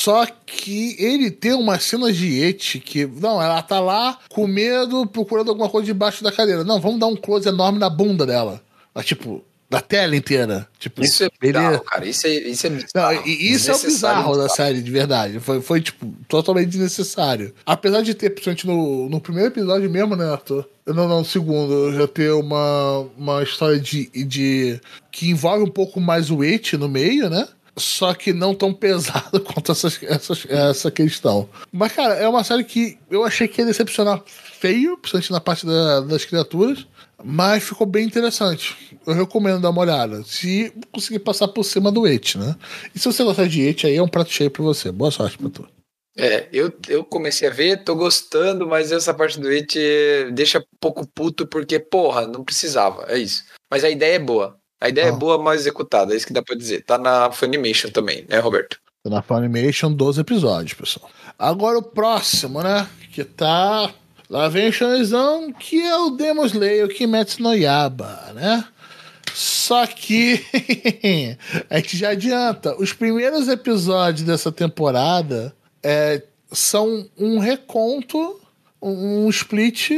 [0.10, 3.06] Só que ele tem umas cenas de et que.
[3.06, 6.64] Não, ela tá lá com medo, procurando alguma coisa debaixo da cadeira.
[6.64, 8.60] Não, vamos dar um close enorme na bunda dela.
[8.92, 10.68] Mas, tipo, da tela inteira.
[10.80, 11.84] Tipo, isso é bizarro, ele...
[11.84, 12.08] cara.
[12.08, 13.16] Isso é, isso é bizarro.
[13.18, 15.40] Não, isso é o bizarro da série, de verdade.
[15.40, 17.54] Foi, foi, tipo, totalmente desnecessário.
[17.64, 20.68] Apesar de ter, principalmente no, no primeiro episódio mesmo, né, Arthur?
[20.88, 24.82] Não, não, no segundo, já ter uma, uma história de, de.
[25.12, 27.48] que envolve um pouco mais o et no meio, né?
[27.80, 31.50] Só que não tão pesado quanto essas, essas, essa questão.
[31.72, 35.66] Mas, cara, é uma série que eu achei que ia decepcionar feio, principalmente na parte
[35.66, 36.86] da, das criaturas,
[37.24, 38.76] mas ficou bem interessante.
[39.06, 40.24] Eu recomendo dar uma olhada.
[40.24, 42.56] Se conseguir passar por cima do It, né?
[42.94, 44.92] E se você gostar de It, aí é um prato cheio pra você.
[44.92, 45.68] Boa sorte pra tu.
[46.18, 49.80] É, eu, eu comecei a ver, tô gostando, mas essa parte do It
[50.34, 53.06] deixa pouco puto, porque, porra, não precisava.
[53.08, 53.46] É isso.
[53.72, 54.59] Mas a ideia é boa.
[54.82, 55.14] A ideia é ah.
[55.14, 56.84] é boa, mal executada, é isso que dá pra dizer.
[56.84, 58.80] Tá na Funimation também, né, Roberto?
[59.04, 61.10] Tá na Funimation 12 episódios, pessoal.
[61.38, 62.88] Agora o próximo, né?
[63.12, 63.94] Que tá.
[64.30, 68.64] Lá vem o Shonezão, que é o Demon Slayer Kimetsu no Yaba, né?
[69.34, 70.46] Só que
[71.70, 72.76] a gente já adianta.
[72.80, 76.22] Os primeiros episódios dessa temporada é,
[76.52, 78.40] são um reconto,
[78.82, 79.92] um split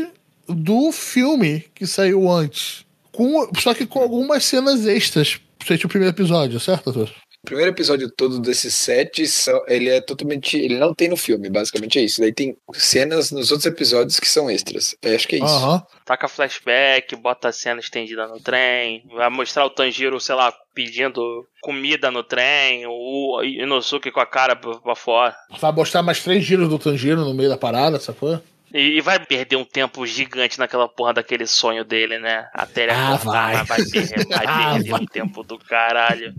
[0.48, 2.86] do filme que saiu antes.
[3.12, 5.40] Com, só que com algumas cenas extras.
[5.58, 7.12] Principalmente o primeiro episódio, certo, Arthur?
[7.44, 9.24] O primeiro episódio todo desses sete,
[9.68, 10.58] ele é totalmente.
[10.58, 12.22] Ele não tem no filme, basicamente é isso.
[12.22, 14.96] Daí tem cenas nos outros episódios que são extras.
[15.02, 15.66] Eu acho que é isso.
[15.66, 15.82] Uhum.
[16.06, 21.22] Taca flashback, bota a cena estendida no trem, vai mostrar o Tanjiro, sei lá, pedindo
[21.62, 25.36] comida no trem, o Inosuke com a cara pra fora.
[25.60, 28.40] Vai mostrar mais três giros do Tanjiro no meio da parada, sacou?
[28.74, 32.48] E, e, vai perder um tempo gigante naquela porra daquele sonho dele, né?
[32.54, 33.64] Até ele ah, vai.
[33.66, 35.02] vai perder, vai ah, perder vai.
[35.02, 36.34] um tempo do caralho.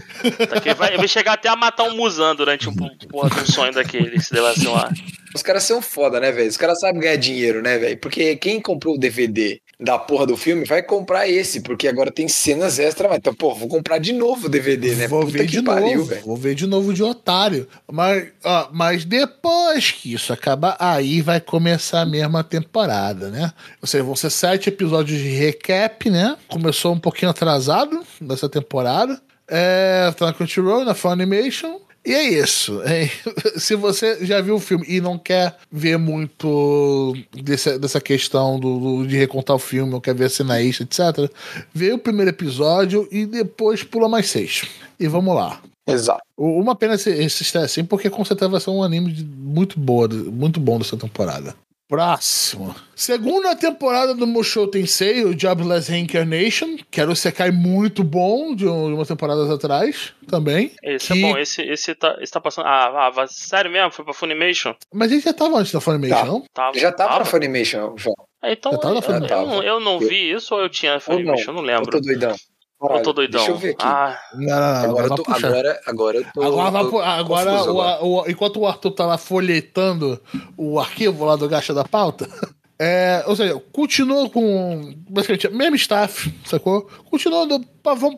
[0.77, 4.21] Vai, vai chegar até a matar um Musan durante um porra de um sonho daquele,
[4.21, 4.91] se assim lá.
[5.35, 6.49] Os caras são foda, né, velho?
[6.49, 7.99] Os caras sabem ganhar dinheiro, né, velho?
[7.99, 12.29] Porque quem comprou o DVD da porra do filme vai comprar esse, porque agora tem
[12.29, 15.09] cenas extra, mas então, pô, vou comprar de novo o DVD, né?
[15.09, 16.23] Vou Puta ver de pariu, novo, véio.
[16.25, 17.67] vou ver de novo de otário.
[17.91, 23.53] Mas, ó, mas depois que isso acabar, aí vai começar a mesma temporada, né?
[23.81, 26.37] Ou seja, vão ser sete episódios de recap, né?
[26.49, 29.21] Começou um pouquinho atrasado nessa temporada.
[29.49, 31.81] É, tá na Crunchyroll, na Funimation.
[32.05, 32.83] E é isso.
[32.85, 33.11] hein?
[33.57, 38.79] Se você já viu o filme e não quer ver muito dessa, dessa questão do,
[38.79, 41.31] do- de recontar o filme, ou quer ver a cena extra, etc.,
[41.73, 44.63] vê o primeiro episódio e depois pula mais seis.
[44.99, 45.61] E vamos lá.
[45.87, 46.23] Exato.
[46.37, 47.11] Uma pena esse
[47.43, 50.97] estreia assim, porque com certeza vai ser um anime de- muito, boa, muito bom dessa
[50.97, 51.55] temporada.
[51.97, 52.75] Próximo.
[52.97, 58.95] Segunda temporada do Mushoku Tensei, o Jobless Reincarnation, que era Sekai muito bom de, um-
[58.95, 60.73] umas temporadas atrás também.
[60.83, 62.65] Esse Que- é bom, esse, esse, tá, esse tá passando.
[62.67, 63.91] Ah, ah, sério mesmo?
[63.91, 64.75] Foi pra Funimation?
[64.91, 66.25] Mas ele já tava antes da Funimation, Tá.
[66.25, 66.45] não?
[66.55, 67.19] Tava, Já tava tava?
[67.21, 68.17] na Funimation, João.
[68.41, 69.35] Ah, Então, Já tava na eu, Funimation.
[69.43, 71.01] eu não, eu não vi isso ou eu tinha não?
[71.01, 71.51] Funimation?
[71.51, 71.91] Eu não Eu lembro.
[71.91, 72.35] tô doidão.
[72.83, 73.39] Eu Caralho, tô doidão.
[73.41, 73.85] Deixa eu ver aqui.
[73.87, 74.59] Ah, Não, não, não.
[74.61, 76.43] agora, Agora, eu tô, agora, agora eu tô.
[76.43, 78.05] Agora, vai tô agora, o- agora.
[78.05, 80.21] o- enquanto o Arthur tá lá folhetando
[80.57, 82.29] o arquivo lá do Gacha da Pauta,
[82.81, 86.91] é, ou seja, continua com basicamente o mesmo staff, sacou?
[87.09, 87.61] Continuou, do-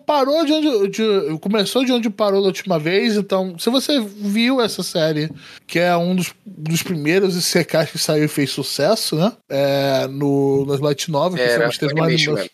[0.07, 0.89] parou de onde.
[0.89, 5.31] de- começou de onde parou da última vez, então, se você viu essa série,
[5.67, 9.31] que é um dos, dos primeiros ICKs que saiu e fez sucesso, né?
[9.51, 12.47] É, no, nas Light Novels, que Era sempre teve uma animação.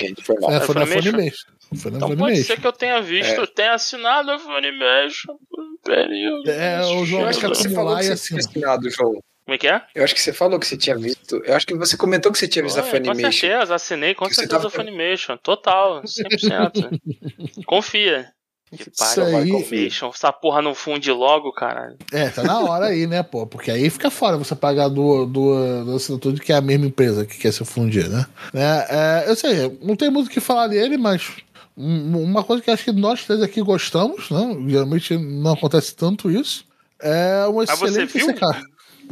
[0.00, 0.50] Gente, foi mal.
[0.52, 1.10] É, foi na Funimation?
[1.10, 1.36] Funimation.
[1.82, 2.44] Foi na então pode Funimation.
[2.46, 6.50] ser que eu tenha visto, tenha assinado a Funimation por um período.
[6.50, 9.12] É, o João Eu acho que você falou que você tinha assinado, João.
[9.44, 9.82] Como é que é?
[9.94, 11.42] Eu acho que você falou que você tinha visto.
[11.42, 13.48] Eu acho que você comentou que você tinha visto a Foi, com Funimation.
[13.48, 15.36] certeza, assinei com Que certeza a tava- Funimation.
[15.38, 17.00] Total, 100%.
[17.66, 18.30] Confia.
[18.76, 19.88] Que pariu, aí.
[20.12, 21.96] Essa porra não funde logo, caralho.
[22.12, 23.46] É, tá na hora aí, né, pô?
[23.46, 27.24] Porque aí fica fora você pagar do, do, do assinatura que é a mesma empresa
[27.24, 28.26] que quer se fundir, né?
[28.52, 31.30] É, é, eu sei, não tem muito o que falar dele, mas
[31.76, 34.56] um- uma coisa que acho que nós três aqui gostamos, né?
[34.68, 36.64] Geralmente não acontece tanto isso.
[37.00, 38.34] É uma Mas você excelente viu?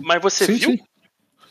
[0.02, 0.70] Mas você Sim, viu?
[0.72, 0.78] sim.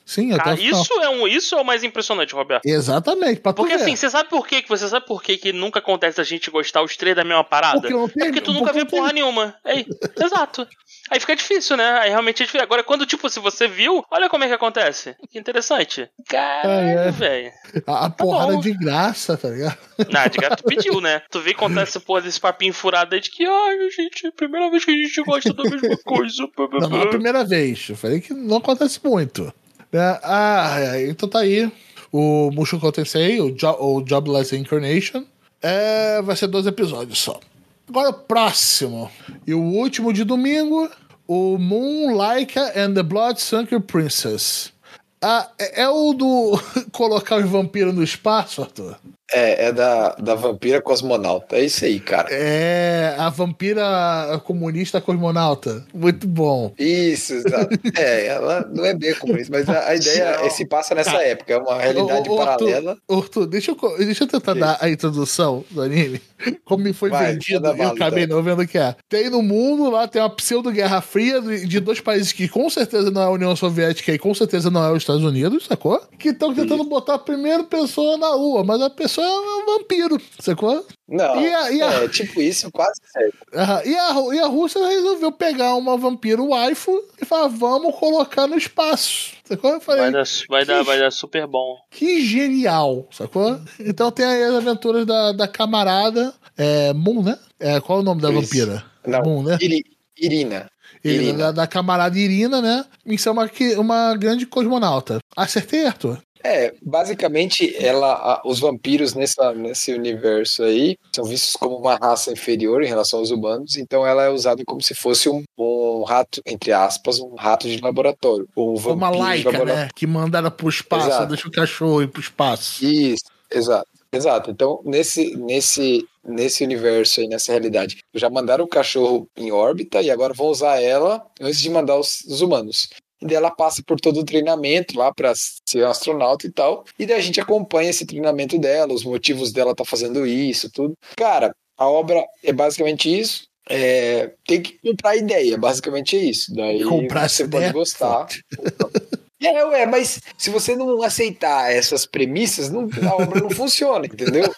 [0.06, 2.64] Sim, até Ah, isso é, um, isso é o mais impressionante, Roberto.
[2.64, 3.82] Exatamente, pra tu Porque ver.
[3.84, 4.62] assim, você sabe por quê?
[4.62, 7.44] que Você sabe por quê que nunca acontece a gente gostar os três da mesma
[7.44, 7.82] parada?
[7.82, 9.56] Porque não tem- é porque tu nunca vê porra nenhuma.
[9.66, 9.86] Aí,
[10.22, 10.68] exato.
[11.10, 12.00] Aí fica difícil, né?
[12.00, 12.64] Aí realmente é difícil.
[12.64, 15.16] Agora, quando, tipo, se você viu, olha como é que acontece.
[15.32, 16.08] Que interessante.
[16.30, 16.70] Caralho,
[17.00, 17.12] É, é.
[17.12, 17.52] velho.
[17.88, 18.60] A, a porrada bom.
[18.60, 19.78] de graça, tá ligado?
[20.10, 21.22] Não, de gato pediu, né?
[21.32, 24.70] Tu vê que acontece, porra, desse papinho furado aí de que, ai, gente, é primeira
[24.70, 26.48] vez que a gente gosta da mesma coisa.
[26.58, 27.88] Não, não é a primeira vez.
[27.90, 29.52] Eu falei que não acontece muito.
[29.96, 30.20] Né?
[30.24, 31.72] Ah, é, então tá aí.
[32.12, 35.24] O Mushoku Tensei, o, jo o Jobless Incarnation.
[35.62, 37.40] É, vai ser dois episódios só.
[37.88, 39.10] Agora o próximo.
[39.48, 40.90] E o último de domingo.
[41.26, 44.74] O Moon Laika and the Bloodsucker Princess.
[45.22, 46.60] Ah, é, é o do
[46.92, 48.98] colocar os vampiros no espaço, Arthur?
[49.32, 51.56] É, é da, da vampira cosmonauta.
[51.56, 52.28] É isso aí, cara.
[52.32, 55.86] É a vampira comunista cosmonauta.
[55.94, 56.74] Muito bom.
[56.78, 57.76] Isso, exato.
[57.98, 61.54] É, ela não é bem comunista, mas a, a ideia é se passa nessa época.
[61.54, 62.98] É uma realidade Ô, ô, ô, paralela.
[63.10, 66.22] Arthur, deixa eu, deixa eu tentar Que dar a introdução do anime.
[66.66, 68.38] Como me foi Vai, vendido, eu acabei então.
[68.38, 68.96] não vendo o que é.
[69.08, 73.12] Tem no mundo lá, tem uma pseudo-guerra fria de de dois países que com certeza
[73.12, 76.02] não é a União Soviética e com certeza não é os Estados Unidos, sacou?
[76.18, 80.20] Que estão tentando botar a primeira pessoa na lua, mas a pessoa é um vampiro,
[80.40, 80.86] sacou?
[81.08, 83.38] Não, E a- e a- é tipo isso, quase certo.
[83.54, 83.82] Aham.
[83.86, 88.58] E, a, e a Rússia resolveu pegar uma vampiro waifu e falar, vamos colocar no
[88.58, 89.34] espaço.
[89.46, 89.72] Sacou?
[89.72, 91.78] Eu falei, Vai dar, vai, dar, vai dar super bom.
[91.92, 93.60] Que genial, sacou?
[93.80, 97.38] Então tem aí as aventuras da, da camarada é, Moon, né?
[97.60, 98.42] É, qual é o nome da Isso.
[98.42, 98.84] vampira?
[99.06, 99.58] Não, Moon, né?
[99.62, 99.84] Iri-
[100.18, 100.68] Irina.
[101.04, 101.38] Irina.
[101.38, 102.84] Da, da camarada Irina, né?
[103.06, 105.20] Em ser uma, que- uma grande cosmonauta.
[105.36, 106.20] Acertei, Arthur?
[106.46, 112.32] É, basicamente, ela, a- os vampiros nessa, nesse universo aí são vistos como uma raça
[112.32, 116.42] inferior em relação aos humanos, então ela é usada como se fosse um, um rato,
[116.46, 118.48] entre aspas, um rato de laboratório.
[118.56, 119.90] Um uma vampiro de laica, né?
[119.96, 121.28] Que mandaram pro espaço, Exato.
[121.30, 122.86] deixa o cachorro ir pro espaço.
[122.86, 123.88] Isso, exato.
[124.14, 124.50] Exato.
[124.50, 130.10] Então, nesse, nesse, nesse universo aí, nessa realidade, já mandaram o cachorro em órbita e
[130.10, 132.88] agora vão usar ela antes de mandar os, os humanos.
[133.26, 135.34] E daí ela passa por todo o treinamento lá para
[135.68, 136.86] ser astronauta e tal.
[137.00, 140.94] E daí a gente acompanha esse treinamento dela, os motivos dela tá fazendo isso, tudo.
[141.18, 143.48] Cara, a obra é basicamente isso.
[143.68, 146.54] É, tem que comprar a ideia, basicamente é isso.
[146.54, 148.28] Daí Comprar você pode ideia, gostar.
[149.44, 154.52] É, ué, mas se você não aceitar essas premissas, não- a obra não funciona, entendeu?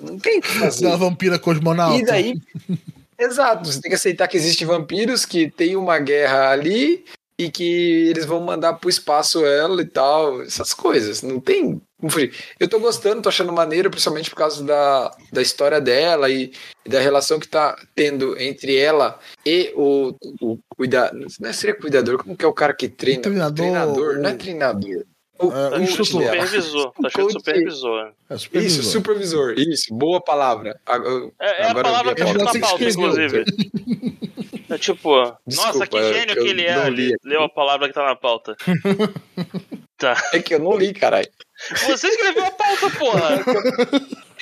[0.00, 0.84] Não tem o que fazer.
[0.88, 1.98] Da vampira cosmonauta.
[2.00, 2.34] E daí,
[3.18, 7.04] exato, você tem que aceitar que existem vampiros, que tem uma guerra ali
[7.38, 11.22] e que eles vão mandar pro espaço ela e tal, essas coisas.
[11.22, 12.34] Não tem como fugir.
[12.58, 16.52] Eu tô gostando, tô achando maneiro, principalmente por causa da, da história dela e,
[16.84, 21.26] e da relação que tá tendo entre ela e o, o cuidador.
[21.40, 23.22] Não é seria cuidador, como que é o cara que treina?
[23.22, 25.04] Treinador, Treinador, não é treinador.
[25.38, 26.20] O, É, o instrutor.
[26.22, 26.46] dela.
[26.46, 26.92] Supervisor.
[26.98, 28.12] Tá O escrito coach- supervisor.
[28.30, 28.84] É Isso, supervisor.
[28.84, 29.54] supervisor.
[29.58, 30.78] Isso, boa palavra.
[30.84, 33.44] Agora, É, é a palavra vi que eu na pauta, inclusive.
[34.70, 36.90] É tipo, nossa, que Desculpa, gênio que ele é.
[36.90, 37.14] li.
[37.24, 38.54] Leu a palavra que tá na pauta.
[39.96, 40.14] tá.
[40.32, 41.28] É que eu não li, caralho.
[41.86, 43.40] Você escreveu a pauta, porra!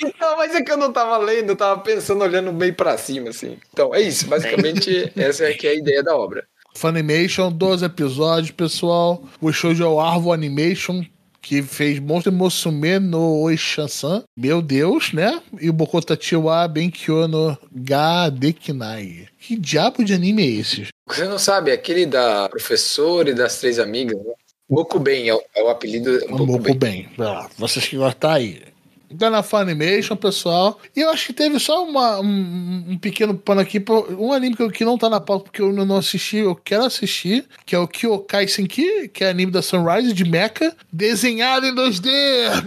[0.03, 3.29] Então, mas é que eu não tava lendo, eu tava pensando, olhando bem pra cima,
[3.29, 3.57] assim.
[3.73, 4.27] Então, é isso.
[4.27, 6.45] Basicamente, essa é que é a ideia da obra.
[6.77, 9.23] Funimation, 12 episódios, pessoal.
[9.41, 11.03] O Shoujo Arvo Animation,
[11.41, 14.23] que fez Monster Musume no Oishan-san.
[14.37, 15.41] Meu Deus, né?
[15.59, 19.27] E o Bokotati wa Benkyo no Ga Dekinai.
[19.39, 20.87] Que diabo de anime é esse?
[21.07, 24.33] Você não sabe, aquele da professora e das três amigas, né?
[24.69, 26.77] Gokuben é, o- é o apelido Um pouco Gokuben.
[26.77, 27.09] bem.
[27.19, 28.61] Ah, Vocês que gostam aí.
[29.09, 30.79] Então na Funimation, pessoal.
[30.95, 33.79] E eu acho que teve só uma- um, um pequeno pano aqui.
[33.79, 36.55] pra- Um anime que, eu- que não tá na pauta porque eu não assisti, eu
[36.55, 37.45] quero assistir.
[37.65, 40.75] Que é o Kyokai Senki, que é anime da Sunrise de Mecha.
[40.91, 42.09] Desenhado em 2D.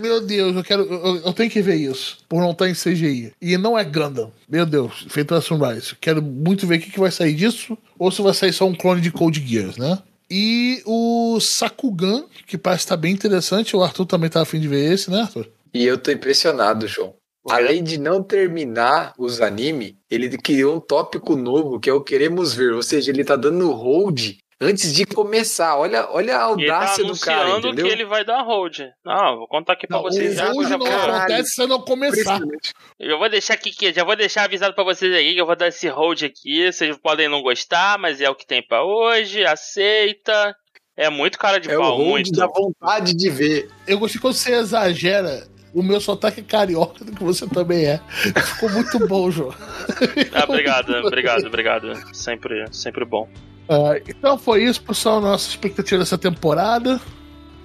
[0.01, 0.83] Meu Deus, eu quero.
[0.83, 2.19] Eu, eu tenho que ver isso.
[2.29, 3.33] Por não estar em CGI.
[3.41, 4.33] E não é Gundam.
[4.49, 5.95] Meu Deus, feito pela Sunrise.
[6.01, 7.77] Quero muito ver o que, que vai sair disso.
[7.99, 9.99] Ou se vai sair só um clone de Code Geass, né?
[10.31, 13.77] E o Sakugan, que parece estar bem interessante.
[13.77, 15.49] O Arthur também tá afim de ver esse, né, Arthur?
[15.73, 17.15] E eu tô impressionado, João.
[17.49, 22.53] Além de não terminar os anime, ele criou um tópico novo que é o queremos
[22.53, 22.73] ver.
[22.75, 25.75] Ou seja, ele tá dando hold antes de começar.
[25.79, 27.87] Olha, olha a Ele tá audácia do cara, anunciando entendeu?
[27.87, 28.81] que ele vai dar hold.
[29.03, 30.53] Não, vou contar aqui pra Não, vocês o já.
[30.53, 31.13] hoje não caralho.
[31.15, 32.41] acontece se eu não começar.
[32.99, 35.57] Eu vou deixar aqui, que- já vou deixar avisado pra vocês aí que eu vou
[35.57, 36.71] dar esse hold aqui.
[36.71, 39.47] Vocês podem não gostar, mas é o que tem pra hoje.
[39.47, 40.55] Aceita.
[40.95, 42.33] É muito cara de É o pau, hold muito.
[42.33, 43.71] da vontade de ver.
[43.87, 45.49] Eu gostei quando você exagera.
[45.73, 48.01] O meu sotaque é carioca do que você também é.
[48.45, 49.55] Ficou muito bom, João.
[50.33, 52.15] Ah, obrigado, obrigado, obrigado.
[52.15, 53.29] Sempre, sempre bom.
[53.69, 55.21] Ah, então foi isso, pessoal.
[55.21, 57.01] Nossa expectativa dessa temporada.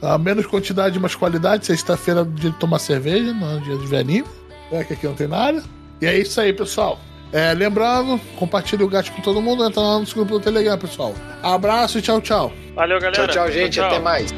[0.01, 1.65] Ah, menos quantidade, mais qualidade.
[1.65, 4.27] Sexta-feira é dia de tomar cerveja, não é dia de ver anime.
[4.71, 5.63] É que aqui não tem nada.
[6.01, 6.99] E é isso aí, pessoal.
[7.31, 9.65] É, lembrando, compartilhe o gato com todo mundo.
[9.65, 11.13] Entra lá no grupo do Telegram, pessoal.
[11.41, 12.53] Abraço e tchau, tchau.
[12.75, 13.27] Valeu, galera.
[13.27, 13.79] Tchau, tchau, gente.
[13.79, 14.33] Até mais.